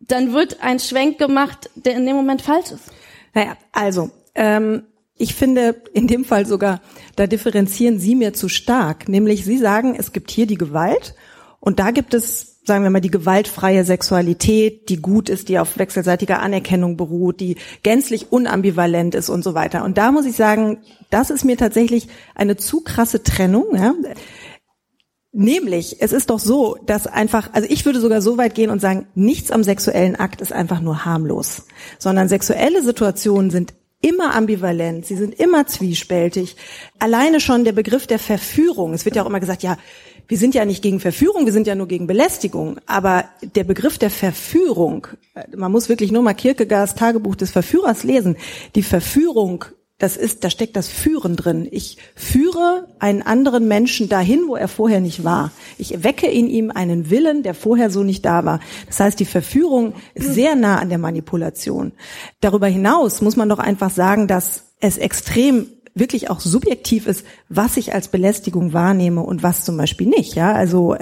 Dann 0.00 0.32
wird 0.32 0.62
ein 0.62 0.78
Schwenk 0.78 1.18
gemacht, 1.18 1.68
der 1.74 1.94
in 1.94 2.06
dem 2.06 2.14
Moment 2.14 2.42
falsch 2.42 2.70
ist. 2.70 2.92
Naja, 3.34 3.56
also, 3.72 4.10
ähm, 4.34 4.84
ich 5.16 5.34
finde 5.34 5.82
in 5.92 6.06
dem 6.06 6.24
Fall 6.24 6.46
sogar, 6.46 6.80
da 7.16 7.26
differenzieren 7.26 7.98
Sie 7.98 8.14
mir 8.14 8.34
zu 8.34 8.48
stark. 8.48 9.08
Nämlich 9.08 9.44
Sie 9.44 9.58
sagen, 9.58 9.94
es 9.96 10.12
gibt 10.12 10.30
hier 10.30 10.46
die 10.46 10.58
Gewalt 10.58 11.14
und 11.60 11.78
da 11.78 11.90
gibt 11.90 12.14
es, 12.14 12.51
sagen 12.64 12.84
wir 12.84 12.90
mal, 12.90 13.00
die 13.00 13.10
gewaltfreie 13.10 13.84
Sexualität, 13.84 14.88
die 14.88 15.02
gut 15.02 15.28
ist, 15.28 15.48
die 15.48 15.58
auf 15.58 15.78
wechselseitiger 15.78 16.40
Anerkennung 16.40 16.96
beruht, 16.96 17.40
die 17.40 17.56
gänzlich 17.82 18.30
unambivalent 18.30 19.14
ist 19.14 19.28
und 19.28 19.42
so 19.42 19.54
weiter. 19.54 19.84
Und 19.84 19.98
da 19.98 20.12
muss 20.12 20.26
ich 20.26 20.36
sagen, 20.36 20.78
das 21.10 21.30
ist 21.30 21.44
mir 21.44 21.56
tatsächlich 21.56 22.08
eine 22.34 22.56
zu 22.56 22.80
krasse 22.80 23.22
Trennung. 23.22 23.74
Ja? 23.74 23.94
Nämlich, 25.32 26.00
es 26.00 26.12
ist 26.12 26.30
doch 26.30 26.38
so, 26.38 26.76
dass 26.86 27.06
einfach, 27.06 27.50
also 27.52 27.66
ich 27.68 27.84
würde 27.84 28.00
sogar 28.00 28.22
so 28.22 28.38
weit 28.38 28.54
gehen 28.54 28.70
und 28.70 28.80
sagen, 28.80 29.06
nichts 29.14 29.50
am 29.50 29.64
sexuellen 29.64 30.14
Akt 30.14 30.40
ist 30.40 30.52
einfach 30.52 30.80
nur 30.80 31.04
harmlos, 31.04 31.66
sondern 31.98 32.28
sexuelle 32.28 32.82
Situationen 32.82 33.50
sind 33.50 33.74
immer 34.02 34.34
ambivalent, 34.34 35.06
sie 35.06 35.16
sind 35.16 35.38
immer 35.38 35.66
zwiespältig. 35.66 36.56
Alleine 36.98 37.40
schon 37.40 37.64
der 37.64 37.72
Begriff 37.72 38.06
der 38.06 38.18
Verführung, 38.18 38.92
es 38.92 39.04
wird 39.04 39.16
ja 39.16 39.22
auch 39.22 39.28
immer 39.28 39.40
gesagt, 39.40 39.62
ja, 39.62 39.78
wir 40.28 40.38
sind 40.38 40.54
ja 40.54 40.64
nicht 40.64 40.82
gegen 40.82 41.00
Verführung, 41.00 41.44
wir 41.44 41.52
sind 41.52 41.66
ja 41.66 41.74
nur 41.74 41.88
gegen 41.88 42.06
Belästigung. 42.06 42.78
Aber 42.86 43.24
der 43.42 43.64
Begriff 43.64 43.98
der 43.98 44.10
Verführung, 44.10 45.06
man 45.54 45.72
muss 45.72 45.88
wirklich 45.88 46.12
nur 46.12 46.22
mal 46.22 46.34
Kierkegaards 46.34 46.94
Tagebuch 46.94 47.36
des 47.36 47.50
Verführers 47.50 48.04
lesen. 48.04 48.36
Die 48.74 48.82
Verführung 48.82 49.64
das 50.02 50.16
ist, 50.16 50.42
da 50.42 50.50
steckt 50.50 50.74
das 50.74 50.88
Führen 50.88 51.36
drin. 51.36 51.68
Ich 51.70 51.96
führe 52.16 52.88
einen 52.98 53.22
anderen 53.22 53.68
Menschen 53.68 54.08
dahin, 54.08 54.48
wo 54.48 54.56
er 54.56 54.66
vorher 54.66 55.00
nicht 55.00 55.22
war. 55.22 55.52
Ich 55.78 56.02
wecke 56.02 56.26
in 56.26 56.48
ihm 56.48 56.72
einen 56.72 57.08
Willen, 57.08 57.44
der 57.44 57.54
vorher 57.54 57.88
so 57.88 58.02
nicht 58.02 58.24
da 58.24 58.44
war. 58.44 58.58
Das 58.88 58.98
heißt, 58.98 59.20
die 59.20 59.24
Verführung 59.24 59.94
ist 60.14 60.34
sehr 60.34 60.56
nah 60.56 60.80
an 60.80 60.88
der 60.88 60.98
Manipulation. 60.98 61.92
Darüber 62.40 62.66
hinaus 62.66 63.20
muss 63.20 63.36
man 63.36 63.48
doch 63.48 63.60
einfach 63.60 63.90
sagen, 63.90 64.26
dass 64.26 64.72
es 64.80 64.98
extrem 64.98 65.68
wirklich 65.94 66.30
auch 66.30 66.40
subjektiv 66.40 67.06
ist, 67.06 67.26
was 67.48 67.76
ich 67.76 67.94
als 67.94 68.08
Belästigung 68.08 68.72
wahrnehme 68.72 69.22
und 69.22 69.42
was 69.42 69.64
zum 69.64 69.76
Beispiel 69.76 70.08
nicht. 70.08 70.34
Ja, 70.34 70.52
also 70.52 70.96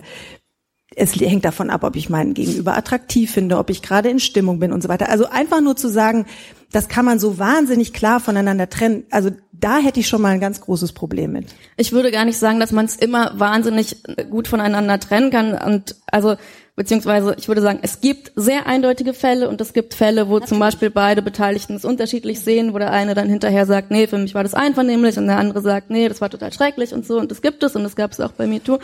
es 0.96 1.14
hängt 1.14 1.44
davon 1.44 1.70
ab, 1.70 1.84
ob 1.84 1.94
ich 1.94 2.10
meinen 2.10 2.34
Gegenüber 2.34 2.76
attraktiv 2.76 3.30
finde, 3.30 3.58
ob 3.58 3.70
ich 3.70 3.82
gerade 3.82 4.08
in 4.08 4.18
Stimmung 4.18 4.58
bin 4.58 4.72
und 4.72 4.82
so 4.82 4.88
weiter. 4.88 5.08
Also 5.08 5.26
einfach 5.26 5.60
nur 5.60 5.76
zu 5.76 5.88
sagen, 5.88 6.26
das 6.72 6.88
kann 6.88 7.04
man 7.04 7.18
so 7.18 7.38
wahnsinnig 7.38 7.92
klar 7.92 8.20
voneinander 8.20 8.68
trennen. 8.68 9.04
Also 9.10 9.30
da 9.52 9.78
hätte 9.78 10.00
ich 10.00 10.08
schon 10.08 10.22
mal 10.22 10.30
ein 10.30 10.40
ganz 10.40 10.60
großes 10.60 10.92
Problem 10.92 11.32
mit. 11.32 11.46
Ich 11.76 11.92
würde 11.92 12.10
gar 12.10 12.24
nicht 12.24 12.38
sagen, 12.38 12.58
dass 12.58 12.72
man 12.72 12.86
es 12.86 12.96
immer 12.96 13.38
wahnsinnig 13.38 14.02
gut 14.30 14.48
voneinander 14.48 14.98
trennen 14.98 15.30
kann. 15.30 15.54
Und 15.54 15.96
also 16.10 16.36
beziehungsweise 16.80 17.36
ich 17.38 17.46
würde 17.46 17.60
sagen, 17.60 17.80
es 17.82 18.00
gibt 18.00 18.32
sehr 18.36 18.66
eindeutige 18.66 19.12
Fälle 19.12 19.50
und 19.50 19.60
es 19.60 19.74
gibt 19.74 19.92
Fälle, 19.92 20.28
wo 20.28 20.36
Natürlich. 20.36 20.48
zum 20.48 20.58
Beispiel 20.60 20.88
beide 20.88 21.20
Beteiligten 21.20 21.76
es 21.76 21.84
unterschiedlich 21.84 22.40
sehen, 22.40 22.72
wo 22.72 22.78
der 22.78 22.90
eine 22.90 23.12
dann 23.12 23.28
hinterher 23.28 23.66
sagt, 23.66 23.90
nee, 23.90 24.06
für 24.06 24.16
mich 24.16 24.34
war 24.34 24.44
das 24.44 24.54
einvernehmlich 24.54 25.18
und 25.18 25.26
der 25.26 25.36
andere 25.36 25.60
sagt, 25.60 25.90
nee, 25.90 26.08
das 26.08 26.22
war 26.22 26.30
total 26.30 26.54
schrecklich 26.54 26.94
und 26.94 27.06
so 27.06 27.18
und 27.18 27.30
das 27.30 27.42
gibt 27.42 27.62
es 27.62 27.76
und 27.76 27.82
das 27.82 27.96
gab 27.96 28.12
es 28.12 28.20
auch 28.20 28.32
bei 28.32 28.46
MeToo. 28.46 28.78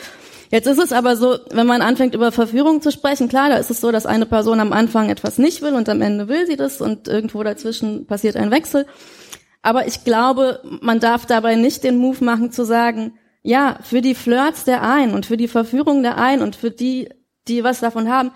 Jetzt 0.50 0.66
ist 0.66 0.78
es 0.78 0.92
aber 0.92 1.16
so, 1.16 1.38
wenn 1.52 1.66
man 1.66 1.80
anfängt 1.80 2.14
über 2.14 2.32
Verführung 2.32 2.82
zu 2.82 2.92
sprechen, 2.92 3.30
klar, 3.30 3.48
da 3.48 3.56
ist 3.56 3.70
es 3.70 3.80
so, 3.80 3.90
dass 3.90 4.04
eine 4.04 4.26
Person 4.26 4.60
am 4.60 4.74
Anfang 4.74 5.08
etwas 5.08 5.38
nicht 5.38 5.62
will 5.62 5.72
und 5.72 5.88
am 5.88 6.02
Ende 6.02 6.28
will 6.28 6.46
sie 6.46 6.56
das 6.56 6.82
und 6.82 7.08
irgendwo 7.08 7.42
dazwischen 7.44 8.04
passiert 8.04 8.36
ein 8.36 8.50
Wechsel. 8.50 8.84
Aber 9.62 9.86
ich 9.86 10.04
glaube, 10.04 10.60
man 10.82 11.00
darf 11.00 11.24
dabei 11.24 11.54
nicht 11.54 11.82
den 11.82 11.96
Move 11.96 12.22
machen 12.22 12.52
zu 12.52 12.66
sagen, 12.66 13.14
ja, 13.42 13.78
für 13.82 14.02
die 14.02 14.14
Flirts 14.14 14.64
der 14.64 14.82
einen 14.82 15.14
und 15.14 15.24
für 15.24 15.38
die 15.38 15.48
Verführung 15.48 16.02
der 16.02 16.18
einen 16.18 16.42
und 16.42 16.56
für 16.56 16.70
die, 16.70 17.08
die 17.48 17.64
was 17.64 17.80
davon 17.80 18.10
haben, 18.10 18.30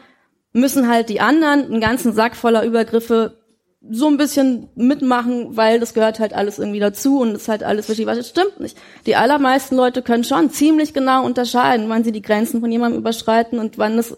müssen 0.52 0.88
halt 0.88 1.08
die 1.08 1.20
anderen 1.20 1.66
einen 1.66 1.80
ganzen 1.80 2.12
Sack 2.12 2.36
voller 2.36 2.64
Übergriffe 2.64 3.40
so 3.88 4.08
ein 4.08 4.18
bisschen 4.18 4.68
mitmachen, 4.74 5.56
weil 5.56 5.80
das 5.80 5.94
gehört 5.94 6.20
halt 6.20 6.34
alles 6.34 6.58
irgendwie 6.58 6.80
dazu 6.80 7.20
und 7.20 7.34
ist 7.34 7.48
halt 7.48 7.62
alles 7.62 7.88
wichtig. 7.88 8.06
Was 8.06 8.18
das 8.18 8.28
stimmt 8.28 8.60
nicht. 8.60 8.76
Die 9.06 9.16
allermeisten 9.16 9.74
Leute 9.74 10.02
können 10.02 10.24
schon 10.24 10.50
ziemlich 10.50 10.92
genau 10.92 11.24
unterscheiden, 11.24 11.88
wann 11.88 12.04
sie 12.04 12.12
die 12.12 12.22
Grenzen 12.22 12.60
von 12.60 12.70
jemandem 12.70 13.00
überschreiten 13.00 13.58
und 13.58 13.78
wann 13.78 13.98
es 13.98 14.16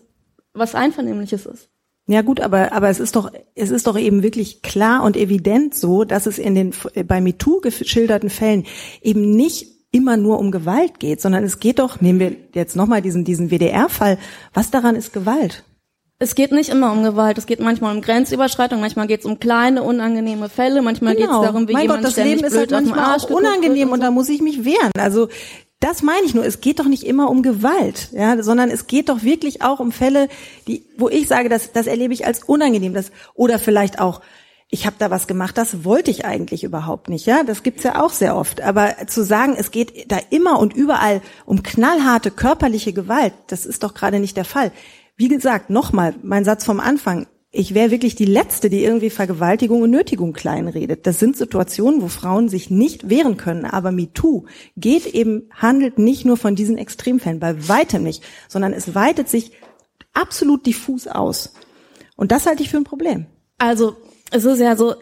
was 0.52 0.74
Einvernehmliches 0.74 1.46
ist. 1.46 1.68
Ja 2.08 2.22
gut, 2.22 2.40
aber 2.40 2.72
aber 2.72 2.88
es 2.88 2.98
ist 2.98 3.14
doch 3.14 3.30
es 3.54 3.70
ist 3.70 3.86
doch 3.86 3.96
eben 3.96 4.24
wirklich 4.24 4.62
klar 4.62 5.04
und 5.04 5.16
evident 5.16 5.74
so, 5.74 6.02
dass 6.02 6.26
es 6.26 6.38
in 6.38 6.56
den 6.56 6.74
bei 7.06 7.20
MeToo 7.20 7.60
geschilderten 7.60 8.28
Fällen 8.28 8.64
eben 9.00 9.36
nicht 9.36 9.71
immer 9.92 10.16
nur 10.16 10.38
um 10.38 10.50
Gewalt 10.50 10.98
geht, 10.98 11.20
sondern 11.20 11.44
es 11.44 11.60
geht 11.60 11.78
doch, 11.78 12.00
nehmen 12.00 12.18
wir 12.18 12.32
jetzt 12.54 12.74
nochmal 12.74 13.02
diesen 13.02 13.24
diesen 13.24 13.50
WDR-Fall, 13.50 14.18
was 14.52 14.70
daran 14.70 14.96
ist 14.96 15.12
Gewalt? 15.12 15.62
Es 16.18 16.34
geht 16.34 16.52
nicht 16.52 16.70
immer 16.70 16.92
um 16.92 17.02
Gewalt, 17.02 17.36
es 17.36 17.46
geht 17.46 17.60
manchmal 17.60 17.94
um 17.94 18.00
Grenzüberschreitung, 18.00 18.80
manchmal 18.80 19.06
geht 19.06 19.20
es 19.20 19.26
um 19.26 19.38
kleine, 19.38 19.82
unangenehme 19.82 20.48
Fälle, 20.48 20.80
manchmal 20.80 21.14
genau. 21.14 21.26
geht 21.26 21.36
es 21.40 21.46
darum, 21.46 21.68
wie 21.68 21.72
mein 21.72 21.82
jemand 21.82 22.04
Gott, 22.04 22.16
das 22.16 22.24
Leben 22.24 22.44
ist 22.44 22.56
halt 22.56 22.70
manchmal 22.70 23.16
auch 23.16 23.28
unangenehm 23.28 23.88
und, 23.88 23.88
so. 23.88 23.94
und 23.94 24.00
da 24.00 24.10
muss 24.10 24.28
ich 24.28 24.40
mich 24.40 24.64
wehren. 24.64 24.92
Also 24.98 25.28
das 25.80 26.02
meine 26.02 26.24
ich 26.24 26.32
nur. 26.32 26.46
Es 26.46 26.60
geht 26.60 26.78
doch 26.78 26.86
nicht 26.86 27.02
immer 27.02 27.28
um 27.28 27.42
Gewalt, 27.42 28.10
ja, 28.12 28.40
sondern 28.40 28.70
es 28.70 28.86
geht 28.86 29.08
doch 29.08 29.24
wirklich 29.24 29.62
auch 29.62 29.80
um 29.80 29.90
Fälle, 29.90 30.28
die, 30.68 30.84
wo 30.96 31.08
ich 31.08 31.26
sage, 31.26 31.48
das, 31.48 31.72
das 31.72 31.88
erlebe 31.88 32.14
ich 32.14 32.24
als 32.24 32.44
unangenehm, 32.44 32.94
das 32.94 33.10
oder 33.34 33.58
vielleicht 33.58 34.00
auch 34.00 34.20
ich 34.74 34.86
habe 34.86 34.96
da 34.98 35.10
was 35.10 35.26
gemacht, 35.26 35.58
das 35.58 35.84
wollte 35.84 36.10
ich 36.10 36.24
eigentlich 36.24 36.64
überhaupt 36.64 37.10
nicht, 37.10 37.26
ja, 37.26 37.44
das 37.44 37.62
gibt's 37.62 37.82
ja 37.82 38.02
auch 38.02 38.10
sehr 38.10 38.34
oft. 38.34 38.62
Aber 38.62 39.06
zu 39.06 39.22
sagen, 39.22 39.54
es 39.56 39.70
geht 39.70 40.10
da 40.10 40.16
immer 40.30 40.58
und 40.58 40.72
überall 40.72 41.20
um 41.44 41.62
knallharte 41.62 42.30
körperliche 42.30 42.94
Gewalt, 42.94 43.34
das 43.48 43.66
ist 43.66 43.82
doch 43.82 43.92
gerade 43.92 44.18
nicht 44.18 44.34
der 44.34 44.46
Fall. 44.46 44.72
Wie 45.14 45.28
gesagt, 45.28 45.68
nochmal, 45.68 46.14
mein 46.22 46.46
Satz 46.46 46.64
vom 46.64 46.80
Anfang. 46.80 47.26
Ich 47.50 47.74
wäre 47.74 47.90
wirklich 47.90 48.14
die 48.14 48.24
Letzte, 48.24 48.70
die 48.70 48.82
irgendwie 48.82 49.10
Vergewaltigung 49.10 49.82
und 49.82 49.90
Nötigung 49.90 50.32
kleinredet. 50.32 51.06
Das 51.06 51.18
sind 51.18 51.36
Situationen, 51.36 52.00
wo 52.00 52.08
Frauen 52.08 52.48
sich 52.48 52.70
nicht 52.70 53.10
wehren 53.10 53.36
können. 53.36 53.66
Aber 53.66 53.92
MeToo 53.92 54.46
geht 54.78 55.04
eben, 55.04 55.50
handelt 55.54 55.98
nicht 55.98 56.24
nur 56.24 56.38
von 56.38 56.56
diesen 56.56 56.78
Extremfällen, 56.78 57.40
bei 57.40 57.68
weitem 57.68 58.04
nicht, 58.04 58.22
sondern 58.48 58.72
es 58.72 58.94
weitet 58.94 59.28
sich 59.28 59.52
absolut 60.14 60.64
diffus 60.64 61.06
aus. 61.06 61.52
Und 62.16 62.32
das 62.32 62.46
halte 62.46 62.62
ich 62.62 62.70
für 62.70 62.78
ein 62.78 62.84
Problem. 62.84 63.26
Also, 63.58 63.96
es 64.32 64.44
ist 64.44 64.60
ja 64.60 64.76
so, 64.76 64.94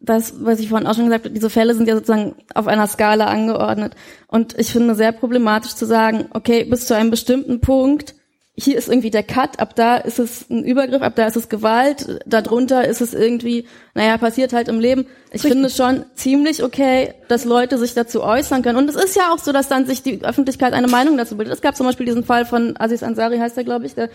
das, 0.00 0.44
was 0.44 0.60
ich 0.60 0.68
vorhin 0.68 0.86
auch 0.86 0.94
schon 0.94 1.06
gesagt 1.06 1.24
habe, 1.24 1.34
diese 1.34 1.50
Fälle 1.50 1.74
sind 1.74 1.88
ja 1.88 1.94
sozusagen 1.94 2.34
auf 2.54 2.66
einer 2.66 2.86
Skala 2.86 3.26
angeordnet. 3.26 3.94
Und 4.26 4.58
ich 4.58 4.72
finde 4.72 4.94
sehr 4.94 5.12
problematisch 5.12 5.74
zu 5.74 5.86
sagen, 5.86 6.26
okay, 6.32 6.64
bis 6.64 6.86
zu 6.86 6.94
einem 6.94 7.10
bestimmten 7.10 7.60
Punkt 7.60 8.14
hier 8.56 8.76
ist 8.76 8.88
irgendwie 8.88 9.10
der 9.10 9.22
Cut, 9.22 9.58
ab 9.58 9.74
da 9.74 9.96
ist 9.96 10.18
es 10.18 10.50
ein 10.50 10.64
Übergriff, 10.64 11.02
ab 11.02 11.14
da 11.16 11.26
ist 11.26 11.36
es 11.36 11.48
Gewalt, 11.48 12.20
darunter 12.26 12.86
ist 12.86 13.00
es 13.00 13.14
irgendwie, 13.14 13.66
naja, 13.94 14.18
passiert 14.18 14.52
halt 14.52 14.68
im 14.68 14.80
Leben. 14.80 15.06
Ich 15.28 15.34
Richtig. 15.34 15.52
finde 15.52 15.70
schon 15.70 16.04
ziemlich 16.14 16.62
okay, 16.62 17.14
dass 17.28 17.44
Leute 17.44 17.78
sich 17.78 17.94
dazu 17.94 18.22
äußern 18.22 18.62
können. 18.62 18.78
Und 18.78 18.90
es 18.90 18.96
ist 18.96 19.16
ja 19.16 19.32
auch 19.32 19.38
so, 19.38 19.52
dass 19.52 19.68
dann 19.68 19.86
sich 19.86 20.02
die 20.02 20.22
Öffentlichkeit 20.22 20.72
eine 20.72 20.88
Meinung 20.88 21.16
dazu 21.16 21.36
bildet. 21.36 21.54
Es 21.54 21.62
gab 21.62 21.76
zum 21.76 21.86
Beispiel 21.86 22.06
diesen 22.06 22.24
Fall 22.24 22.44
von 22.44 22.74
Aziz 22.78 23.02
Ansari, 23.02 23.38
heißt 23.38 23.56
er, 23.56 23.64
glaube 23.64 23.86
ich, 23.86 23.94
der 23.94 24.10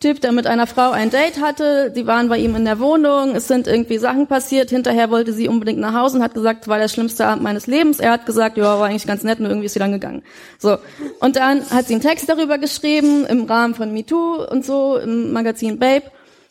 Typ, 0.00 0.20
der 0.20 0.30
mit 0.30 0.46
einer 0.46 0.68
Frau 0.68 0.90
ein 0.90 1.10
Date 1.10 1.40
hatte. 1.40 1.90
Die 1.90 2.06
waren 2.06 2.28
bei 2.28 2.38
ihm 2.38 2.54
in 2.54 2.64
der 2.64 2.78
Wohnung. 2.78 3.34
Es 3.34 3.48
sind 3.48 3.66
irgendwie 3.66 3.98
Sachen 3.98 4.28
passiert. 4.28 4.70
Hinterher 4.70 5.10
wollte 5.10 5.32
sie 5.32 5.48
unbedingt 5.48 5.80
nach 5.80 5.92
Hause 5.92 6.18
und 6.18 6.22
hat 6.22 6.34
gesagt, 6.34 6.62
es 6.62 6.68
war 6.68 6.78
der 6.78 6.86
schlimmste 6.86 7.26
Abend 7.26 7.42
meines 7.42 7.66
Lebens. 7.66 7.98
Er 7.98 8.12
hat 8.12 8.24
gesagt, 8.24 8.56
ja, 8.56 8.78
war 8.78 8.86
eigentlich 8.86 9.08
ganz 9.08 9.24
nett, 9.24 9.40
nur 9.40 9.48
irgendwie 9.48 9.66
ist 9.66 9.72
sie 9.72 9.80
dann 9.80 9.90
gegangen. 9.90 10.22
So. 10.58 10.78
Und 11.18 11.34
dann 11.34 11.68
hat 11.70 11.88
sie 11.88 11.94
einen 11.94 12.02
Text 12.02 12.28
darüber 12.28 12.58
geschrieben 12.58 13.26
im 13.26 13.44
Rahmen 13.44 13.74
von 13.74 13.92
MeToo 13.92 14.44
und 14.48 14.64
so 14.64 14.98
im 14.98 15.32
Magazin 15.32 15.80
Babe. 15.80 16.04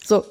So. 0.03 0.25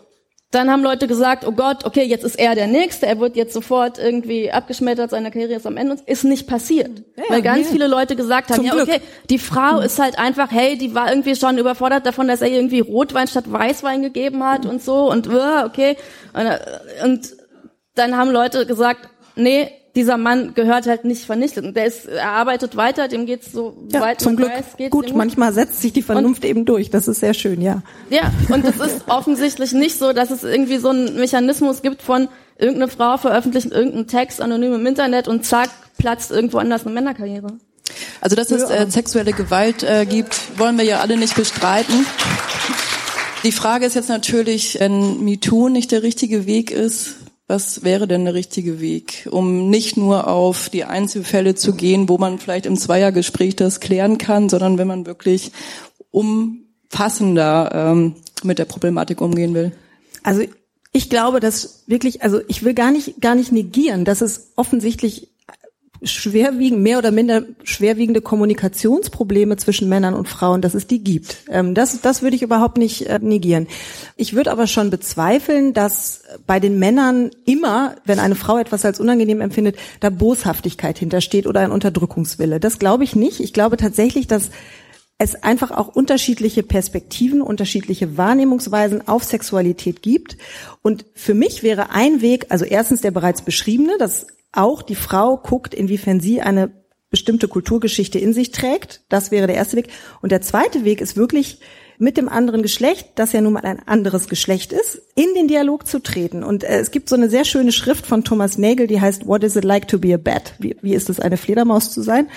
Dann 0.57 0.71
haben 0.71 0.83
Leute 0.83 1.07
gesagt, 1.07 1.47
oh 1.47 1.53
Gott, 1.53 1.85
okay, 1.85 2.05
jetzt 2.05 2.25
ist 2.25 2.39
er 2.39 2.55
der 2.55 2.67
Nächste, 2.67 3.05
er 3.05 3.21
wird 3.21 3.37
jetzt 3.37 3.53
sofort 3.53 3.99
irgendwie 3.99 4.51
abgeschmettert, 4.51 5.11
seine 5.11 5.31
Karriere 5.31 5.53
ist 5.53 5.67
am 5.67 5.77
Ende. 5.77 5.99
Ist 6.07 6.25
nicht 6.25 6.47
passiert. 6.47 7.03
Ja, 7.15 7.25
weil 7.29 7.43
ganz 7.43 7.67
nee. 7.67 7.73
viele 7.73 7.89
Leute 7.89 8.17
gesagt 8.17 8.49
haben, 8.49 8.57
Zum 8.57 8.65
ja, 8.65 8.73
Glück. 8.73 8.89
okay, 8.89 9.03
die 9.29 9.39
Frau 9.39 9.75
mhm. 9.75 9.83
ist 9.83 9.99
halt 9.99 10.19
einfach, 10.19 10.51
hey, 10.51 10.79
die 10.79 10.95
war 10.95 11.11
irgendwie 11.11 11.37
schon 11.37 11.59
überfordert 11.59 12.07
davon, 12.07 12.27
dass 12.27 12.41
er 12.41 12.49
irgendwie 12.49 12.81
Rotwein 12.81 13.29
statt 13.29 13.53
Weißwein 13.53 14.01
gegeben 14.01 14.43
hat 14.45 14.65
und 14.65 14.83
so 14.83 15.11
und 15.11 15.29
uh, 15.29 15.67
okay. 15.67 15.99
Und, 16.33 16.47
äh, 16.47 16.59
und 17.05 17.37
dann 17.95 18.17
haben 18.17 18.31
Leute 18.31 18.65
gesagt, 18.65 19.11
nee, 19.35 19.71
dieser 19.97 20.19
Mann 20.19 20.55
gehört 20.55 20.87
halt 20.87 21.05
nicht 21.05 21.25
vernichtet. 21.25 21.65
Und 21.65 21.75
der 21.75 21.87
ist, 21.87 22.07
er 22.07 22.31
arbeitet 22.31 22.77
weiter, 22.77 23.09
dem 23.09 23.25
geht's 23.25 23.51
so 23.51 23.77
ja, 23.91 24.03
weit 24.03 24.21
zum 24.21 24.37
Glück. 24.37 24.51
Weiß, 24.51 24.77
geht's 24.77 24.91
gut, 24.91 25.17
manchmal 25.17 25.53
setzt 25.55 25.81
sich 25.81 25.93
die 25.93 26.03
Vernunft 26.03 26.45
und, 26.45 26.51
eben 26.51 26.65
durch. 26.67 26.91
Das 26.91 27.09
ist 27.09 27.21
sehr 27.21 27.35
schön, 27.35 27.63
ja. 27.63 27.83
Ja, 28.11 28.31
und 28.53 28.65
es 28.65 28.77
ist 28.77 29.05
offensichtlich 29.09 29.73
nicht 29.73 29.99
so, 29.99 30.13
dass 30.13 30.31
es 30.31 30.45
irgendwie 30.45 30.77
so 30.77 30.91
einen 30.91 31.17
Mechanismus 31.17 31.81
gibt 31.81 32.03
von 32.03 32.29
irgendeine 32.59 32.89
Frau 32.89 33.17
veröffentlicht 33.17 33.73
irgendeinen 33.73 34.07
Text 34.07 34.41
anonym 34.41 34.75
im 34.75 34.87
Internet 34.87 35.29
und 35.29 35.45
zack, 35.47 35.71
platzt 35.99 36.31
irgendwo 36.31 36.59
anders 36.59 36.85
eine 36.85 36.95
Männerkarriere. 36.95 37.49
Also 38.21 38.37
dass 38.37 38.51
es 38.51 38.69
äh, 38.69 38.87
sexuelle 38.91 39.33
Gewalt 39.33 39.83
äh, 39.83 40.05
gibt, 40.05 40.59
wollen 40.59 40.77
wir 40.77 40.85
ja 40.85 41.01
alle 41.01 41.17
nicht 41.17 41.37
bestreiten. 41.37 42.07
Die 43.45 43.53
Frage 43.53 43.87
ist 43.87 43.95
jetzt 43.95 44.09
natürlich, 44.09 44.79
wenn 44.79 45.25
MeToo 45.25 45.69
nicht 45.69 45.91
der 45.93 46.03
richtige 46.03 46.47
Weg 46.47 46.71
ist, 46.71 47.17
was 47.49 47.85
wäre 47.85 48.09
denn 48.09 48.25
der 48.25 48.35
richtige 48.35 48.81
Weg, 48.81 49.29
um 49.31 49.71
nicht 49.71 49.97
nur 49.97 50.27
auf 50.27 50.69
die 50.69 50.85
Einzelfälle 50.85 51.55
zu 51.55 51.75
gehen, 51.75 52.09
wo 52.09 52.19
man 52.19 52.39
vielleicht 52.39 52.67
im 52.67 52.77
Zweiergespräch 52.77 53.55
das 53.55 53.81
klären 53.81 54.19
kann, 54.19 54.49
sondern 54.49 54.79
wenn 54.79 54.89
man 54.89 55.07
wirklich 55.07 55.53
umfassender 56.11 57.71
ähm, 57.73 58.17
mit 58.43 58.59
der 58.59 58.65
Problematik 58.65 59.21
umgehen 59.21 59.55
will? 59.55 59.73
Also 60.23 60.43
Ich 60.97 61.11
glaube, 61.11 61.41
dass 61.41 61.85
wirklich, 61.87 62.23
also 62.23 62.41
ich 62.49 62.65
will 62.65 62.73
gar 62.73 62.91
nicht, 62.91 63.21
gar 63.21 63.35
nicht 63.35 63.53
negieren, 63.53 64.07
dass 64.07 64.23
es 64.23 64.53
offensichtlich 64.57 65.29
schwerwiegend, 66.07 66.83
mehr 66.83 66.99
oder 66.99 67.11
minder 67.11 67.43
schwerwiegende 67.65 68.21
Kommunikationsprobleme 68.21 69.57
zwischen 69.57 69.89
Männern 69.89 70.15
und 70.15 70.29
Frauen, 70.29 70.63
dass 70.63 70.75
es 70.75 70.87
die 70.87 71.03
gibt. 71.03 71.39
Ähm, 71.51 71.75
das, 71.75 72.01
das 72.01 72.23
würde 72.23 72.37
ich 72.37 72.43
überhaupt 72.43 72.79
nicht 72.79 73.07
äh, 73.07 73.19
negieren. 73.21 73.67
Ich 74.17 74.35
würde 74.35 74.53
aber 74.53 74.67
schon 74.67 74.91
bezweifeln, 74.91 75.73
dass 75.73 76.23
bei 76.47 76.61
den 76.61 76.79
Männern 76.79 77.31
immer, 77.45 77.97
wenn 78.05 78.19
eine 78.19 78.35
Frau 78.35 78.59
etwas 78.59 78.85
als 78.85 79.01
unangenehm 79.01 79.41
empfindet, 79.41 79.77
da 80.01 80.11
Boshaftigkeit 80.11 80.99
hintersteht 80.99 81.47
oder 81.47 81.61
ein 81.61 81.73
Unterdrückungswille. 81.73 82.61
Das 82.61 82.79
glaube 82.79 83.05
ich 83.05 83.17
nicht. 83.17 83.41
Ich 83.41 83.53
glaube 83.53 83.77
tatsächlich, 83.77 84.27
dass 84.27 84.51
es 85.19 85.43
einfach 85.43 85.71
auch 85.71 85.89
unterschiedliche 85.89 86.63
Perspektiven, 86.63 87.41
unterschiedliche 87.41 88.19
Wahrnehmungsweisen 88.19 89.09
auf 89.09 89.25
Sexualität 89.25 90.03
gibt. 90.03 90.37
Und 90.83 91.07
für 91.15 91.35
mich 91.35 91.63
wäre 91.63 91.91
ein 91.91 92.21
Weg, 92.21 92.47
also 92.51 92.65
erstens 92.65 93.01
der 93.01 93.13
bereits 93.13 93.43
beschriebene, 93.43 93.97
dass 93.99 94.27
auch 94.57 94.83
die 94.83 94.95
Frau 94.95 95.37
guckt, 95.37 95.75
inwiefern 95.75 96.21
sie 96.21 96.41
eine 96.41 96.71
bestimmte 97.11 97.49
Kulturgeschichte 97.49 98.19
in 98.19 98.33
sich 98.33 98.51
trägt. 98.51 99.03
Das 99.09 99.31
wäre 99.31 99.47
der 99.47 99.57
erste 99.57 99.77
Weg. 99.77 99.89
Und 100.23 100.33
der 100.33 100.43
zweite 100.43 100.85
Weg 100.85 101.01
ist 101.01 101.17
wirklich 101.17 101.61
mit 101.99 102.17
dem 102.17 102.29
anderen 102.29 102.63
Geschlecht, 102.63 103.13
das 103.15 103.33
ja 103.33 103.41
nun 103.41 103.55
mal 103.55 103.65
ein 103.65 103.87
anderes 103.87 104.29
Geschlecht 104.29 104.73
ist, 104.73 105.01
in 105.15 105.33
den 105.35 105.49
Dialog 105.49 105.87
zu 105.87 106.03
treten. 106.03 106.43
Und 106.43 106.63
äh, 106.65 106.79
es 106.79 106.91
gibt 106.91 107.09
so 107.09 107.17
eine 107.17 107.31
sehr 107.31 107.45
schöne 107.45 107.73
Schrift 107.73 108.07
von 108.07 108.25
Thomas 108.25 108.59
Nagel, 108.59 108.87
die 108.87 109.01
heißt 109.01 109.27
What 109.27 109.45
is 109.45 109.57
it 109.57 109.65
like 109.65 109.89
to 109.89 109.99
be 109.99 110.13
a 110.13 110.19
bat? 110.19 110.55
Wie, 110.59 110.77
wie 110.83 110.95
ist 110.95 111.09
es, 111.09 111.21
eine 111.21 111.37
Fledermaus 111.37 111.91
zu 111.91 112.03
sein? 112.03 112.29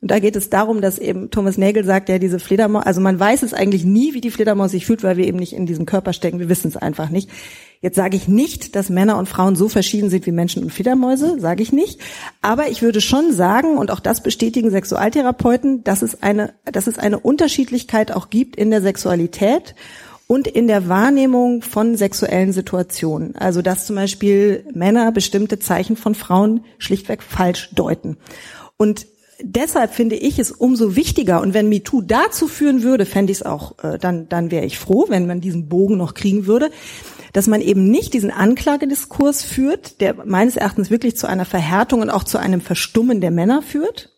Und 0.00 0.12
da 0.12 0.20
geht 0.20 0.36
es 0.36 0.48
darum, 0.48 0.80
dass 0.80 0.98
eben 0.98 1.30
Thomas 1.30 1.58
Nagel 1.58 1.84
sagt, 1.84 2.08
ja, 2.08 2.18
diese 2.18 2.38
Fledermaus, 2.38 2.86
also 2.86 3.00
man 3.00 3.18
weiß 3.18 3.42
es 3.42 3.52
eigentlich 3.52 3.84
nie, 3.84 4.14
wie 4.14 4.20
die 4.20 4.30
Fledermaus 4.30 4.70
sich 4.70 4.86
fühlt, 4.86 5.02
weil 5.02 5.16
wir 5.16 5.26
eben 5.26 5.38
nicht 5.38 5.54
in 5.54 5.66
diesem 5.66 5.86
Körper 5.86 6.12
stecken. 6.12 6.38
Wir 6.38 6.48
wissen 6.48 6.68
es 6.68 6.76
einfach 6.76 7.10
nicht. 7.10 7.28
Jetzt 7.80 7.96
sage 7.96 8.16
ich 8.16 8.28
nicht, 8.28 8.76
dass 8.76 8.90
Männer 8.90 9.18
und 9.18 9.28
Frauen 9.28 9.56
so 9.56 9.68
verschieden 9.68 10.08
sind 10.10 10.26
wie 10.26 10.32
Menschen 10.32 10.62
und 10.62 10.72
Fledermäuse, 10.72 11.40
sage 11.40 11.62
ich 11.62 11.72
nicht. 11.72 12.00
Aber 12.42 12.68
ich 12.68 12.82
würde 12.82 13.00
schon 13.00 13.32
sagen, 13.32 13.76
und 13.76 13.90
auch 13.90 14.00
das 14.00 14.22
bestätigen 14.22 14.70
Sexualtherapeuten, 14.70 15.82
dass 15.82 16.02
es 16.02 16.22
eine, 16.22 16.54
dass 16.64 16.86
es 16.86 16.98
eine 16.98 17.18
Unterschiedlichkeit 17.18 18.12
auch 18.12 18.30
gibt 18.30 18.56
in 18.56 18.70
der 18.70 18.82
Sexualität 18.82 19.74
und 20.28 20.46
in 20.46 20.68
der 20.68 20.88
Wahrnehmung 20.88 21.62
von 21.62 21.96
sexuellen 21.96 22.52
Situationen. 22.52 23.34
Also 23.34 23.62
dass 23.62 23.86
zum 23.86 23.96
Beispiel 23.96 24.64
Männer 24.74 25.10
bestimmte 25.10 25.58
Zeichen 25.58 25.96
von 25.96 26.14
Frauen 26.14 26.64
schlichtweg 26.78 27.22
falsch 27.22 27.70
deuten. 27.74 28.16
Und 28.76 29.06
deshalb 29.42 29.94
finde 29.94 30.16
ich 30.16 30.38
es 30.38 30.50
umso 30.50 30.96
wichtiger. 30.96 31.40
Und 31.40 31.54
wenn 31.54 31.68
MeToo 31.68 32.02
dazu 32.02 32.48
führen 32.48 32.82
würde, 32.82 33.06
fände 33.06 33.32
ich 33.32 33.38
es 33.38 33.46
auch, 33.46 33.82
äh, 33.82 33.98
dann, 33.98 34.28
dann 34.28 34.50
wäre 34.50 34.64
ich 34.64 34.78
froh, 34.78 35.06
wenn 35.08 35.26
man 35.26 35.40
diesen 35.40 35.68
Bogen 35.68 35.96
noch 35.96 36.14
kriegen 36.14 36.46
würde 36.46 36.70
dass 37.32 37.46
man 37.46 37.60
eben 37.60 37.90
nicht 37.90 38.14
diesen 38.14 38.30
Anklagediskurs 38.30 39.42
führt, 39.42 40.00
der 40.00 40.14
meines 40.24 40.56
Erachtens 40.56 40.90
wirklich 40.90 41.16
zu 41.16 41.26
einer 41.26 41.44
Verhärtung 41.44 42.00
und 42.00 42.10
auch 42.10 42.24
zu 42.24 42.38
einem 42.38 42.60
Verstummen 42.60 43.20
der 43.20 43.30
Männer 43.30 43.62
führt, 43.62 44.10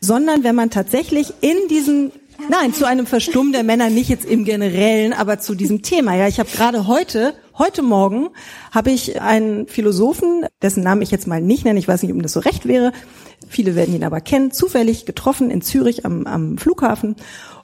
sondern 0.00 0.44
wenn 0.44 0.54
man 0.54 0.70
tatsächlich 0.70 1.32
in 1.40 1.56
diesen 1.70 2.12
Nein, 2.48 2.72
zu 2.72 2.86
einem 2.86 3.06
Verstummen 3.06 3.52
der 3.52 3.64
Männer 3.64 3.90
nicht 3.90 4.08
jetzt 4.08 4.24
im 4.24 4.44
Generellen, 4.44 5.12
aber 5.12 5.40
zu 5.40 5.56
diesem 5.56 5.82
Thema. 5.82 6.14
Ja, 6.14 6.28
ich 6.28 6.38
habe 6.38 6.48
gerade 6.48 6.86
heute, 6.86 7.34
heute 7.58 7.82
Morgen, 7.82 8.28
habe 8.70 8.92
ich 8.92 9.20
einen 9.20 9.66
Philosophen, 9.66 10.46
dessen 10.62 10.84
Namen 10.84 11.02
ich 11.02 11.10
jetzt 11.10 11.26
mal 11.26 11.42
nicht 11.42 11.64
nenne, 11.64 11.80
ich 11.80 11.88
weiß 11.88 12.00
nicht, 12.00 12.14
ob 12.14 12.22
das 12.22 12.34
so 12.34 12.40
recht 12.40 12.68
wäre. 12.68 12.92
Viele 13.48 13.74
werden 13.74 13.94
ihn 13.94 14.04
aber 14.04 14.20
kennen, 14.20 14.52
zufällig 14.52 15.06
getroffen 15.06 15.50
in 15.50 15.62
Zürich 15.62 16.04
am, 16.04 16.26
am 16.26 16.58
Flughafen. 16.58 17.16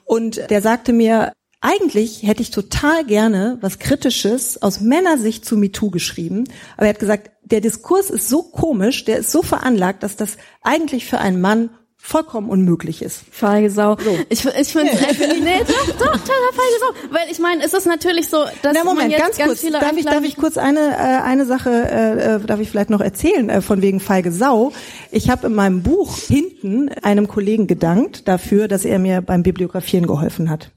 Und 0.03 0.49
der 0.49 0.61
sagte 0.61 0.93
mir, 0.93 1.31
eigentlich 1.61 2.23
hätte 2.23 2.43
ich 2.43 2.51
total 2.51 3.05
gerne 3.05 3.57
was 3.61 3.79
Kritisches 3.79 4.61
aus 4.61 4.81
Männersicht 4.81 5.45
zu 5.45 5.57
MeToo 5.57 5.89
geschrieben, 5.89 6.43
aber 6.77 6.85
er 6.85 6.93
hat 6.93 6.99
gesagt, 6.99 7.31
der 7.43 7.61
Diskurs 7.61 8.09
ist 8.09 8.29
so 8.29 8.43
komisch, 8.43 9.05
der 9.05 9.19
ist 9.19 9.31
so 9.31 9.41
veranlagt, 9.41 10.03
dass 10.03 10.15
das 10.15 10.37
eigentlich 10.61 11.05
für 11.05 11.19
einen 11.19 11.41
Mann 11.41 11.69
vollkommen 12.05 12.49
unmöglich 12.49 13.01
ist. 13.01 13.23
Feige 13.31 13.71
Sau. 13.71 13.97
So. 13.97 14.17
Ich, 14.29 14.45
ich 14.45 14.67
finde 14.67 14.93
nee. 14.93 15.39
nee, 15.43 15.59
doch, 15.67 15.87
doch, 15.87 16.11
total 16.11 16.51
feige 16.53 16.79
Sau. 16.79 17.13
Weil 17.13 17.31
ich 17.31 17.39
meine, 17.39 17.63
es 17.63 17.73
ist 17.73 17.87
natürlich 17.87 18.29
so, 18.29 18.45
dass 18.61 18.75
Na, 18.75 18.83
Moment, 18.83 18.97
man 18.97 19.09
jetzt 19.09 19.21
ganz, 19.21 19.37
ganz 19.37 19.49
kurz. 19.49 19.61
viele 19.61 19.79
darf 19.79 19.97
ich, 19.97 20.05
darf 20.05 20.23
ich 20.23 20.35
kurz 20.37 20.57
eine, 20.57 20.79
äh, 20.79 21.23
eine 21.23 21.45
Sache, 21.45 21.71
äh, 21.71 22.35
äh, 22.35 22.39
darf 22.41 22.59
ich 22.59 22.69
vielleicht 22.69 22.91
noch 22.91 23.01
erzählen, 23.01 23.49
äh, 23.49 23.61
von 23.61 23.81
wegen 23.81 23.99
feige 23.99 24.31
Sau. 24.31 24.71
Ich 25.11 25.31
habe 25.31 25.47
in 25.47 25.55
meinem 25.55 25.81
Buch 25.81 26.15
hinten 26.19 26.89
einem 26.89 27.27
Kollegen 27.27 27.65
gedankt 27.65 28.27
dafür, 28.27 28.67
dass 28.67 28.85
er 28.85 28.99
mir 28.99 29.21
beim 29.21 29.41
Bibliografieren 29.41 30.05
geholfen 30.05 30.51
hat. 30.51 30.69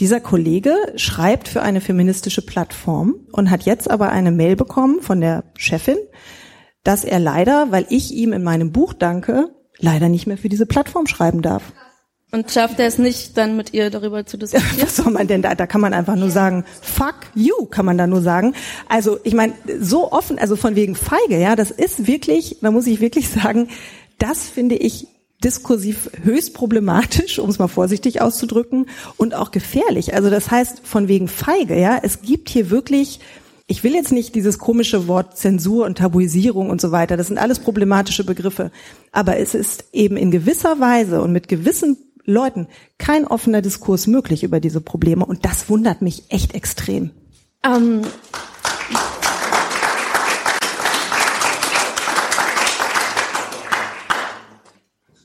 Dieser 0.00 0.20
Kollege 0.20 0.74
schreibt 0.96 1.46
für 1.46 1.62
eine 1.62 1.80
feministische 1.80 2.42
Plattform 2.42 3.14
und 3.30 3.50
hat 3.50 3.62
jetzt 3.62 3.88
aber 3.88 4.10
eine 4.10 4.32
Mail 4.32 4.56
bekommen 4.56 5.00
von 5.00 5.20
der 5.20 5.44
Chefin, 5.56 5.98
dass 6.82 7.04
er 7.04 7.20
leider, 7.20 7.70
weil 7.70 7.86
ich 7.88 8.12
ihm 8.12 8.32
in 8.32 8.42
meinem 8.42 8.72
Buch 8.72 8.92
danke, 8.92 9.50
leider 9.78 10.08
nicht 10.08 10.26
mehr 10.26 10.38
für 10.38 10.48
diese 10.48 10.66
Plattform 10.66 11.06
schreiben 11.06 11.42
darf. 11.42 11.62
Und 12.30 12.50
schafft 12.50 12.78
er 12.78 12.86
es 12.86 12.98
nicht, 12.98 13.38
dann 13.38 13.56
mit 13.56 13.72
ihr 13.72 13.90
darüber 13.90 14.26
zu 14.26 14.36
diskutieren? 14.38 14.82
Was 14.82 14.96
soll 14.96 15.12
man 15.12 15.26
denn 15.26 15.42
da? 15.42 15.54
Da 15.54 15.66
kann 15.66 15.80
man 15.80 15.94
einfach 15.94 16.16
nur 16.16 16.30
sagen, 16.30 16.64
fuck 16.82 17.16
you, 17.34 17.66
kann 17.66 17.86
man 17.86 17.96
da 17.96 18.06
nur 18.06 18.20
sagen. 18.20 18.54
Also 18.88 19.18
ich 19.24 19.34
meine, 19.34 19.54
so 19.80 20.12
offen, 20.12 20.38
also 20.38 20.56
von 20.56 20.76
wegen 20.76 20.94
feige, 20.94 21.38
ja, 21.40 21.56
das 21.56 21.70
ist 21.70 22.06
wirklich, 22.06 22.58
da 22.60 22.70
muss 22.70 22.86
ich 22.86 23.00
wirklich 23.00 23.28
sagen, 23.28 23.68
das 24.18 24.48
finde 24.48 24.76
ich 24.76 25.06
diskursiv 25.42 26.10
höchst 26.22 26.52
problematisch, 26.52 27.38
um 27.38 27.48
es 27.48 27.58
mal 27.58 27.68
vorsichtig 27.68 28.20
auszudrücken, 28.20 28.86
und 29.16 29.34
auch 29.34 29.52
gefährlich. 29.52 30.14
Also 30.14 30.30
das 30.30 30.50
heißt, 30.50 30.80
von 30.84 31.08
wegen 31.08 31.28
feige, 31.28 31.78
ja, 31.78 31.98
es 32.02 32.22
gibt 32.22 32.48
hier 32.48 32.70
wirklich, 32.70 33.20
ich 33.70 33.84
will 33.84 33.94
jetzt 33.94 34.12
nicht 34.12 34.34
dieses 34.34 34.58
komische 34.58 35.06
Wort 35.08 35.36
Zensur 35.36 35.84
und 35.84 35.98
Tabuisierung 35.98 36.70
und 36.70 36.80
so 36.80 36.90
weiter, 36.90 37.18
das 37.18 37.26
sind 37.28 37.38
alles 37.38 37.60
problematische 37.60 38.24
Begriffe, 38.24 38.72
aber 39.12 39.36
es 39.36 39.54
ist 39.54 39.84
eben 39.92 40.16
in 40.16 40.30
gewisser 40.30 40.80
Weise 40.80 41.20
und 41.20 41.32
mit 41.32 41.48
gewissen 41.48 41.98
Leuten 42.24 42.66
kein 42.96 43.26
offener 43.26 43.60
Diskurs 43.60 44.06
möglich 44.06 44.42
über 44.42 44.58
diese 44.58 44.80
Probleme 44.80 45.24
und 45.24 45.44
das 45.44 45.68
wundert 45.68 46.00
mich 46.00 46.24
echt 46.30 46.54
extrem. 46.54 47.10
Ähm 47.62 48.00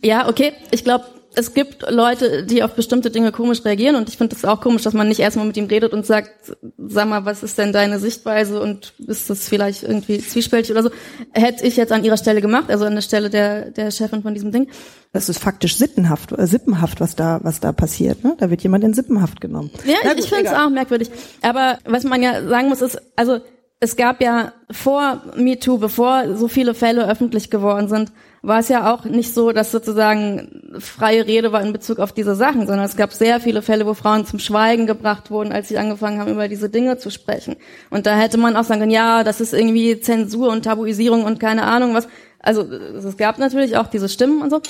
Ja, 0.05 0.27
okay. 0.27 0.51
Ich 0.71 0.83
glaube, 0.83 1.05
es 1.35 1.53
gibt 1.53 1.89
Leute, 1.89 2.43
die 2.43 2.63
auf 2.63 2.73
bestimmte 2.75 3.09
Dinge 3.09 3.31
komisch 3.31 3.63
reagieren 3.65 3.95
und 3.95 4.09
ich 4.09 4.17
finde 4.17 4.35
es 4.35 4.45
auch 4.45 4.61
komisch, 4.61 4.83
dass 4.83 4.93
man 4.93 5.07
nicht 5.07 5.19
erstmal 5.19 5.45
mit 5.45 5.57
ihm 5.57 5.65
redet 5.65 5.93
und 5.93 6.05
sagt, 6.05 6.55
sag 6.77 7.07
mal, 7.07 7.25
was 7.25 7.43
ist 7.43 7.57
denn 7.57 7.73
deine 7.73 7.99
Sichtweise 7.99 8.61
und 8.61 8.93
ist 9.07 9.29
das 9.29 9.47
vielleicht 9.47 9.83
irgendwie 9.83 10.19
zwiespältig 10.19 10.71
oder 10.71 10.83
so. 10.83 10.91
Hätte 11.31 11.65
ich 11.65 11.75
jetzt 11.75 11.91
an 11.91 12.03
ihrer 12.03 12.17
Stelle 12.17 12.41
gemacht, 12.41 12.69
also 12.69 12.85
an 12.85 12.95
der 12.95 13.01
Stelle 13.01 13.29
der, 13.29 13.71
der 13.71 13.91
Chefin 13.91 14.21
von 14.21 14.33
diesem 14.33 14.51
Ding. 14.51 14.69
Das 15.11 15.29
ist 15.29 15.39
faktisch 15.39 15.77
sittenhaft, 15.77 16.31
äh, 16.31 16.47
sippenhaft, 16.47 16.99
was 16.99 17.15
da, 17.15 17.39
was 17.43 17.59
da 17.59 17.71
passiert. 17.71 18.23
Ne? 18.23 18.35
Da 18.39 18.49
wird 18.49 18.61
jemand 18.63 18.83
in 18.83 18.93
Sippenhaft 18.93 19.41
genommen. 19.41 19.71
Ja, 19.85 20.09
gut, 20.09 20.19
ich 20.19 20.29
finde 20.29 20.45
es 20.45 20.53
auch 20.53 20.69
merkwürdig. 20.69 21.11
Aber 21.41 21.77
was 21.85 22.03
man 22.03 22.21
ja 22.21 22.47
sagen 22.47 22.69
muss, 22.69 22.81
ist, 22.81 22.99
also 23.15 23.39
es 23.79 23.95
gab 23.95 24.21
ja 24.21 24.53
vor 24.71 25.21
MeToo, 25.35 25.77
bevor 25.77 26.35
so 26.35 26.47
viele 26.47 26.73
Fälle 26.73 27.07
öffentlich 27.07 27.49
geworden 27.49 27.89
sind, 27.89 28.11
war 28.45 28.59
es 28.59 28.67
ja 28.67 28.93
auch 28.93 29.05
nicht 29.05 29.33
so, 29.33 29.53
dass 29.53 29.71
sozusagen 29.71 30.77
freie 30.77 31.25
Rede 31.25 31.53
war 31.53 31.61
in 31.61 31.71
Bezug 31.71 31.99
auf 31.99 32.11
diese 32.11 32.35
Sachen, 32.35 32.67
sondern 32.67 32.85
es 32.85 32.97
gab 32.97 33.13
sehr 33.13 33.39
viele 33.39 33.61
Fälle, 33.61 33.85
wo 33.85 33.93
Frauen 33.93 34.25
zum 34.25 34.37
Schweigen 34.37 34.85
gebracht 34.85 35.31
wurden, 35.31 35.53
als 35.53 35.69
sie 35.69 35.77
angefangen 35.77 36.19
haben, 36.19 36.33
über 36.33 36.49
diese 36.49 36.69
Dinge 36.69 36.97
zu 36.97 37.09
sprechen. 37.09 37.55
Und 37.89 38.05
da 38.05 38.17
hätte 38.17 38.37
man 38.37 38.57
auch 38.57 38.65
sagen 38.65 38.81
können, 38.81 38.91
ja, 38.91 39.23
das 39.23 39.39
ist 39.39 39.53
irgendwie 39.53 39.97
Zensur 40.01 40.49
und 40.49 40.65
Tabuisierung 40.65 41.23
und 41.23 41.39
keine 41.39 41.63
Ahnung 41.63 41.93
was. 41.93 42.09
Also 42.39 42.63
es 42.63 43.15
gab 43.15 43.37
natürlich 43.39 43.77
auch 43.77 43.87
diese 43.87 44.09
Stimmen 44.09 44.41
und 44.41 44.49
so. 44.49 44.61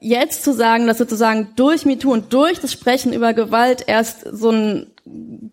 Jetzt 0.00 0.42
zu 0.42 0.54
sagen, 0.54 0.86
dass 0.86 0.96
sozusagen 0.96 1.48
durch 1.54 1.84
MeToo 1.84 2.10
und 2.10 2.32
durch 2.32 2.60
das 2.60 2.72
Sprechen 2.72 3.12
über 3.12 3.34
Gewalt 3.34 3.84
erst 3.86 4.22
so 4.32 4.48
eine 4.48 4.86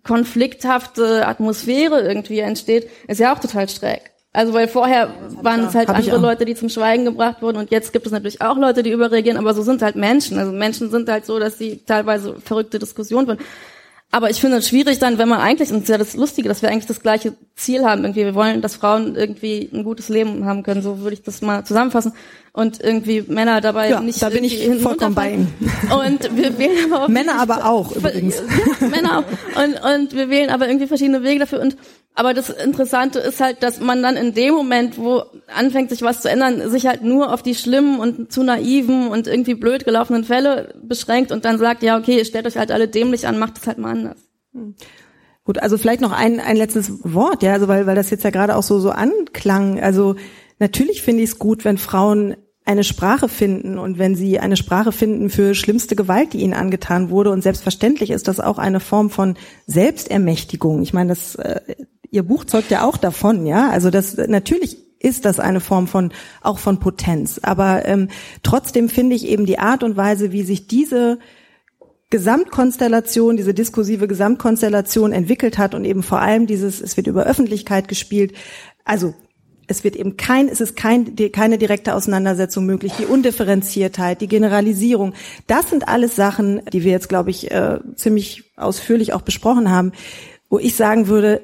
konflikthafte 0.03 1.27
Atmosphäre 1.27 2.07
irgendwie 2.07 2.39
entsteht, 2.39 2.89
ist 3.09 3.19
ja 3.19 3.33
auch 3.33 3.39
total 3.39 3.67
schräg. 3.67 4.14
Also 4.35 4.53
weil 4.53 4.67
vorher 4.67 5.09
waren 5.41 5.65
es 5.65 5.75
halt 5.75 5.89
andere 5.89 6.17
Leute, 6.17 6.45
die 6.45 6.55
zum 6.55 6.69
Schweigen 6.69 7.05
gebracht 7.05 7.41
wurden 7.41 7.57
und 7.57 7.71
jetzt 7.71 7.93
gibt 7.93 8.05
es 8.05 8.11
natürlich 8.11 8.41
auch 8.41 8.57
Leute, 8.57 8.83
die 8.83 8.91
überreagieren, 8.91 9.37
aber 9.37 9.53
so 9.53 9.61
sind 9.61 9.81
halt 9.81 9.95
Menschen. 9.95 10.37
Also 10.37 10.51
Menschen 10.51 10.91
sind 10.91 11.09
halt 11.09 11.25
so, 11.25 11.39
dass 11.39 11.57
sie 11.57 11.83
teilweise 11.85 12.35
verrückte 12.43 12.79
Diskussionen 12.79 13.25
führen. 13.25 13.39
Aber 14.11 14.29
ich 14.29 14.39
finde 14.39 14.57
es 14.57 14.69
schwierig 14.69 14.99
dann, 14.99 15.17
wenn 15.17 15.27
man 15.27 15.41
eigentlich, 15.41 15.71
und 15.71 15.77
das 15.77 15.83
ist 15.83 15.89
ja 15.89 15.97
das 15.97 16.15
Lustige, 16.15 16.47
dass 16.47 16.61
wir 16.61 16.69
eigentlich 16.69 16.85
das 16.85 17.01
gleiche 17.01 17.33
Ziel 17.55 17.83
haben, 17.83 18.03
irgendwie, 18.03 18.23
wir 18.23 18.35
wollen, 18.35 18.61
dass 18.61 18.75
Frauen 18.75 19.15
irgendwie 19.15 19.69
ein 19.73 19.83
gutes 19.83 20.09
Leben 20.09 20.45
haben 20.45 20.63
können, 20.63 20.81
so 20.81 20.99
würde 20.99 21.15
ich 21.15 21.23
das 21.23 21.41
mal 21.41 21.65
zusammenfassen. 21.65 22.13
Und 22.55 22.81
irgendwie 22.81 23.21
Männer 23.27 23.59
dabei 23.59 23.89
ja, 23.89 23.99
nicht. 23.99 24.21
Da 24.21 24.29
bin 24.29 24.45
ich 24.45 24.65
vollkommen 24.81 25.13
bei 25.13 25.33
Ihnen. 25.33 25.53
Und 25.93 26.37
wir 26.37 26.57
wählen 26.57 26.93
aber 26.93 27.03
auch 27.03 27.07
Männer 27.09 27.37
aber 27.37 27.65
auch 27.65 27.93
übrigens. 27.93 28.41
Ja, 28.79 28.87
Männer 28.87 29.19
auch. 29.19 29.61
Und, 29.61 29.73
und 29.83 30.15
wir 30.15 30.29
wählen 30.29 30.49
aber 30.49 30.67
irgendwie 30.67 30.87
verschiedene 30.87 31.21
Wege 31.21 31.41
dafür. 31.41 31.59
Und 31.59 31.75
aber 32.13 32.33
das 32.33 32.49
Interessante 32.49 33.19
ist 33.19 33.41
halt, 33.41 33.61
dass 33.61 33.81
man 33.81 34.01
dann 34.01 34.15
in 34.15 34.33
dem 34.33 34.53
Moment, 34.53 34.97
wo 34.97 35.23
anfängt 35.53 35.89
sich 35.89 36.01
was 36.01 36.21
zu 36.21 36.29
ändern, 36.29 36.69
sich 36.69 36.87
halt 36.87 37.03
nur 37.03 37.33
auf 37.33 37.43
die 37.43 37.55
schlimmen 37.55 37.99
und 37.99 38.31
zu 38.31 38.41
naiven 38.41 39.09
und 39.09 39.27
irgendwie 39.27 39.55
blöd 39.55 39.83
gelaufenen 39.83 40.23
Fälle 40.23 40.75
beschränkt 40.81 41.33
und 41.33 41.43
dann 41.43 41.57
sagt, 41.57 41.83
ja, 41.83 41.97
okay, 41.97 42.17
ihr 42.17 42.25
stellt 42.25 42.47
euch 42.47 42.55
halt 42.55 42.71
alle 42.71 42.87
dämlich 42.87 43.27
an, 43.27 43.37
macht 43.37 43.57
es 43.57 43.67
halt 43.67 43.79
mal 43.79 43.91
anders. 43.91 44.17
Hm. 44.53 44.75
Gut, 45.43 45.59
also 45.59 45.77
vielleicht 45.77 45.99
noch 45.99 46.13
ein, 46.13 46.39
ein 46.39 46.55
letztes 46.55 46.89
Wort, 47.03 47.43
ja, 47.43 47.51
also 47.51 47.67
weil, 47.67 47.85
weil 47.85 47.95
das 47.95 48.11
jetzt 48.11 48.23
ja 48.23 48.29
gerade 48.29 48.55
auch 48.55 48.63
so, 48.63 48.79
so 48.79 48.91
anklang. 48.91 49.81
Also 49.81 50.15
natürlich 50.57 51.01
finde 51.01 51.21
ich 51.21 51.31
es 51.31 51.37
gut, 51.37 51.65
wenn 51.65 51.77
Frauen 51.77 52.37
eine 52.65 52.83
Sprache 52.83 53.29
finden 53.29 53.77
und 53.77 53.99
wenn 53.99 54.15
sie 54.15 54.39
eine 54.39 54.57
Sprache 54.57 54.91
finden 54.91 55.29
für 55.29 55.53
schlimmste 55.53 55.95
Gewalt, 55.95 56.33
die 56.33 56.39
ihnen 56.39 56.53
angetan 56.53 57.11
wurde. 57.11 57.29
Und 57.29 57.43
selbstverständlich 57.43 58.09
ist 58.09 58.27
das 58.27 58.39
auch 58.39 58.57
eine 58.57 58.79
Form 58.79 59.11
von 59.11 59.35
Selbstermächtigung. 59.67 60.81
Ich 60.81 60.91
meine, 60.91 61.09
das, 61.09 61.35
äh, 61.35 61.61
ihr 62.09 62.23
Buch 62.23 62.45
zeugt 62.45 62.71
ja 62.71 62.83
auch 62.83 62.97
davon, 62.97 63.45
ja. 63.45 63.69
Also 63.69 63.91
das 63.91 64.17
natürlich 64.17 64.77
ist 64.99 65.25
das 65.25 65.39
eine 65.39 65.59
Form 65.59 65.87
von 65.87 66.11
auch 66.41 66.57
von 66.57 66.79
Potenz. 66.79 67.39
Aber 67.43 67.85
ähm, 67.85 68.07
trotzdem 68.41 68.89
finde 68.89 69.15
ich 69.15 69.27
eben 69.27 69.45
die 69.45 69.59
Art 69.59 69.83
und 69.83 69.95
Weise, 69.95 70.31
wie 70.31 70.41
sich 70.41 70.67
diese 70.67 71.19
Gesamtkonstellation, 72.09 73.37
diese 73.37 73.53
diskursive 73.53 74.07
Gesamtkonstellation 74.07 75.11
entwickelt 75.11 75.59
hat 75.59 75.75
und 75.75 75.85
eben 75.85 76.01
vor 76.01 76.21
allem 76.21 76.47
dieses, 76.47 76.81
es 76.81 76.97
wird 76.97 77.05
über 77.05 77.25
Öffentlichkeit 77.25 77.87
gespielt. 77.87 78.33
Also 78.83 79.13
es 79.67 79.83
wird 79.83 79.95
eben 79.95 80.17
kein, 80.17 80.47
es 80.47 80.61
ist 80.61 80.75
kein, 80.75 81.15
keine 81.31 81.57
direkte 81.57 81.95
Auseinandersetzung 81.95 82.65
möglich. 82.65 82.93
Die 82.97 83.05
Undifferenziertheit, 83.05 84.21
die 84.21 84.27
Generalisierung, 84.27 85.13
das 85.47 85.69
sind 85.69 85.87
alles 85.87 86.15
Sachen, 86.15 86.61
die 86.71 86.83
wir 86.83 86.91
jetzt, 86.91 87.09
glaube 87.09 87.29
ich, 87.29 87.51
äh, 87.51 87.79
ziemlich 87.95 88.51
ausführlich 88.55 89.13
auch 89.13 89.21
besprochen 89.21 89.71
haben, 89.71 89.91
wo 90.49 90.59
ich 90.59 90.75
sagen 90.75 91.07
würde, 91.07 91.41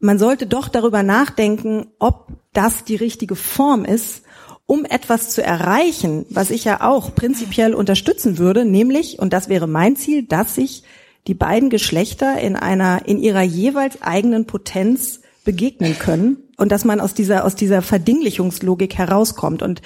man 0.00 0.18
sollte 0.18 0.46
doch 0.46 0.68
darüber 0.68 1.02
nachdenken, 1.02 1.88
ob 1.98 2.28
das 2.52 2.84
die 2.84 2.96
richtige 2.96 3.36
Form 3.36 3.84
ist, 3.84 4.22
um 4.66 4.84
etwas 4.84 5.30
zu 5.30 5.42
erreichen, 5.42 6.26
was 6.28 6.50
ich 6.50 6.64
ja 6.64 6.82
auch 6.82 7.14
prinzipiell 7.14 7.74
unterstützen 7.74 8.38
würde, 8.38 8.64
nämlich, 8.64 9.18
und 9.18 9.32
das 9.32 9.48
wäre 9.48 9.66
mein 9.66 9.96
Ziel, 9.96 10.24
dass 10.24 10.54
sich 10.54 10.84
die 11.26 11.34
beiden 11.34 11.70
Geschlechter 11.70 12.38
in 12.38 12.54
einer, 12.56 13.06
in 13.06 13.18
ihrer 13.18 13.42
jeweils 13.42 14.02
eigenen 14.02 14.46
Potenz 14.46 15.20
begegnen 15.48 15.98
können 15.98 16.36
und 16.58 16.70
dass 16.72 16.84
man 16.84 17.00
aus 17.00 17.14
dieser, 17.14 17.46
aus 17.46 17.54
dieser 17.54 17.80
Verdinglichungslogik 17.80 18.98
herauskommt. 18.98 19.62
Und 19.62 19.80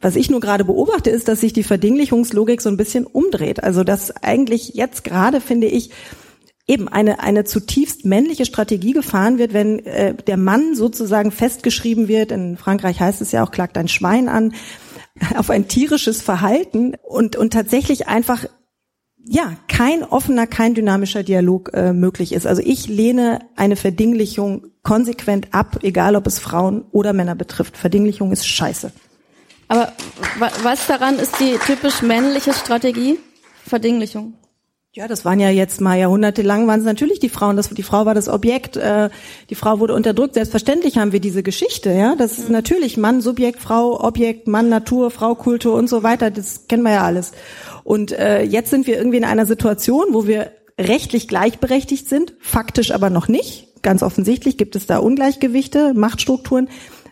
was 0.00 0.16
ich 0.16 0.30
nur 0.30 0.40
gerade 0.40 0.64
beobachte, 0.64 1.10
ist, 1.10 1.28
dass 1.28 1.42
sich 1.42 1.52
die 1.52 1.62
Verdinglichungslogik 1.62 2.62
so 2.62 2.70
ein 2.70 2.78
bisschen 2.78 3.04
umdreht. 3.04 3.62
Also, 3.62 3.84
dass 3.84 4.16
eigentlich 4.22 4.70
jetzt 4.70 5.04
gerade, 5.04 5.42
finde 5.42 5.66
ich, 5.66 5.90
eben 6.66 6.88
eine, 6.88 7.20
eine 7.20 7.44
zutiefst 7.44 8.06
männliche 8.06 8.46
Strategie 8.46 8.92
gefahren 8.92 9.36
wird, 9.36 9.52
wenn 9.52 9.80
äh, 9.80 10.14
der 10.14 10.38
Mann 10.38 10.74
sozusagen 10.74 11.32
festgeschrieben 11.32 12.08
wird, 12.08 12.32
in 12.32 12.56
Frankreich 12.56 12.98
heißt 12.98 13.20
es 13.20 13.30
ja 13.30 13.44
auch, 13.44 13.50
klagt 13.50 13.76
ein 13.76 13.88
Schwein 13.88 14.30
an, 14.30 14.54
auf 15.36 15.50
ein 15.50 15.68
tierisches 15.68 16.22
Verhalten 16.22 16.94
und, 17.02 17.36
und 17.36 17.52
tatsächlich 17.52 18.08
einfach 18.08 18.46
ja, 19.26 19.54
kein 19.68 20.02
offener, 20.02 20.46
kein 20.46 20.74
dynamischer 20.74 21.22
Dialog 21.22 21.70
äh, 21.72 21.92
möglich 21.92 22.32
ist. 22.32 22.46
Also 22.46 22.62
ich 22.64 22.88
lehne 22.88 23.40
eine 23.56 23.76
Verdinglichung 23.76 24.66
konsequent 24.82 25.48
ab, 25.52 25.78
egal 25.82 26.14
ob 26.16 26.26
es 26.26 26.38
Frauen 26.38 26.84
oder 26.92 27.12
Männer 27.12 27.34
betrifft. 27.34 27.76
Verdinglichung 27.76 28.32
ist 28.32 28.46
scheiße. 28.46 28.92
Aber 29.68 29.92
was 30.62 30.86
daran 30.86 31.18
ist 31.18 31.40
die 31.40 31.56
typisch 31.66 32.02
männliche 32.02 32.52
Strategie? 32.52 33.18
Verdinglichung. 33.66 34.34
Ja, 34.96 35.08
das 35.08 35.24
waren 35.24 35.40
ja 35.40 35.50
jetzt 35.50 35.80
mal 35.80 35.98
jahrhundertelang 35.98 36.68
waren 36.68 36.78
es 36.78 36.86
natürlich 36.86 37.18
die 37.18 37.28
Frauen. 37.28 37.56
Das, 37.56 37.68
die 37.68 37.82
Frau 37.82 38.06
war 38.06 38.14
das 38.14 38.28
Objekt. 38.28 38.76
Äh, 38.76 39.10
die 39.50 39.56
Frau 39.56 39.80
wurde 39.80 39.92
unterdrückt. 39.92 40.34
Selbstverständlich 40.34 40.98
haben 40.98 41.10
wir 41.10 41.18
diese 41.18 41.42
Geschichte. 41.42 41.90
Ja, 41.90 42.14
das 42.14 42.38
ist 42.38 42.48
natürlich 42.48 42.96
Mann, 42.96 43.20
Subjekt, 43.20 43.58
Frau, 43.58 44.00
Objekt, 44.00 44.46
Mann, 44.46 44.68
Natur, 44.68 45.10
Frau, 45.10 45.34
Kultur 45.34 45.74
und 45.74 45.88
so 45.88 46.04
weiter. 46.04 46.30
Das 46.30 46.68
kennen 46.68 46.84
wir 46.84 46.92
ja 46.92 47.02
alles. 47.02 47.32
Und 47.82 48.12
äh, 48.12 48.42
jetzt 48.42 48.70
sind 48.70 48.86
wir 48.86 48.96
irgendwie 48.96 49.16
in 49.16 49.24
einer 49.24 49.46
Situation, 49.46 50.06
wo 50.12 50.28
wir 50.28 50.52
rechtlich 50.78 51.26
gleichberechtigt 51.26 52.08
sind, 52.08 52.34
faktisch 52.38 52.92
aber 52.92 53.10
noch 53.10 53.26
nicht. 53.26 53.82
Ganz 53.82 54.04
offensichtlich 54.04 54.58
gibt 54.58 54.76
es 54.76 54.86
da 54.86 54.98
Ungleichgewichte, 54.98 55.92
Machtstrukturen. 55.94 56.68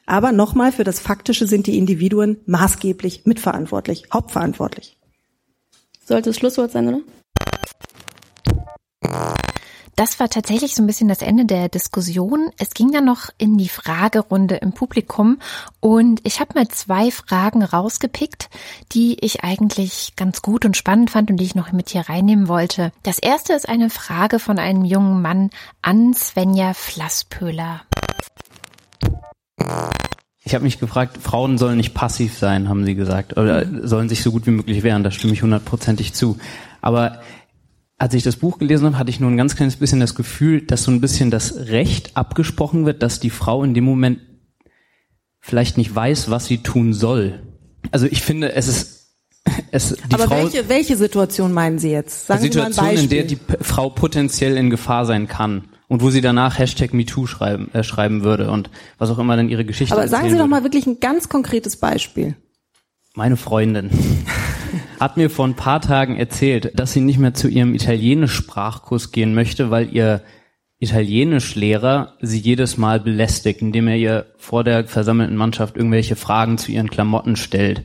Aber 0.07 0.31
nochmal, 0.31 0.71
für 0.71 0.85
das 0.85 1.01
Faktische 1.01 1.49
sind 1.49 1.67
die 1.67 1.79
Individuen 1.79 2.39
maßgeblich 2.47 3.23
mitverantwortlich, 3.25 4.05
hauptverantwortlich. 4.13 4.97
Sollte 6.05 6.31
das 6.31 6.37
Schlusswort 6.37 6.71
sein, 6.71 6.87
oder? 6.87 7.01
Das 10.03 10.19
war 10.19 10.29
tatsächlich 10.29 10.75
so 10.75 10.83
ein 10.83 10.89
bisschen 10.89 11.07
das 11.07 11.23
Ende 11.23 11.45
der 11.45 11.69
Diskussion. 11.69 12.51
Es 12.59 12.71
ging 12.71 12.91
dann 12.91 13.05
noch 13.05 13.29
in 13.39 13.57
die 13.57 13.69
Fragerunde 13.69 14.57
im 14.57 14.73
Publikum 14.73 15.39
und 15.79 16.21
ich 16.25 16.41
habe 16.41 16.55
mal 16.57 16.67
zwei 16.67 17.13
Fragen 17.13 17.63
rausgepickt, 17.63 18.51
die 18.91 19.17
ich 19.21 19.45
eigentlich 19.45 20.15
ganz 20.17 20.43
gut 20.43 20.65
und 20.65 20.77
spannend 20.77 21.11
fand 21.11 21.31
und 21.31 21.37
die 21.37 21.45
ich 21.45 21.55
noch 21.55 21.71
mit 21.71 21.91
hier 21.91 22.09
reinnehmen 22.09 22.49
wollte. 22.49 22.91
Das 23.05 23.21
erste 23.21 23.53
ist 23.53 23.69
eine 23.69 23.91
Frage 23.91 24.41
von 24.41 24.59
einem 24.59 24.85
jungen 24.85 25.23
Mann 25.23 25.51
an 25.83 26.15
Svenja 26.15 26.75
Flasspöhler. 26.75 27.83
Ich 30.43 30.53
habe 30.53 30.65
mich 30.65 30.81
gefragt, 30.81 31.19
Frauen 31.23 31.59
sollen 31.59 31.77
nicht 31.77 31.95
passiv 31.95 32.37
sein, 32.37 32.69
haben 32.69 32.85
sie 32.85 32.97
gesagt, 32.97 33.37
oder 33.37 33.65
sollen 33.87 34.09
sich 34.09 34.25
so 34.25 34.33
gut 34.33 34.49
wie 34.49 34.51
möglich 34.51 34.83
wehren. 34.83 35.05
Da 35.05 35.13
stimme 35.13 35.33
ich 35.33 35.45
hundertprozentig 35.45 36.13
zu. 36.13 36.39
Aber 36.81 37.21
als 38.03 38.15
ich 38.15 38.25
das 38.25 38.35
Buch 38.35 38.59
gelesen 38.59 38.85
habe, 38.85 38.99
hatte 38.99 39.11
ich 39.11 39.21
nur 39.21 39.31
ein 39.31 39.37
ganz 39.37 39.55
kleines 39.55 39.77
bisschen 39.77 40.01
das 40.01 40.17
Gefühl, 40.17 40.63
dass 40.63 40.83
so 40.83 40.91
ein 40.91 41.01
bisschen 41.01 41.31
das 41.31 41.69
Recht 41.69 42.17
abgesprochen 42.17 42.85
wird, 42.85 43.01
dass 43.01 43.21
die 43.21 43.31
Frau 43.31 43.63
in 43.63 43.75
dem 43.75 43.85
Moment 43.85 44.19
vielleicht 45.39 45.79
nicht 45.79 45.95
weiß, 45.95 46.29
was 46.29 46.47
sie 46.47 46.59
tun 46.59 46.95
soll. 46.95 47.45
Also 47.93 48.07
ich 48.07 48.23
finde, 48.23 48.55
es 48.55 48.67
ist 48.67 48.99
es, 49.71 49.91
die 49.91 50.15
Aber 50.15 50.25
Frau, 50.25 50.35
welche, 50.35 50.69
welche 50.69 50.97
Situation 50.97 51.53
meinen 51.53 51.79
Sie 51.79 51.93
jetzt? 51.93 52.27
Sagen 52.27 52.41
Situation, 52.41 52.73
Sie 52.73 52.81
mal 52.81 52.89
ein 52.89 52.97
Beispiel. 52.97 53.19
in 53.21 53.29
der 53.29 53.37
die 53.37 53.65
Frau 53.65 53.89
potenziell 53.89 54.57
in 54.57 54.71
Gefahr 54.71 55.07
sein 55.07 55.29
kann 55.29 55.69
und 55.87 56.03
wo 56.03 56.11
sie 56.11 56.21
danach 56.21 56.59
Hashtag 56.59 56.95
MeToo 56.95 57.29
schreiben, 57.29 57.73
äh, 57.73 57.85
schreiben 57.85 58.25
würde 58.25 58.51
und 58.51 58.69
was 58.99 59.11
auch 59.11 59.19
immer 59.21 59.37
dann 59.37 59.49
ihre 59.49 59.65
Geschichte 59.65 59.95
Aber 59.95 60.09
sagen 60.09 60.29
Sie 60.29 60.37
doch 60.37 60.49
mal 60.49 60.65
wirklich 60.65 60.89
ein 60.89 60.99
ganz 60.99 61.29
konkretes 61.29 61.77
Beispiel. 61.77 62.35
Meine 63.15 63.37
Freundin 63.37 63.91
hat 65.03 65.17
mir 65.17 65.31
vor 65.31 65.47
ein 65.47 65.57
paar 65.57 65.81
Tagen 65.81 66.17
erzählt, 66.17 66.79
dass 66.79 66.93
sie 66.93 67.01
nicht 67.01 67.19
mehr 67.19 67.35
zu 67.35 67.49
ihrem 67.49 67.75
Italienisch-Sprachkurs 67.75 69.11
gehen 69.11 69.35
möchte, 69.35 69.71
weil 69.71 69.93
ihr 69.93 70.23
Italienischlehrer 70.79 72.15
sie 72.21 72.39
jedes 72.39 72.77
Mal 72.77 73.01
belästigt, 73.01 73.63
indem 73.63 73.89
er 73.89 73.97
ihr 73.97 74.27
vor 74.37 74.63
der 74.63 74.87
versammelten 74.87 75.37
Mannschaft 75.37 75.77
irgendwelche 75.77 76.15
Fragen 76.15 76.57
zu 76.57 76.71
ihren 76.71 76.89
Klamotten 76.89 77.35
stellt. 77.35 77.85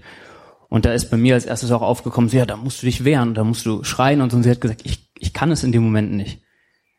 Und 0.69 0.85
da 0.85 0.93
ist 0.93 1.09
bei 1.09 1.17
mir 1.17 1.33
als 1.33 1.45
erstes 1.45 1.71
auch 1.71 1.81
aufgekommen, 1.81 2.29
so, 2.29 2.37
ja, 2.37 2.45
da 2.45 2.55
musst 2.55 2.83
du 2.83 2.85
dich 2.85 3.03
wehren, 3.03 3.33
da 3.33 3.43
musst 3.43 3.65
du 3.65 3.83
schreien 3.83 4.21
und 4.21 4.31
so. 4.31 4.37
Und 4.37 4.43
sie 4.43 4.51
hat 4.51 4.61
gesagt, 4.61 4.81
ich, 4.85 5.09
ich 5.17 5.33
kann 5.33 5.49
es 5.49 5.63
in 5.63 5.71
dem 5.71 5.83
Moment 5.83 6.11
nicht. 6.11 6.41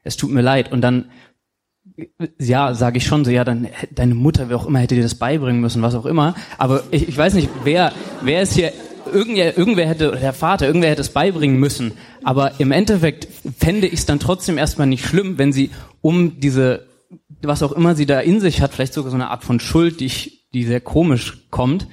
Es 0.02 0.16
tut 0.16 0.30
mir 0.30 0.42
leid. 0.42 0.72
Und 0.72 0.80
dann, 0.80 1.10
ja, 2.40 2.74
sage 2.74 2.98
ich 2.98 3.06
schon 3.06 3.24
so, 3.24 3.30
ja, 3.30 3.44
dann 3.44 3.68
deine 3.92 4.14
Mutter, 4.14 4.48
wer 4.48 4.56
auch 4.56 4.66
immer, 4.66 4.80
hätte 4.80 4.96
dir 4.96 5.02
das 5.02 5.14
beibringen 5.14 5.60
müssen, 5.60 5.82
was 5.82 5.94
auch 5.94 6.06
immer. 6.06 6.34
Aber 6.58 6.82
ich, 6.90 7.08
ich 7.08 7.16
weiß 7.16 7.34
nicht, 7.34 7.50
wer, 7.62 7.92
wer 8.22 8.42
ist 8.42 8.54
hier 8.54 8.72
irgendwer, 9.12 9.56
irgendwer 9.56 9.88
hätte, 9.88 10.16
der 10.20 10.32
Vater, 10.32 10.66
irgendwer 10.66 10.90
hätte 10.90 11.00
es 11.00 11.11
beibringen 11.11 11.59
müssen. 11.59 11.92
Aber 12.22 12.61
im 12.61 12.72
Endeffekt 12.72 13.28
fände 13.59 13.86
ich 13.86 14.00
es 14.00 14.06
dann 14.06 14.20
trotzdem 14.20 14.59
erstmal 14.59 14.86
nicht 14.86 15.04
schlimm, 15.04 15.38
wenn 15.38 15.52
sie 15.52 15.70
um 16.00 16.40
diese, 16.40 16.86
was 17.42 17.62
auch 17.62 17.72
immer 17.72 17.94
sie 17.94 18.06
da 18.06 18.20
in 18.20 18.40
sich 18.40 18.61
hat, 18.61 18.72
vielleicht 18.72 18.94
sogar 18.94 19.11
so 19.11 19.16
eine 19.16 19.30
Art 19.30 19.44
von 19.44 19.61
Schuld, 19.61 20.00
die, 20.00 20.06
ich, 20.06 20.48
die 20.52 20.64
sehr 20.64 20.80
komisch 20.80 21.46
kommt, 21.50 21.86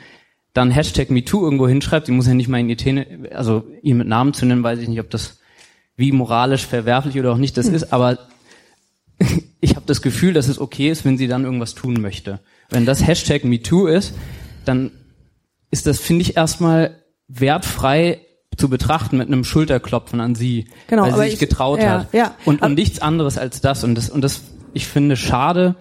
dann 0.53 0.72
Hashtag 0.72 1.09
MeToo 1.11 1.43
irgendwo 1.43 1.68
hinschreibt. 1.68 2.05
Sie 2.05 2.11
muss 2.11 2.28
ja 2.28 2.34
nicht 2.34 2.47
mal 2.47 2.59
in 2.59 2.70
ihr 2.70 2.78
Tene, 2.78 3.30
also 3.34 3.66
ihn 3.82 3.97
mit 3.97 4.07
Namen 4.07 4.34
zu 4.34 4.45
nennen, 4.45 4.63
weiß 4.63 4.80
ich 4.80 4.88
nicht, 4.88 4.99
ob 4.99 5.09
das 5.09 5.39
wie 5.97 6.11
moralisch 6.11 6.66
verwerflich 6.66 7.20
oder 7.20 7.32
auch 7.32 7.38
nicht 7.38 7.57
das 7.57 7.68
hm. 7.68 7.76
ist, 7.76 7.93
aber 7.93 8.20
ich 9.61 9.76
habe 9.76 9.86
das 9.86 10.01
Gefühl, 10.01 10.34
dass 10.34 10.47
es 10.47 10.59
okay 10.59 10.89
ist, 10.89 11.05
wenn 11.05 11.18
sie 11.18 11.28
dann 11.28 11.43
irgendwas 11.43 11.76
tun 11.76 12.01
möchte. 12.01 12.39
Wenn 12.70 12.86
das 12.86 13.05
Hashtag 13.05 13.43
MeToo 13.43 13.88
ist, 13.88 14.13
dann 14.66 14.91
ist 15.72 15.88
das, 15.88 15.99
finde 15.99 16.22
ich, 16.22 16.38
erstmal 16.38 17.03
wertfrei 17.28 18.21
zu 18.57 18.69
betrachten 18.69 19.17
mit 19.17 19.28
einem 19.28 19.43
Schulterklopfen 19.43 20.21
an 20.21 20.36
sie, 20.36 20.65
genau, 20.88 21.03
weil 21.03 21.13
sie 21.13 21.21
sich 21.21 21.34
ich, 21.34 21.39
getraut 21.39 21.80
ja, 21.82 21.99
hat. 21.99 22.13
Ja, 22.13 22.36
und, 22.45 22.61
und 22.61 22.76
nichts 22.76 23.01
anderes 23.01 23.38
als 23.38 23.61
das. 23.61 23.84
Und 23.84 23.95
das, 23.95 24.09
und 24.09 24.21
das, 24.21 24.41
ich 24.73 24.88
finde 24.88 25.17
schade, 25.17 25.76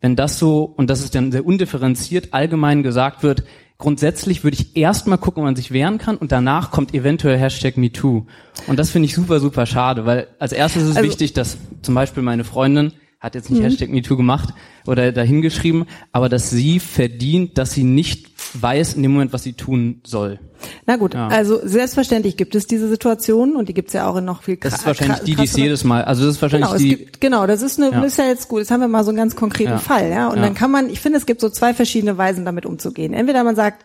wenn 0.00 0.16
das 0.16 0.38
so, 0.38 0.64
und 0.64 0.90
das 0.90 1.00
ist 1.00 1.14
dann 1.14 1.32
sehr 1.32 1.46
undifferenziert 1.46 2.28
allgemein 2.32 2.82
gesagt 2.82 3.22
wird, 3.22 3.44
grundsätzlich 3.78 4.44
würde 4.44 4.56
ich 4.58 4.76
erstmal 4.76 5.18
gucken, 5.18 5.42
ob 5.42 5.44
man 5.44 5.56
sich 5.56 5.72
wehren 5.72 5.98
kann 5.98 6.16
und 6.16 6.32
danach 6.32 6.70
kommt 6.70 6.94
eventuell 6.94 7.38
Hashtag 7.38 7.76
MeToo. 7.76 8.26
Und 8.66 8.78
das 8.78 8.90
finde 8.90 9.06
ich 9.06 9.14
super, 9.14 9.40
super 9.40 9.66
schade, 9.66 10.06
weil 10.06 10.28
als 10.38 10.52
erstes 10.52 10.84
ist 10.84 10.90
es 10.90 10.96
also, 10.96 11.08
wichtig, 11.08 11.32
dass 11.32 11.58
zum 11.82 11.94
Beispiel 11.94 12.22
meine 12.22 12.44
Freundin 12.44 12.92
hat 13.20 13.34
jetzt 13.34 13.50
nicht 13.50 13.60
mhm. 13.60 13.64
Hashtag 13.64 13.90
MeToo 13.90 14.16
gemacht 14.16 14.50
oder 14.86 15.10
dahingeschrieben, 15.10 15.86
aber 16.12 16.28
dass 16.28 16.50
sie 16.50 16.78
verdient, 16.78 17.58
dass 17.58 17.72
sie 17.72 17.84
nicht 17.84 18.33
weiß 18.60 18.94
in 18.94 19.02
dem 19.02 19.12
Moment, 19.12 19.32
was 19.32 19.42
sie 19.42 19.54
tun 19.54 20.00
soll. 20.04 20.38
Na 20.86 20.96
gut, 20.96 21.14
ja. 21.14 21.28
also 21.28 21.60
selbstverständlich 21.62 22.36
gibt 22.36 22.54
es 22.54 22.66
diese 22.66 22.88
Situation 22.88 23.56
und 23.56 23.68
die 23.68 23.74
gibt 23.74 23.88
es 23.88 23.94
ja 23.94 24.08
auch 24.08 24.16
in 24.16 24.24
noch 24.24 24.42
viel 24.42 24.56
Das 24.56 24.74
ist 24.74 24.86
wahrscheinlich 24.86 25.20
die, 25.20 25.34
die 25.34 25.44
es 25.44 25.56
jedes 25.56 25.84
Mal, 25.84 26.04
also 26.04 26.24
das 26.24 26.36
ist 26.36 26.42
wahrscheinlich 26.42 26.68
genau, 26.68 26.78
die. 26.78 26.96
Gibt, 26.96 27.20
genau, 27.20 27.46
das 27.46 27.62
ist 27.62 27.80
eine, 27.80 27.92
ja. 27.92 28.02
ist 28.02 28.18
ja 28.18 28.26
jetzt 28.26 28.48
gut, 28.48 28.60
jetzt 28.60 28.70
haben 28.70 28.80
wir 28.80 28.88
mal 28.88 29.04
so 29.04 29.10
einen 29.10 29.18
ganz 29.18 29.36
konkreten 29.36 29.72
ja. 29.72 29.78
Fall, 29.78 30.10
ja. 30.10 30.28
Und 30.28 30.40
dann 30.40 30.54
kann 30.54 30.70
man, 30.70 30.88
ich 30.88 31.00
finde, 31.00 31.18
es 31.18 31.26
gibt 31.26 31.40
so 31.40 31.50
zwei 31.50 31.74
verschiedene 31.74 32.16
Weisen, 32.16 32.44
damit 32.44 32.66
umzugehen. 32.66 33.12
Entweder 33.12 33.44
man 33.44 33.56
sagt, 33.56 33.84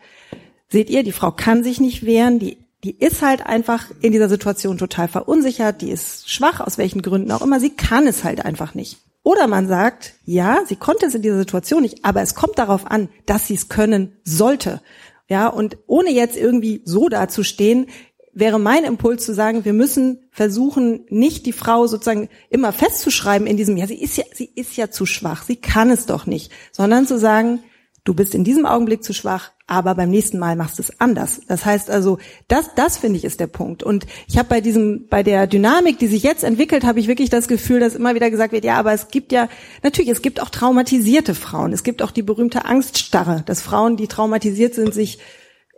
seht 0.70 0.90
ihr, 0.90 1.04
die 1.04 1.12
Frau 1.12 1.32
kann 1.32 1.64
sich 1.64 1.80
nicht 1.80 2.06
wehren, 2.06 2.40
die 2.40 2.58
die 2.84 2.98
ist 2.98 3.22
halt 3.22 3.46
einfach 3.46 3.88
in 4.00 4.14
dieser 4.14 4.30
Situation 4.30 4.78
total 4.78 5.08
verunsichert, 5.08 5.82
die 5.82 5.92
ist 5.92 6.30
schwach, 6.30 6.62
aus 6.62 6.78
welchen 6.78 7.02
Gründen 7.02 7.32
auch 7.32 7.42
immer, 7.42 7.60
sie 7.60 7.72
kann 7.72 8.08
es 8.08 8.24
halt 8.24 8.46
einfach 8.46 8.74
nicht. 8.74 9.00
Oder 9.24 9.48
man 9.48 9.68
sagt, 9.68 10.14
ja, 10.24 10.62
sie 10.66 10.76
konnte 10.76 11.06
es 11.06 11.16
in 11.16 11.22
dieser 11.22 11.38
Situation 11.38 11.82
nicht, 11.82 12.06
aber 12.06 12.22
es 12.22 12.36
kommt 12.36 12.58
darauf 12.58 12.90
an, 12.90 13.10
dass 13.26 13.48
sie 13.48 13.56
es 13.56 13.70
können 13.70 14.18
sollte. 14.24 14.82
Ja, 15.28 15.48
und 15.48 15.78
ohne 15.86 16.10
jetzt 16.10 16.38
irgendwie 16.38 16.82
so 16.86 17.10
dazustehen, 17.10 17.88
wäre 18.34 18.60
mein 18.60 18.84
Impuls 18.84 19.26
zu 19.26 19.34
sagen, 19.34 19.66
wir 19.66 19.74
müssen 19.74 20.30
versuchen, 20.32 21.06
nicht 21.10 21.46
die 21.46 21.54
Frau 21.54 21.88
sozusagen 21.88 22.30
immer 22.50 22.72
festzuschreiben 22.72 23.48
in 23.48 23.58
diesem, 23.58 23.78
ja, 23.78 23.88
sie 23.88 24.02
ist 24.02 24.18
ja, 24.18 24.24
sie 24.34 24.50
ist 24.56 24.76
ja 24.78 24.90
zu 24.90 25.06
schwach, 25.06 25.44
sie 25.44 25.58
kann 25.58 25.90
es 25.90 26.06
doch 26.06 26.26
nicht, 26.26 26.52
sondern 26.72 27.06
zu 27.06 27.20
sagen, 27.20 27.60
du 28.10 28.16
bist 28.16 28.34
in 28.34 28.44
diesem 28.44 28.66
Augenblick 28.66 29.04
zu 29.04 29.14
schwach, 29.14 29.52
aber 29.68 29.94
beim 29.94 30.10
nächsten 30.10 30.40
Mal 30.40 30.56
machst 30.56 30.80
du 30.80 30.82
es 30.82 31.00
anders. 31.00 31.42
Das 31.48 31.64
heißt 31.64 31.92
also, 31.92 32.18
das, 32.48 32.74
das 32.74 32.98
finde 32.98 33.18
ich 33.18 33.24
ist 33.24 33.40
der 33.40 33.46
Punkt. 33.46 33.84
Und 33.84 34.08
ich 34.28 34.40
habe 34.40 34.50
bei 34.50 34.62
diesem, 34.62 35.06
bei 35.08 35.22
der 35.22 35.46
Dynamik, 35.46 36.00
die 36.00 36.08
sich 36.08 36.24
jetzt 36.24 36.44
entwickelt, 36.44 36.84
habe 36.84 37.00
ich 37.00 37.08
wirklich 37.08 37.30
das 37.30 37.48
Gefühl, 37.48 37.80
dass 37.80 37.94
immer 37.94 38.16
wieder 38.16 38.32
gesagt 38.32 38.52
wird, 38.52 38.66
ja, 38.66 38.80
aber 38.80 38.94
es 38.94 39.10
gibt 39.10 39.32
ja, 39.32 39.48
natürlich, 39.84 40.10
es 40.10 40.24
gibt 40.24 40.42
auch 40.42 40.50
traumatisierte 40.50 41.36
Frauen. 41.36 41.72
Es 41.72 41.84
gibt 41.84 42.02
auch 42.02 42.10
die 42.10 42.24
berühmte 42.24 42.66
Angststarre, 42.66 43.44
dass 43.46 43.62
Frauen, 43.62 43.96
die 43.96 44.08
traumatisiert 44.08 44.74
sind, 44.74 44.92
sich 44.92 45.20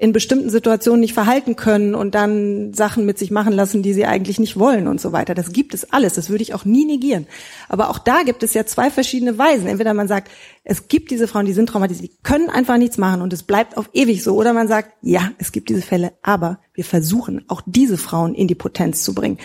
in 0.01 0.13
bestimmten 0.13 0.49
Situationen 0.49 0.99
nicht 0.99 1.13
verhalten 1.13 1.55
können 1.55 1.93
und 1.93 2.15
dann 2.15 2.73
Sachen 2.73 3.05
mit 3.05 3.19
sich 3.19 3.29
machen 3.29 3.53
lassen, 3.53 3.83
die 3.83 3.93
sie 3.93 4.07
eigentlich 4.07 4.39
nicht 4.39 4.57
wollen 4.57 4.87
und 4.87 4.99
so 4.99 5.11
weiter. 5.11 5.35
Das 5.35 5.53
gibt 5.53 5.75
es 5.75 5.93
alles. 5.93 6.15
Das 6.15 6.31
würde 6.31 6.41
ich 6.41 6.55
auch 6.55 6.65
nie 6.65 6.85
negieren. 6.85 7.27
Aber 7.69 7.91
auch 7.91 7.99
da 7.99 8.23
gibt 8.23 8.41
es 8.41 8.55
ja 8.55 8.65
zwei 8.65 8.89
verschiedene 8.89 9.37
Weisen. 9.37 9.67
Entweder 9.67 9.93
man 9.93 10.07
sagt, 10.07 10.31
es 10.63 10.87
gibt 10.87 11.11
diese 11.11 11.27
Frauen, 11.27 11.45
die 11.45 11.53
sind 11.53 11.69
traumatisiert, 11.69 12.13
die 12.13 12.17
können 12.23 12.49
einfach 12.49 12.77
nichts 12.77 12.97
machen 12.97 13.21
und 13.21 13.31
es 13.31 13.43
bleibt 13.43 13.77
auf 13.77 13.91
ewig 13.93 14.23
so. 14.23 14.33
Oder 14.35 14.53
man 14.53 14.67
sagt, 14.67 14.91
ja, 15.03 15.33
es 15.37 15.51
gibt 15.51 15.69
diese 15.69 15.83
Fälle, 15.83 16.13
aber 16.23 16.57
wir 16.73 16.83
versuchen 16.83 17.45
auch 17.47 17.61
diese 17.67 17.99
Frauen 17.99 18.33
in 18.33 18.47
die 18.47 18.55
Potenz 18.55 19.03
zu 19.03 19.13
bringen. 19.13 19.37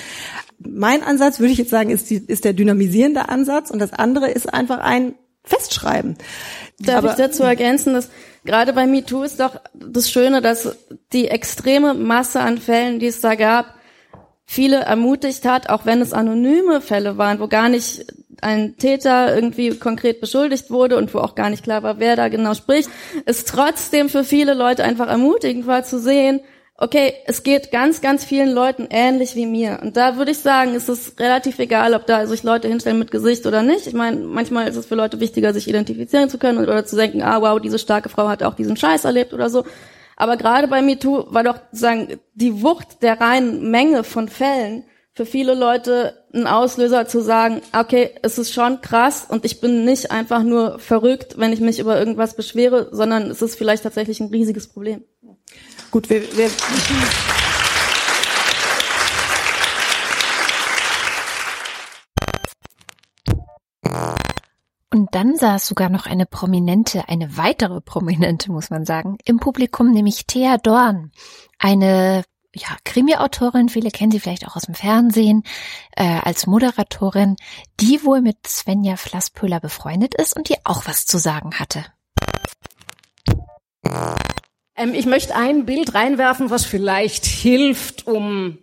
Mein 0.58 1.02
Ansatz, 1.02 1.38
würde 1.38 1.52
ich 1.52 1.58
jetzt 1.58 1.68
sagen, 1.68 1.90
ist, 1.90 2.08
die, 2.08 2.16
ist 2.16 2.46
der 2.46 2.54
dynamisierende 2.54 3.28
Ansatz 3.28 3.70
und 3.70 3.78
das 3.78 3.92
andere 3.92 4.30
ist 4.30 4.54
einfach 4.54 4.78
ein 4.78 5.16
Festschreiben. 5.46 6.18
Darf 6.78 6.98
aber, 6.98 7.10
ich 7.10 7.16
dazu 7.16 7.44
ergänzen, 7.44 7.94
dass 7.94 8.10
gerade 8.44 8.72
bei 8.72 8.86
MeToo 8.86 9.22
ist 9.22 9.40
doch 9.40 9.60
das 9.72 10.10
Schöne, 10.10 10.42
dass 10.42 10.76
die 11.12 11.28
extreme 11.28 11.94
Masse 11.94 12.40
an 12.40 12.58
Fällen, 12.58 12.98
die 12.98 13.06
es 13.06 13.20
da 13.20 13.34
gab, 13.36 13.74
viele 14.44 14.80
ermutigt 14.80 15.44
hat, 15.44 15.70
auch 15.70 15.86
wenn 15.86 16.00
es 16.00 16.12
anonyme 16.12 16.80
Fälle 16.80 17.16
waren, 17.16 17.40
wo 17.40 17.48
gar 17.48 17.68
nicht 17.68 18.06
ein 18.42 18.76
Täter 18.76 19.34
irgendwie 19.34 19.76
konkret 19.78 20.20
beschuldigt 20.20 20.70
wurde 20.70 20.96
und 20.96 21.14
wo 21.14 21.18
auch 21.18 21.34
gar 21.34 21.48
nicht 21.48 21.64
klar 21.64 21.82
war, 21.82 21.98
wer 21.98 22.16
da 22.16 22.28
genau 22.28 22.54
spricht, 22.54 22.90
es 23.24 23.44
trotzdem 23.44 24.08
für 24.08 24.24
viele 24.24 24.54
Leute 24.54 24.84
einfach 24.84 25.08
ermutigend 25.08 25.66
war 25.66 25.84
zu 25.84 25.98
sehen, 25.98 26.40
okay, 26.78 27.14
es 27.26 27.42
geht 27.42 27.70
ganz, 27.70 28.00
ganz 28.00 28.24
vielen 28.24 28.50
Leuten 28.50 28.86
ähnlich 28.90 29.34
wie 29.34 29.46
mir. 29.46 29.78
Und 29.82 29.96
da 29.96 30.16
würde 30.16 30.30
ich 30.30 30.38
sagen, 30.38 30.74
ist 30.74 30.88
es 30.88 31.18
relativ 31.18 31.58
egal, 31.58 31.94
ob 31.94 32.06
da 32.06 32.26
sich 32.26 32.42
Leute 32.42 32.68
hinstellen 32.68 32.98
mit 32.98 33.10
Gesicht 33.10 33.46
oder 33.46 33.62
nicht. 33.62 33.86
Ich 33.86 33.94
meine, 33.94 34.18
manchmal 34.18 34.68
ist 34.68 34.76
es 34.76 34.86
für 34.86 34.94
Leute 34.94 35.20
wichtiger, 35.20 35.52
sich 35.54 35.68
identifizieren 35.68 36.28
zu 36.28 36.38
können 36.38 36.58
oder 36.58 36.84
zu 36.84 36.96
denken, 36.96 37.22
ah 37.22 37.40
wow, 37.40 37.60
diese 37.60 37.78
starke 37.78 38.08
Frau 38.08 38.28
hat 38.28 38.42
auch 38.42 38.54
diesen 38.54 38.76
Scheiß 38.76 39.04
erlebt 39.04 39.32
oder 39.32 39.48
so. 39.48 39.64
Aber 40.16 40.36
gerade 40.36 40.68
bei 40.68 40.82
MeToo 40.82 41.26
war 41.28 41.44
doch 41.44 41.58
sagen 41.72 42.18
die 42.34 42.62
Wucht 42.62 43.02
der 43.02 43.20
reinen 43.20 43.70
Menge 43.70 44.04
von 44.04 44.28
Fällen 44.28 44.84
für 45.12 45.24
viele 45.24 45.54
Leute 45.54 46.14
ein 46.34 46.46
Auslöser 46.46 47.06
zu 47.06 47.22
sagen, 47.22 47.62
okay, 47.78 48.10
es 48.20 48.38
ist 48.38 48.52
schon 48.52 48.82
krass 48.82 49.26
und 49.26 49.46
ich 49.46 49.62
bin 49.62 49.86
nicht 49.86 50.10
einfach 50.10 50.42
nur 50.42 50.78
verrückt, 50.78 51.38
wenn 51.38 51.54
ich 51.54 51.60
mich 51.60 51.78
über 51.78 51.98
irgendwas 51.98 52.36
beschwere, 52.36 52.90
sondern 52.92 53.30
es 53.30 53.40
ist 53.40 53.56
vielleicht 53.56 53.84
tatsächlich 53.84 54.20
ein 54.20 54.28
riesiges 54.28 54.68
Problem. 54.68 55.04
Gut, 55.90 56.10
wir, 56.10 56.22
wir 56.36 56.50
Und 64.92 65.14
dann 65.14 65.36
saß 65.36 65.66
sogar 65.66 65.90
noch 65.90 66.06
eine 66.06 66.26
Prominente, 66.26 67.08
eine 67.08 67.36
weitere 67.36 67.80
Prominente, 67.80 68.50
muss 68.50 68.70
man 68.70 68.84
sagen, 68.84 69.18
im 69.24 69.38
Publikum, 69.38 69.90
nämlich 69.92 70.26
Thea 70.26 70.58
Dorn. 70.58 71.12
Eine 71.58 72.24
ja, 72.54 72.68
Krimi-Autorin, 72.84 73.68
viele 73.68 73.90
kennen 73.90 74.10
sie 74.10 74.20
vielleicht 74.20 74.46
auch 74.48 74.56
aus 74.56 74.62
dem 74.62 74.74
Fernsehen, 74.74 75.42
äh, 75.94 76.18
als 76.22 76.46
Moderatorin, 76.46 77.36
die 77.80 78.02
wohl 78.04 78.22
mit 78.22 78.46
Svenja 78.46 78.96
Flasspöhler 78.96 79.60
befreundet 79.60 80.14
ist 80.14 80.34
und 80.34 80.48
die 80.48 80.56
auch 80.64 80.86
was 80.86 81.04
zu 81.04 81.18
sagen 81.18 81.50
hatte. 81.58 81.84
Ähm, 84.76 84.94
ich 84.94 85.06
möchte 85.06 85.34
ein 85.34 85.66
Bild 85.66 85.94
reinwerfen, 85.94 86.50
was 86.50 86.64
vielleicht 86.64 87.24
hilft, 87.24 88.06
um 88.06 88.58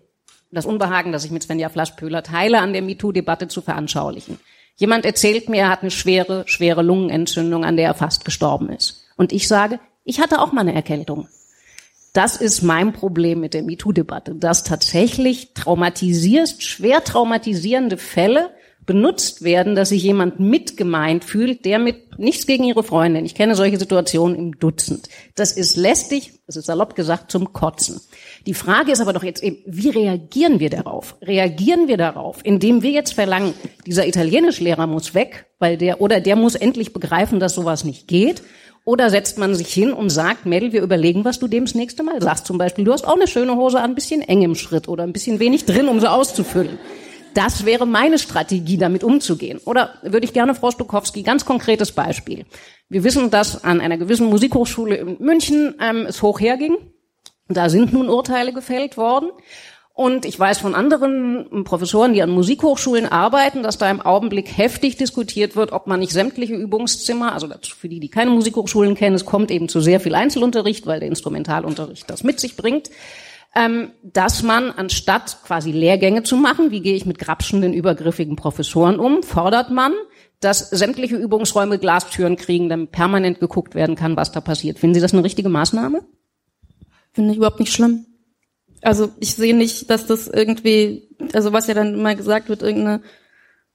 das 0.52 0.66
Unbehagen, 0.66 1.12
das 1.12 1.26
ich 1.26 1.32
mit 1.32 1.44
Svenja 1.44 1.70
Flaschpöhler 1.70 2.24
teile, 2.24 2.60
an 2.60 2.74
der 2.74 2.84
MeToo-Debatte 2.84 3.48
zu 3.48 3.62
veranschaulichen. 3.62 4.40
Jemand 4.76 5.06
erzählt 5.06 5.50
mir, 5.50 5.62
er 5.62 5.70
hat 5.70 5.82
eine 5.82 5.92
schwere, 5.92 6.44
schwere 6.48 6.82
Lungenentzündung, 6.82 7.66
an 7.66 7.78
der 7.78 7.88
er 7.88 7.94
fast 7.94 8.26
gestorben 8.26 8.70
ist. 8.70 9.06
Und 9.18 9.32
ich 9.32 9.48
sage, 9.48 9.80
ich 10.04 10.20
hatte 10.20 10.42
auch 10.42 10.52
mal 10.52 10.62
eine 10.62 10.74
Erkältung. 10.74 11.28
Das 12.14 12.38
ist 12.38 12.62
mein 12.62 12.94
Problem 12.94 13.40
mit 13.40 13.56
der 13.56 13.64
MeToo-Debatte, 13.64 14.36
dass 14.36 14.64
tatsächlich 14.64 15.54
traumatisierst, 15.56 16.62
schwer 16.62 17.04
traumatisierende 17.04 17.98
Fälle 17.98 18.52
benutzt 18.86 19.44
werden, 19.44 19.76
dass 19.76 19.90
sich 19.90 20.04
jemand 20.04 20.40
mitgemeint 20.40 21.24
fühlt, 21.24 21.66
der 21.66 21.80
mit 21.80 22.20
nichts 22.20 22.46
gegen 22.46 22.64
ihre 22.64 22.84
Freundin. 22.84 23.26
Ich 23.26 23.36
kenne 23.36 23.56
solche 23.56 23.80
Situationen 23.80 24.38
im 24.38 24.60
Dutzend. 24.60 25.10
Das 25.36 25.52
ist 25.52 25.78
lästig, 25.78 26.34
das 26.48 26.58
ist 26.58 26.66
salopp 26.66 26.96
gesagt, 26.96 27.32
zum 27.32 27.54
Kotzen. 27.54 28.02
Die 28.46 28.54
Frage 28.54 28.92
ist 28.92 29.02
aber 29.02 29.14
doch 29.14 29.24
jetzt 29.24 29.42
eben, 29.42 29.58
wie 29.66 29.90
reagieren 29.90 30.60
wir 30.60 30.70
darauf? 30.70 31.16
Reagieren 31.22 31.88
wir 31.88 31.98
darauf, 31.98 32.40
indem 32.44 32.82
wir 32.82 32.92
jetzt 32.92 33.14
verlangen, 33.14 33.54
dieser 33.86 34.08
Italienischlehrer 34.08 34.88
muss 34.88 35.14
weg, 35.14 35.46
weil 35.60 35.78
der, 35.78 36.02
oder 36.02 36.20
der 36.20 36.36
muss 36.36 36.56
endlich 36.56 36.94
begreifen, 36.94 37.40
dass 37.40 37.56
sowas 37.56 37.84
nicht 37.84 38.08
geht? 38.08 38.44
Oder 38.86 39.10
setzt 39.10 39.38
man 39.38 39.56
sich 39.56 39.74
hin 39.74 39.94
und 39.94 40.10
sagt, 40.10 40.46
Mädel, 40.46 40.74
wir 40.74 40.82
überlegen, 40.82 41.24
was 41.24 41.40
du 41.40 41.48
dem 41.48 41.64
das 41.64 41.74
nächste 41.74 42.04
Mal 42.04 42.22
sagst. 42.22 42.46
Zum 42.46 42.58
Beispiel, 42.58 42.84
du 42.84 42.92
hast 42.92 43.08
auch 43.08 43.16
eine 43.16 43.28
schöne 43.28 43.56
Hose 43.56 43.80
an, 43.80 43.92
ein 43.92 43.96
bisschen 43.96 44.22
eng 44.22 44.42
im 44.42 44.56
Schritt 44.56 44.90
oder 44.90 45.04
ein 45.04 45.14
bisschen 45.14 45.40
wenig 45.40 45.64
drin, 45.66 45.88
um 45.88 46.02
sie 46.02 46.12
auszufüllen. 46.12 46.78
Das 47.34 47.66
wäre 47.66 47.86
meine 47.86 48.20
Strategie, 48.20 48.78
damit 48.78 49.04
umzugehen. 49.04 49.60
Oder 49.66 49.96
würde 50.04 50.26
ich 50.26 50.34
gerne, 50.34 50.56
Frau 50.56 50.72
Stokowski, 50.72 51.24
ganz 51.24 51.46
konkretes 51.46 51.92
Beispiel. 51.92 52.46
Wir 52.90 53.04
wissen, 53.04 53.32
dass 53.32 53.64
an 53.64 53.82
einer 53.82 53.98
gewissen 53.98 54.28
Musikhochschule 54.28 54.96
in 54.96 55.18
München 55.20 55.76
ähm, 55.82 56.06
es 56.08 56.22
hoch 56.22 56.40
herging. 56.40 56.78
Da 57.48 57.70
sind 57.70 57.94
nun 57.94 58.10
Urteile 58.10 58.54
gefällt 58.54 58.98
worden. 58.98 59.30
Und 59.96 60.26
ich 60.26 60.40
weiß 60.40 60.58
von 60.58 60.74
anderen 60.74 61.64
Professoren, 61.66 62.14
die 62.14 62.24
an 62.24 62.32
Musikhochschulen 62.32 63.06
arbeiten, 63.06 63.62
dass 63.62 63.78
da 63.78 63.92
im 63.92 64.02
Augenblick 64.02 64.58
heftig 64.58 64.98
diskutiert 64.98 65.56
wird, 65.56 65.72
ob 65.72 65.86
man 65.86 66.00
nicht 66.00 66.14
sämtliche 66.14 66.56
Übungszimmer, 66.56 67.32
also 67.32 67.48
für 67.78 67.90
die, 67.90 68.00
die 68.00 68.10
keine 68.10 68.32
Musikhochschulen 68.32 68.96
kennen, 68.96 69.16
es 69.16 69.26
kommt 69.26 69.52
eben 69.52 69.70
zu 69.70 69.82
sehr 69.82 70.00
viel 70.00 70.16
Einzelunterricht, 70.16 70.88
weil 70.88 71.00
der 71.00 71.10
Instrumentalunterricht 71.10 72.10
das 72.10 72.24
mit 72.24 72.40
sich 72.40 72.56
bringt, 72.58 72.90
ähm, 73.56 73.92
dass 74.02 74.42
man 74.42 74.72
anstatt 74.72 75.38
quasi 75.46 75.72
Lehrgänge 75.72 76.24
zu 76.24 76.36
machen, 76.38 76.72
wie 76.72 76.82
gehe 76.82 76.96
ich 76.96 77.06
mit 77.06 77.20
grapschenden, 77.20 77.74
übergriffigen 77.74 78.36
Professoren 78.36 79.00
um, 79.00 79.22
fordert 79.22 79.70
man, 79.70 79.94
dass 80.40 80.70
sämtliche 80.70 81.16
Übungsräume 81.16 81.78
Glastüren 81.78 82.36
kriegen, 82.36 82.70
damit 82.70 82.92
permanent 82.92 83.40
geguckt 83.40 83.76
werden 83.76 83.96
kann, 83.96 84.18
was 84.18 84.32
da 84.32 84.42
passiert. 84.42 84.80
Finden 84.80 84.96
Sie 84.96 85.02
das 85.02 85.14
eine 85.14 85.24
richtige 85.24 85.50
Maßnahme? 85.50 86.02
Finde 87.12 87.32
ich 87.32 87.38
überhaupt 87.38 87.60
nicht 87.60 87.72
schlimm. 87.72 88.06
Also 88.82 89.12
ich 89.20 89.36
sehe 89.36 89.56
nicht, 89.56 89.90
dass 89.90 90.08
das 90.08 90.28
irgendwie, 90.28 91.08
also 91.34 91.54
was 91.54 91.68
ja 91.68 91.74
dann 91.74 91.94
immer 91.94 92.16
gesagt 92.16 92.50
wird, 92.50 92.62
irgendeine 92.64 93.02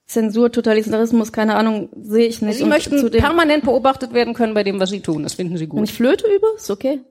Zensur, 0.05 0.51
Totalitarismus, 0.51 1.31
keine 1.31 1.55
Ahnung, 1.55 1.89
sehe 2.01 2.27
ich 2.27 2.41
nicht. 2.41 2.57
Sie 2.57 2.65
möchten 2.65 3.09
permanent 3.11 3.63
beobachtet 3.63 4.13
werden 4.13 4.33
können 4.33 4.53
bei 4.53 4.63
dem, 4.63 4.79
was 4.79 4.89
Sie 4.89 5.01
tun. 5.01 5.23
Das 5.23 5.33
finden 5.35 5.57
Sie 5.57 5.67
gut. 5.67 5.77
Wenn 5.77 5.83
ich 5.85 5.93
Flöte 5.93 6.25
übe, 6.27 6.47
ist 6.55 6.69
okay. 6.69 7.01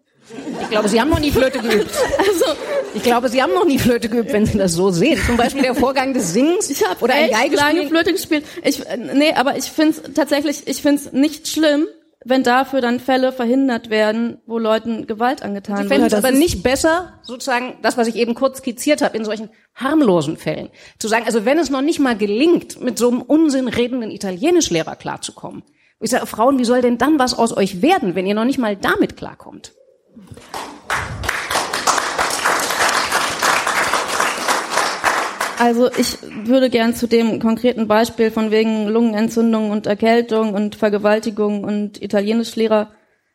Ich 0.61 0.70
glaube, 0.70 0.89
Sie 0.89 1.01
haben 1.01 1.11
noch 1.11 1.20
nie 1.20 1.31
Flöte 1.31 1.59
geübt. 1.59 1.91
Also, 2.18 2.45
ich 2.95 3.03
glaube, 3.03 3.29
Sie 3.29 3.43
haben 3.43 3.55
noch 3.55 3.64
nie 3.64 3.79
Flöte 3.79 4.09
geübt, 4.09 4.33
wenn 4.33 4.47
Sie 4.47 4.59
das 4.59 4.72
so 4.74 4.91
sehen. 4.91 5.20
Zum 5.26 5.37
Beispiel 5.37 5.62
der 5.62 5.74
Vorgang 5.74 6.14
des 6.14 6.33
Singens 6.33 6.70
ich 6.70 6.83
oder 7.01 7.14
ein 7.14 7.31
Geigespiel. 7.31 7.57
lange 7.57 7.89
Flöte 7.89 8.12
gespielt. 8.12 8.45
Ich, 8.62 8.83
nee, 9.14 9.33
aber 9.35 9.57
ich 9.57 9.64
finde 9.64 9.93
es 9.93 10.14
tatsächlich, 10.14 10.66
ich 10.66 10.83
finde 10.83 11.03
es 11.03 11.12
nicht 11.12 11.49
schlimm, 11.49 11.87
wenn 12.24 12.43
dafür 12.43 12.81
dann 12.81 13.01
Fälle 13.01 13.33
verhindert 13.33 13.91
werden, 13.91 14.39
wo 14.47 14.59
Leuten 14.59 15.07
Gewalt 15.07 15.43
angetan 15.43 15.89
wird. 15.89 16.07
Ich 16.07 16.16
aber 16.16 16.31
nicht 16.31 16.62
besser, 16.62 17.20
sozusagen 17.22 17.79
das, 17.83 17.97
was 17.97 18.09
ich 18.09 18.16
eben 18.16 18.35
kurz 18.35 18.59
skizziert 18.59 19.03
habe, 19.03 19.16
in 19.16 19.24
solchen 19.24 19.51
harmlosen 19.74 20.37
Fällen. 20.37 20.68
Zu 20.99 21.09
sagen, 21.09 21.24
also 21.26 21.45
wenn 21.45 21.59
es 21.59 21.70
noch 21.70 21.83
nicht 21.83 22.01
mal 22.01 22.16
gelingt, 22.16 22.81
mit 22.81 22.99
so 22.99 23.09
einem 23.09 23.22
Unsinn 23.22 23.68
redenden 23.68 24.11
Italienischlehrer 24.11 24.97
klarzukommen. 24.97 25.62
Ich 26.01 26.11
sage, 26.11 26.26
Frauen, 26.26 26.59
wie 26.59 26.64
soll 26.64 26.81
denn 26.81 26.99
dann 26.99 27.18
was 27.18 27.37
aus 27.37 27.57
euch 27.57 27.83
werden, 27.83 28.14
wenn 28.14 28.26
ihr 28.26 28.35
noch 28.35 28.45
nicht 28.45 28.59
mal 28.59 28.76
damit 28.76 29.16
klarkommt? 29.16 29.72
Also 35.59 35.91
ich 35.99 36.19
würde 36.45 36.71
gern 36.71 36.95
zu 36.95 37.09
dem 37.09 37.41
konkreten 37.41 37.89
Beispiel 37.89 38.31
von 38.31 38.53
wegen 38.53 38.87
Lungenentzündung 38.87 39.71
und 39.71 39.87
Erkältung 39.87 40.55
und 40.55 40.77
Vergewaltigung 40.77 41.64
und 41.64 42.01
Italienischlehrer 42.01 42.93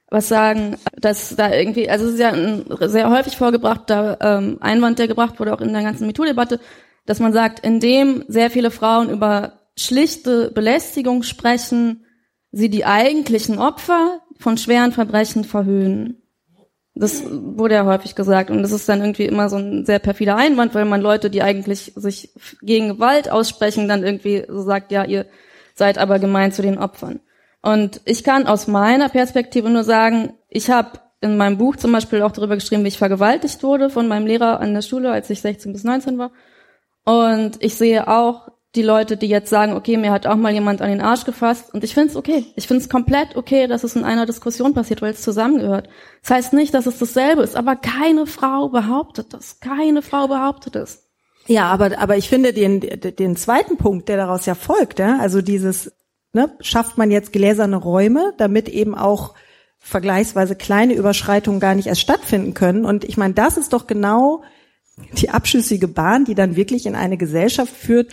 was 0.10 0.28
sagen, 0.28 0.78
dass 1.02 1.36
da 1.36 1.52
irgendwie, 1.52 1.90
also 1.90 2.06
es 2.06 2.14
ist 2.14 2.20
ja 2.20 2.32
ein 2.32 2.66
sehr 2.82 3.10
häufig 3.10 3.36
vorgebrachter 3.36 4.20
ähm, 4.22 4.58
Einwand, 4.62 5.00
der 5.00 5.08
gebracht 5.08 5.40
wurde, 5.40 5.54
auch 5.54 5.60
in 5.60 5.74
der 5.74 5.82
ganzen 5.82 6.06
MeToo-Debatte, 6.06 6.60
dass 7.06 7.20
man 7.20 7.34
sagt, 7.34 7.66
indem 7.66 8.24
sehr 8.28 8.52
viele 8.52 8.70
Frauen 8.70 9.10
über 9.10 9.60
schlichte 9.76 10.52
Belästigung 10.52 11.24
sprechen, 11.24 12.06
sie 12.52 12.70
die 12.70 12.86
eigentlichen 12.86 13.58
Opfer 13.58 14.22
von 14.38 14.58
schweren 14.58 14.92
Verbrechen 14.92 15.44
verhöhnen. 15.44 16.23
Das 16.96 17.24
wurde 17.28 17.74
ja 17.76 17.86
häufig 17.86 18.14
gesagt 18.14 18.52
und 18.52 18.62
das 18.62 18.72
ist 18.72 18.88
dann 18.88 19.02
irgendwie 19.02 19.26
immer 19.26 19.50
so 19.50 19.58
ein 19.58 19.84
sehr 19.86 19.98
perfider 19.98 20.36
Einwand, 20.36 20.76
weil 20.76 20.86
man 20.86 21.02
Leute, 21.02 21.32
die 21.32 21.42
eigentlich 21.42 21.94
sich 21.96 22.30
gegen 22.62 22.90
Gewalt 22.90 23.32
aussprechen, 23.32 23.88
dann 23.88 24.04
irgendwie 24.04 24.46
so 24.48 24.62
sagt, 24.62 24.92
ja, 24.92 25.04
ihr 25.04 25.26
seid 25.74 25.98
aber 25.98 26.20
gemein 26.20 26.52
zu 26.52 26.62
den 26.62 26.78
Opfern. 26.78 27.20
Und 27.64 28.02
ich 28.06 28.24
kann 28.24 28.46
aus 28.46 28.68
meiner 28.68 29.10
Perspektive 29.10 29.70
nur 29.70 29.84
sagen, 29.84 30.34
ich 30.50 30.70
habe 30.70 31.00
in 31.22 31.38
meinem 31.38 31.58
Buch 31.58 31.78
zum 31.78 31.94
Beispiel 31.94 32.22
auch 32.22 32.32
darüber 32.32 32.56
geschrieben, 32.56 32.84
wie 32.84 32.90
ich 32.90 32.98
vergewaltigt 32.98 33.64
wurde 33.64 33.90
von 33.90 34.08
meinem 34.08 34.28
Lehrer 34.28 34.60
an 34.60 34.74
der 34.74 34.82
Schule, 34.82 35.12
als 35.12 35.30
ich 35.30 35.42
16 35.42 35.72
bis 35.72 35.84
19 35.84 36.18
war. 36.18 36.32
Und 37.06 37.64
ich 37.64 37.76
sehe 37.76 38.08
auch 38.08 38.50
die 38.76 38.82
Leute, 38.82 39.18
die 39.18 39.28
jetzt 39.28 39.50
sagen, 39.50 39.74
okay, 39.74 39.98
mir 39.98 40.12
hat 40.12 40.26
auch 40.26 40.36
mal 40.36 40.52
jemand 40.52 40.82
an 40.82 40.90
den 40.90 41.02
Arsch 41.02 41.26
gefasst. 41.26 41.74
Und 41.74 41.84
ich 41.84 41.94
finde 41.94 42.10
es 42.10 42.16
okay. 42.16 42.46
Ich 42.56 42.68
finde 42.68 42.82
es 42.82 42.90
komplett 42.90 43.36
okay, 43.36 43.68
dass 43.68 43.84
es 43.84 43.96
in 43.96 44.04
einer 44.04 44.26
Diskussion 44.26 44.74
passiert, 44.74 45.02
weil 45.02 45.14
es 45.14 45.22
zusammengehört. 45.22 45.90
Das 46.22 46.32
heißt 46.32 46.54
nicht, 46.54 46.74
dass 46.74 46.88
es 46.88 46.98
dasselbe 46.98 47.44
ist, 47.44 47.56
aber 47.56 47.76
keine 47.76 48.26
Frau 48.26 48.70
behauptet 48.70 49.34
das. 49.34 49.60
Keine 49.60 50.02
Frau 50.02 50.28
behauptet 50.28 50.76
es. 50.76 51.04
Ja, 51.46 51.66
aber, 51.66 52.00
aber 52.00 52.18
ich 52.18 52.30
finde 52.30 52.54
den, 52.54 52.80
den 52.80 53.36
zweiten 53.36 53.78
Punkt, 53.78 54.10
der 54.10 54.18
daraus 54.18 54.46
ja 54.46 54.56
folgt, 54.56 55.00
ja, 55.00 55.18
also 55.20 55.42
dieses, 55.42 55.92
ne, 56.32 56.56
schafft 56.62 56.98
man 56.98 57.12
jetzt 57.12 57.34
gläserne 57.34 57.76
Räume, 57.76 58.34
damit 58.38 58.70
eben 58.70 58.96
auch 58.96 59.36
vergleichsweise 59.78 60.56
kleine 60.56 60.94
Überschreitungen 60.94 61.60
gar 61.60 61.76
nicht 61.76 61.88
erst 61.88 62.02
stattfinden 62.02 62.54
können. 62.54 62.86
Und 62.86 63.04
ich 63.04 63.18
meine, 63.18 63.34
das 63.34 63.58
ist 63.58 63.74
doch 63.74 63.86
genau 63.86 64.42
die 65.18 65.30
abschüssige 65.30 65.88
Bahn, 65.88 66.24
die 66.24 66.36
dann 66.36 66.56
wirklich 66.56 66.86
in 66.86 66.96
eine 66.96 67.18
Gesellschaft 67.18 67.74
führt, 67.76 68.12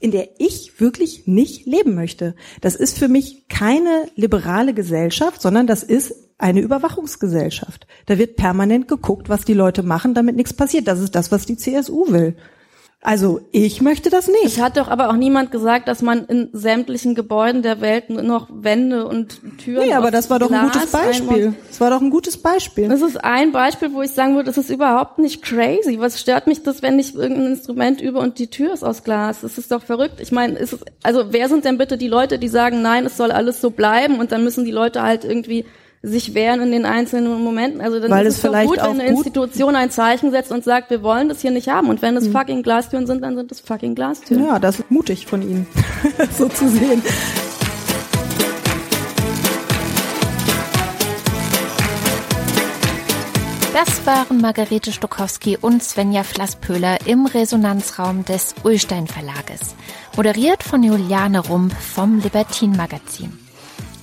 in 0.00 0.10
der 0.10 0.28
ich 0.38 0.80
wirklich 0.80 1.26
nicht 1.26 1.66
leben 1.66 1.94
möchte. 1.94 2.34
Das 2.60 2.74
ist 2.74 2.98
für 2.98 3.08
mich 3.08 3.48
keine 3.48 4.08
liberale 4.16 4.74
Gesellschaft, 4.74 5.42
sondern 5.42 5.66
das 5.66 5.82
ist 5.82 6.14
eine 6.38 6.60
Überwachungsgesellschaft. 6.60 7.86
Da 8.06 8.18
wird 8.18 8.36
permanent 8.36 8.88
geguckt, 8.88 9.28
was 9.28 9.44
die 9.44 9.54
Leute 9.54 9.82
machen, 9.82 10.14
damit 10.14 10.36
nichts 10.36 10.52
passiert. 10.52 10.88
Das 10.88 11.00
ist 11.00 11.14
das, 11.14 11.30
was 11.30 11.46
die 11.46 11.56
CSU 11.56 12.10
will. 12.10 12.36
Also 13.06 13.42
ich 13.52 13.82
möchte 13.82 14.08
das 14.08 14.28
nicht. 14.28 14.46
Es 14.46 14.60
hat 14.62 14.78
doch 14.78 14.88
aber 14.88 15.10
auch 15.10 15.16
niemand 15.16 15.52
gesagt, 15.52 15.88
dass 15.88 16.00
man 16.00 16.24
in 16.24 16.48
sämtlichen 16.54 17.14
Gebäuden 17.14 17.60
der 17.60 17.82
Welt 17.82 18.08
nur 18.08 18.22
noch 18.22 18.48
Wände 18.50 19.06
und 19.06 19.42
Türen. 19.58 19.86
Nee, 19.86 19.92
aber 19.92 20.10
das 20.10 20.30
war 20.30 20.38
doch 20.38 20.50
ein 20.50 20.62
gutes 20.62 20.90
Beispiel. 20.90 21.54
Das 21.68 21.82
war 21.82 21.90
doch 21.90 22.00
ein 22.00 22.08
gutes 22.08 22.38
Beispiel. 22.38 22.88
Das 22.88 23.02
ist 23.02 23.22
ein 23.22 23.52
Beispiel, 23.52 23.92
wo 23.92 24.00
ich 24.00 24.12
sagen 24.12 24.36
würde, 24.36 24.46
das 24.46 24.56
ist 24.56 24.70
überhaupt 24.70 25.18
nicht 25.18 25.42
crazy. 25.42 26.00
Was 26.00 26.18
stört 26.18 26.46
mich 26.46 26.62
das, 26.62 26.80
wenn 26.80 26.98
ich 26.98 27.14
irgendein 27.14 27.52
Instrument 27.52 28.00
übe 28.00 28.20
und 28.20 28.38
die 28.38 28.48
Tür 28.48 28.72
ist 28.72 28.82
aus 28.82 29.04
Glas? 29.04 29.42
Das 29.42 29.58
ist 29.58 29.70
doch 29.70 29.82
verrückt. 29.82 30.18
Ich 30.20 30.32
meine, 30.32 30.58
ist 30.58 30.72
es, 30.72 30.80
also 31.02 31.26
wer 31.28 31.50
sind 31.50 31.66
denn 31.66 31.76
bitte 31.76 31.98
die 31.98 32.08
Leute, 32.08 32.38
die 32.38 32.48
sagen, 32.48 32.80
nein, 32.80 33.04
es 33.04 33.18
soll 33.18 33.32
alles 33.32 33.60
so 33.60 33.68
bleiben 33.68 34.18
und 34.18 34.32
dann 34.32 34.42
müssen 34.44 34.64
die 34.64 34.70
Leute 34.70 35.02
halt 35.02 35.24
irgendwie 35.24 35.66
sich 36.04 36.34
wehren 36.34 36.60
in 36.60 36.70
den 36.70 36.84
einzelnen 36.84 37.42
Momenten. 37.42 37.80
Also 37.80 37.98
dann 37.98 38.10
Weil 38.10 38.26
ist 38.26 38.34
es 38.34 38.40
vielleicht 38.40 38.68
gut, 38.68 38.76
wenn 38.76 38.84
auch 38.84 38.90
eine 38.90 39.04
gut- 39.04 39.10
Institution 39.26 39.74
ein 39.74 39.90
Zeichen 39.90 40.30
setzt 40.30 40.52
und 40.52 40.62
sagt, 40.62 40.90
wir 40.90 41.02
wollen 41.02 41.28
das 41.28 41.40
hier 41.40 41.50
nicht 41.50 41.68
haben. 41.68 41.88
Und 41.88 42.02
wenn 42.02 42.16
es 42.16 42.28
fucking 42.28 42.62
Glastüren 42.62 43.06
sind, 43.06 43.22
dann 43.22 43.36
sind 43.36 43.50
es 43.50 43.60
fucking 43.60 43.94
Glastüren. 43.94 44.44
Ja, 44.44 44.58
das 44.58 44.80
ist 44.80 44.90
mutig 44.90 45.26
von 45.26 45.40
Ihnen, 45.42 45.66
so 46.38 46.48
zu 46.48 46.68
sehen. 46.68 47.02
Das 53.72 54.06
waren 54.06 54.40
Margarete 54.40 54.92
Stokowski 54.92 55.56
und 55.60 55.82
Svenja 55.82 56.22
Flasspöhler 56.22 56.98
im 57.06 57.26
Resonanzraum 57.26 58.24
des 58.24 58.54
Ullstein 58.62 59.08
Verlages. 59.08 59.74
Moderiert 60.16 60.62
von 60.62 60.82
Juliane 60.84 61.40
Rump 61.40 61.72
vom 61.74 62.20
Libertin 62.20 62.76
Magazin. 62.76 63.36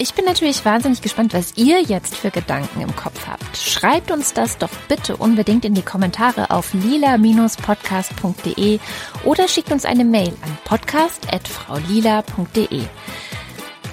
Ich 0.02 0.14
bin 0.16 0.26
natürlich 0.26 0.66
wahnsinnig 0.66 1.04
gespannt, 1.04 1.36
was 1.36 1.54
ihr 1.58 1.80
jetzt 1.80 2.16
für 2.16 2.32
Gedanken 2.32 2.82
im 2.82 2.95
Kopf 2.95 3.28
habt. 3.28 3.56
Schreibt 3.56 4.10
uns 4.10 4.34
das 4.34 4.58
doch 4.58 4.72
bitte 4.88 5.16
unbedingt 5.16 5.64
in 5.64 5.76
die 5.76 5.84
Kommentare 5.84 6.49
auf 6.49 6.74
lila-podcast.de 6.74 8.80
oder 9.24 9.47
schickt 9.47 9.72
uns 9.72 9.86
eine 9.86 10.04
Mail 10.04 10.34
an 10.41 10.58
podcast.fraulila.de. 10.66 12.82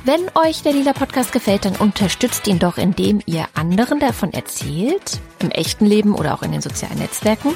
Wenn 0.04 0.30
euch 0.34 0.62
der 0.62 0.72
Lila 0.72 0.94
Podcast 0.94 1.30
gefällt, 1.30 1.66
dann 1.66 1.76
unterstützt 1.76 2.48
ihn 2.48 2.58
doch, 2.58 2.78
indem 2.78 3.20
ihr 3.26 3.44
anderen 3.52 4.00
davon 4.00 4.32
erzählt, 4.32 5.20
im 5.40 5.50
echten 5.50 5.84
Leben 5.84 6.14
oder 6.14 6.32
auch 6.32 6.42
in 6.42 6.52
den 6.52 6.62
sozialen 6.62 7.00
Netzwerken. 7.00 7.54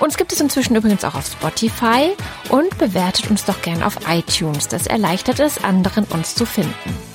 Uns 0.00 0.16
gibt 0.16 0.32
es 0.32 0.40
inzwischen 0.40 0.76
übrigens 0.76 1.04
auch 1.04 1.14
auf 1.14 1.26
Spotify 1.26 2.14
und 2.48 2.78
bewertet 2.78 3.28
uns 3.28 3.44
doch 3.44 3.60
gern 3.60 3.82
auf 3.82 3.98
iTunes. 4.08 4.68
Das 4.68 4.86
erleichtert 4.86 5.40
es 5.40 5.62
anderen, 5.62 6.04
uns 6.04 6.34
zu 6.34 6.46
finden. 6.46 7.11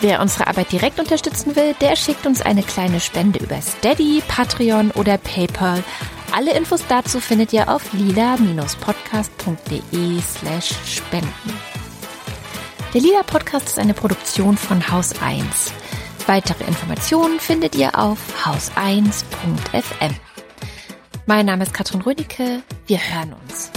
Wer 0.00 0.20
unsere 0.20 0.46
Arbeit 0.46 0.70
direkt 0.72 1.00
unterstützen 1.00 1.56
will, 1.56 1.74
der 1.80 1.96
schickt 1.96 2.26
uns 2.26 2.42
eine 2.42 2.62
kleine 2.62 3.00
Spende 3.00 3.38
über 3.38 3.62
Steady, 3.62 4.22
Patreon 4.28 4.90
oder 4.90 5.16
PayPal. 5.16 5.82
Alle 6.32 6.54
Infos 6.54 6.82
dazu 6.88 7.18
findet 7.20 7.54
ihr 7.54 7.68
auf 7.68 7.92
lila-podcast.de 7.92 10.20
slash 10.20 10.74
spenden. 10.86 11.60
Der 12.92 13.00
Lila 13.00 13.22
Podcast 13.22 13.68
ist 13.68 13.78
eine 13.78 13.94
Produktion 13.94 14.56
von 14.56 14.90
Haus 14.90 15.14
1. 15.20 15.72
Weitere 16.26 16.64
Informationen 16.64 17.38
findet 17.40 17.74
ihr 17.74 17.98
auf 17.98 18.18
haus1.fm. 18.44 20.14
Mein 21.26 21.46
Name 21.46 21.64
ist 21.64 21.74
Katrin 21.74 22.02
Rödicke. 22.02 22.62
Wir 22.86 22.98
hören 22.98 23.34
uns. 23.44 23.70